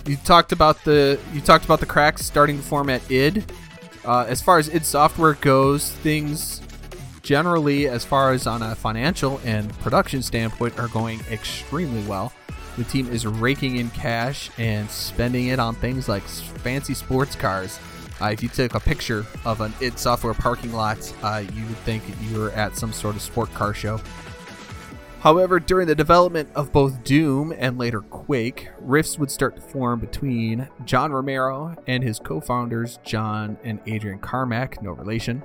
[0.07, 3.43] You talked about the you talked about the cracks starting to form at id.
[4.05, 6.61] Uh, as far as id software goes, things
[7.23, 12.31] generally, as far as on a financial and production standpoint, are going extremely well.
[12.77, 17.77] The team is raking in cash and spending it on things like fancy sports cars.
[18.21, 21.77] Uh, if you took a picture of an id Software parking lot, uh, you would
[21.79, 23.99] think you were at some sort of sport car show.
[25.19, 29.99] However, during the development of both Doom and later Quake, rifts would start to form
[29.99, 35.41] between John Romero and his co founders, John and Adrian Carmack, no relation.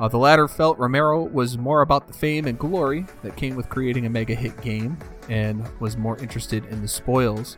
[0.00, 3.68] Uh, the latter felt Romero was more about the fame and glory that came with
[3.68, 4.96] creating a mega hit game
[5.28, 7.56] and was more interested in the spoils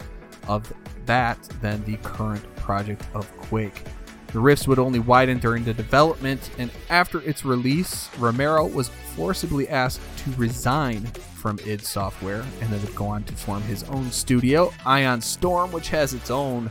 [0.49, 0.73] of
[1.07, 3.85] that than the current project of Quake.
[4.33, 9.69] The rifts would only widen during the development, and after its release, Romero was forcibly
[9.69, 11.11] asked to resign
[11.41, 15.73] from id Software and then would go on to form his own studio, Ion Storm,
[15.73, 16.71] which has its own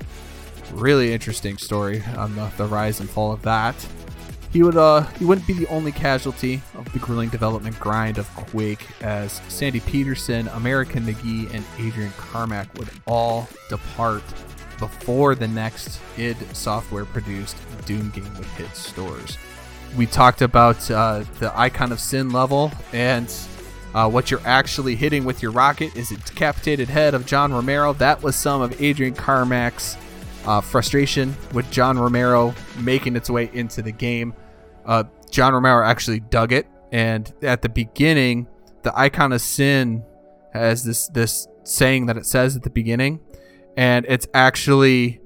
[0.74, 3.76] really interesting story on the, the rise and fall of that.
[4.52, 8.28] He would uh he wouldn't be the only casualty of the grueling development grind of
[8.36, 14.24] Quake, as Sandy Petersen, American McGee, and Adrian Carmack would all depart
[14.80, 19.38] before the next id Software produced Doom game would hit stores.
[19.98, 23.30] We talked about uh, the Icon of Sin level, and
[23.94, 27.94] uh, what you're actually hitting with your rocket is a decapitated head of John Romero.
[27.94, 29.98] That was some of Adrian Carmack's
[30.46, 34.34] uh, frustration with John Romero making its way into the game.
[34.86, 38.48] Uh, John Romero actually dug it, and at the beginning,
[38.84, 40.04] the icon of sin
[40.54, 43.20] has this this saying that it says at the beginning,
[43.78, 45.20] and it's actually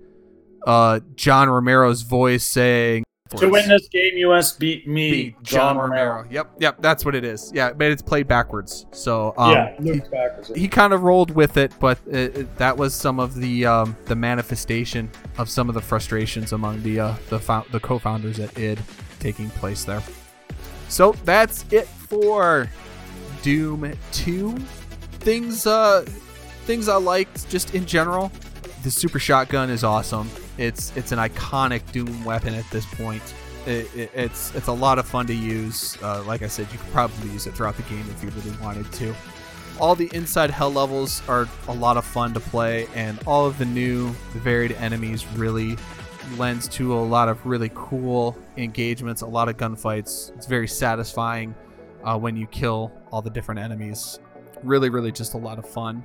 [0.65, 3.03] uh, John Romero's voice saying.
[3.40, 6.26] To win this game, must beat me, Beat John Romero.
[6.30, 7.52] Yep, yep, that's what it is.
[7.54, 8.86] Yeah, but it's played backwards.
[8.92, 10.52] So um, yeah, backwards.
[10.56, 13.96] he kind of rolled with it, but it, it- that was some of the um,
[14.06, 18.58] the manifestation of some of the frustrations among the uh, the fou- the co-founders at
[18.58, 18.80] id
[19.20, 20.04] taking place there.
[20.90, 22.70] So that's it for
[23.42, 24.56] Doom Two.
[25.20, 26.04] Things uh
[26.66, 28.32] things I liked just in general.
[28.84, 30.30] The super shotgun is awesome.
[30.58, 33.24] It's it's an iconic Doom weapon at this point.
[33.66, 35.98] It, it, it's it's a lot of fun to use.
[36.04, 38.58] Uh, like I said, you could probably use it throughout the game if you really
[38.62, 39.16] wanted to
[39.80, 43.58] all the inside hell levels are a lot of fun to play and all of
[43.58, 45.76] the new varied enemies really
[46.38, 51.56] lends to a lot of really cool engagements a lot of gunfights it's very satisfying
[52.04, 54.20] uh, when you kill all the different enemies
[54.62, 56.04] really really just a lot of fun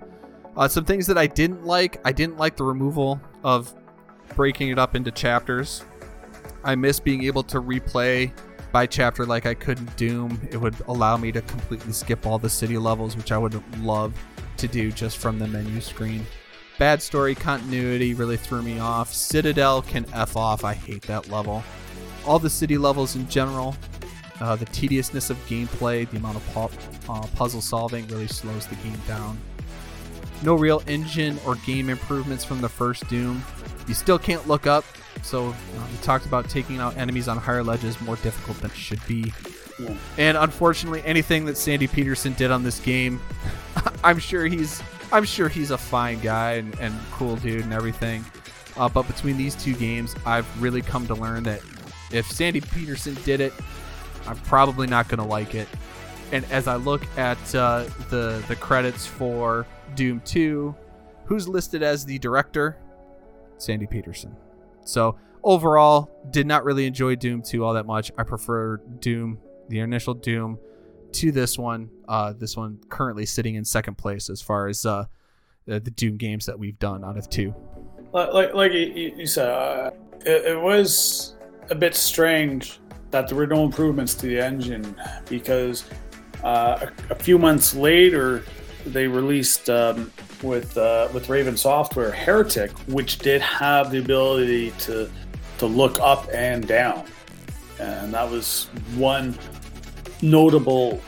[0.59, 3.74] uh, some things that i didn't like i didn't like the removal of
[4.35, 5.85] breaking it up into chapters
[6.64, 8.30] i miss being able to replay
[8.72, 10.48] by chapter like I could in Doom.
[10.51, 14.14] It would allow me to completely skip all the city levels, which I would love
[14.59, 16.26] to do just from the menu screen.
[16.78, 19.12] Bad story continuity really threw me off.
[19.12, 20.64] Citadel can F off.
[20.64, 21.64] I hate that level.
[22.26, 23.74] All the city levels in general,
[24.40, 28.76] uh, the tediousness of gameplay, the amount of pu- uh, puzzle solving really slows the
[28.76, 29.39] game down.
[30.43, 33.43] No real engine or game improvements from the first Doom.
[33.86, 34.85] You still can't look up,
[35.23, 35.52] so uh,
[35.90, 39.32] we talked about taking out enemies on higher ledges more difficult than it should be.
[39.78, 39.94] Yeah.
[40.16, 43.20] And unfortunately, anything that Sandy Petersen did on this game,
[44.05, 48.24] I'm sure he's I'm sure he's a fine guy and, and cool dude and everything.
[48.77, 51.60] Uh, but between these two games, I've really come to learn that
[52.12, 53.52] if Sandy Petersen did it,
[54.27, 55.69] I'm probably not going to like it.
[56.31, 59.66] And as I look at uh, the the credits for
[59.99, 60.77] Doom 2,
[61.25, 62.77] who's listed as the director?
[63.57, 64.37] Sandy Petersen.
[64.85, 68.12] So overall, did not really enjoy Doom 2 all that much.
[68.16, 70.61] I prefer Doom, the initial Doom,
[71.15, 71.91] to this one.
[72.07, 75.07] Uh, this one currently sitting in second place as far as uh,
[75.66, 77.53] the, the Doom games that we've done out of two.
[78.12, 81.35] like like, like you, you said, uh, it, it was
[81.70, 82.79] a bit strange
[83.11, 84.95] that there were no improvements to the engine
[85.29, 85.87] because
[86.45, 88.45] uh, a, a few months later
[88.93, 90.10] they released um,
[90.43, 95.10] with uh, with Raven Software Heretic, which did have the ability to
[95.59, 97.05] to look up and down,
[97.78, 99.39] and that was one
[100.23, 101.01] notable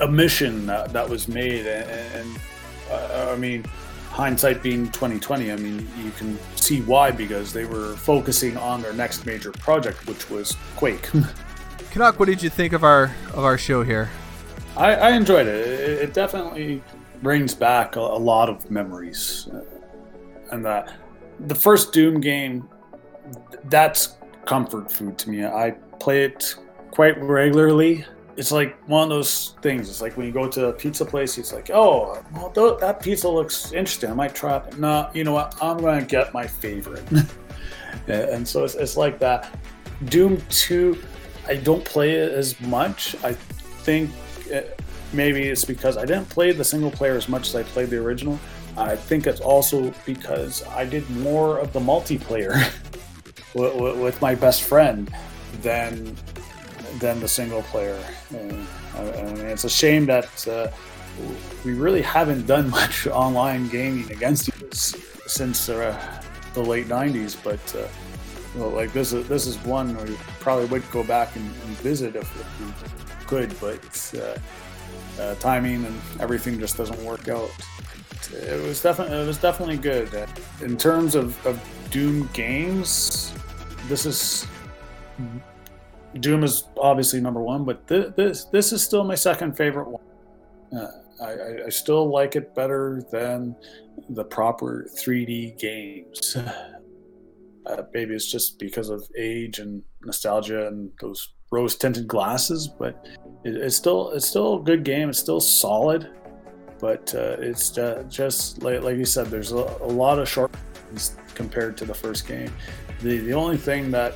[0.00, 1.66] omission that, that was made.
[1.66, 2.40] And, and
[2.90, 3.64] uh, I mean
[4.10, 8.92] hindsight being 2020 I mean you can see why because they were focusing on their
[8.92, 11.08] next major project which was Quake.
[11.92, 14.10] Canuck, what did you think of our of our show here?
[14.80, 15.54] I, I enjoyed it.
[15.54, 16.82] it it definitely
[17.22, 19.62] brings back a, a lot of memories uh,
[20.52, 20.94] and that
[21.46, 22.68] the first Doom game
[23.64, 24.16] that's
[24.46, 26.56] comfort food to me I play it
[26.90, 28.04] quite regularly
[28.40, 29.90] it's like one of those things.
[29.90, 33.02] It's like when you go to a pizza place, it's like, oh, well, th- that
[33.02, 34.10] pizza looks interesting.
[34.10, 34.78] I might try it.
[34.78, 35.62] No, you know what?
[35.62, 37.04] I'm going to get my favorite.
[38.08, 39.54] and so it's, it's like that.
[40.06, 40.98] Doom 2,
[41.48, 43.14] I don't play it as much.
[43.22, 44.10] I think
[44.50, 44.80] it,
[45.12, 47.98] maybe it's because I didn't play the single player as much as I played the
[47.98, 48.38] original.
[48.76, 52.54] I think it's also because I did more of the multiplayer
[53.54, 55.12] with, with, with my best friend
[55.62, 56.16] than
[56.98, 57.98] than the single player.
[58.32, 58.66] I, mean,
[59.46, 60.68] it's a shame that uh,
[61.64, 66.22] we really haven't done much online gaming against you since uh,
[66.54, 67.36] the late '90s.
[67.42, 67.88] But uh,
[68.56, 72.16] well, like this is this is one we probably would go back and, and visit
[72.16, 77.48] if, if, we could, but uh, uh, timing and everything just doesn't work out.
[78.32, 80.28] It was definitely it was definitely good
[80.60, 81.56] in terms of, of
[81.90, 83.32] Doom games.
[83.86, 84.46] This is
[86.18, 90.02] Doom is obviously number one, but th- this this is still my second favorite one.
[90.76, 90.90] Uh,
[91.22, 93.56] I, I, still like it better than
[94.08, 96.36] the proper 3D games.
[97.66, 103.06] Uh, maybe it's just because of age and nostalgia and those rose tinted glasses, but
[103.44, 105.08] it, it's still it's still a good game.
[105.08, 106.10] It's still solid,
[106.78, 109.26] but uh, it's uh, just like, like you said.
[109.26, 110.52] There's a, a lot of short
[111.34, 112.52] compared to the first game.
[113.00, 114.14] The the only thing that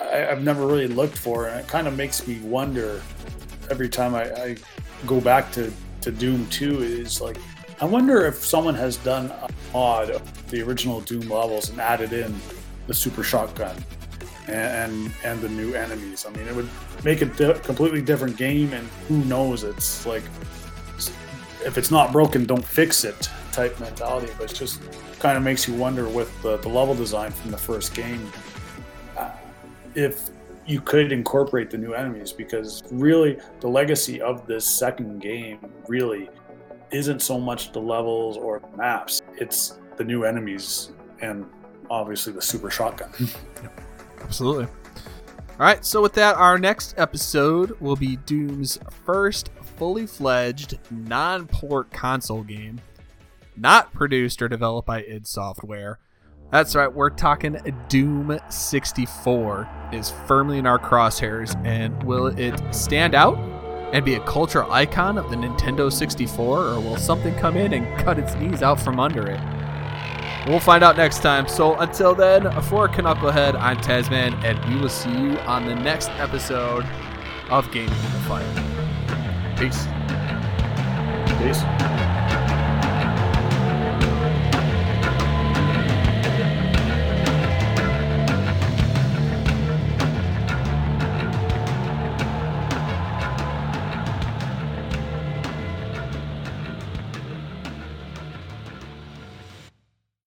[0.00, 3.02] I, have never really looked for, and it kind of makes me wonder
[3.70, 4.56] every time I, I
[5.06, 5.72] go back to
[6.02, 7.38] to Doom 2 is like,
[7.80, 12.12] I wonder if someone has done a mod of the original Doom levels and added
[12.12, 12.38] in
[12.86, 13.74] the super shotgun
[14.48, 16.26] and, and, the new enemies.
[16.26, 16.68] I mean, it would
[17.02, 19.64] make a di- completely different game, and who knows?
[19.64, 20.24] It's like
[21.64, 24.32] if it's not broken, don't fix it type mentality.
[24.38, 24.80] But it just
[25.18, 28.30] kind of makes you wonder with the, the level design from the first game
[29.16, 29.30] uh,
[29.94, 30.28] if
[30.66, 35.58] you could incorporate the new enemies because really the legacy of this second game
[35.88, 36.28] really
[36.90, 41.46] isn't so much the levels or maps it's the new enemies and
[41.90, 43.10] obviously the super shotgun
[44.24, 44.64] absolutely.
[44.64, 51.92] All right so with that our next episode will be doom's first fully fledged non-port
[51.92, 52.80] console game.
[53.56, 55.98] Not produced or developed by id software.
[56.50, 57.56] That's right, we're talking
[57.88, 63.36] Doom 64 is firmly in our crosshairs, and will it stand out
[63.92, 67.98] and be a cultural icon of the Nintendo 64, or will something come in and
[67.98, 69.40] cut its knees out from under it?
[70.46, 71.48] We'll find out next time.
[71.48, 76.10] So until then, for Knucklehead, I'm Tasman, and we will see you on the next
[76.10, 76.86] episode
[77.48, 78.44] of Gaming in the Fire.
[79.56, 79.86] Peace.
[81.38, 82.23] Peace.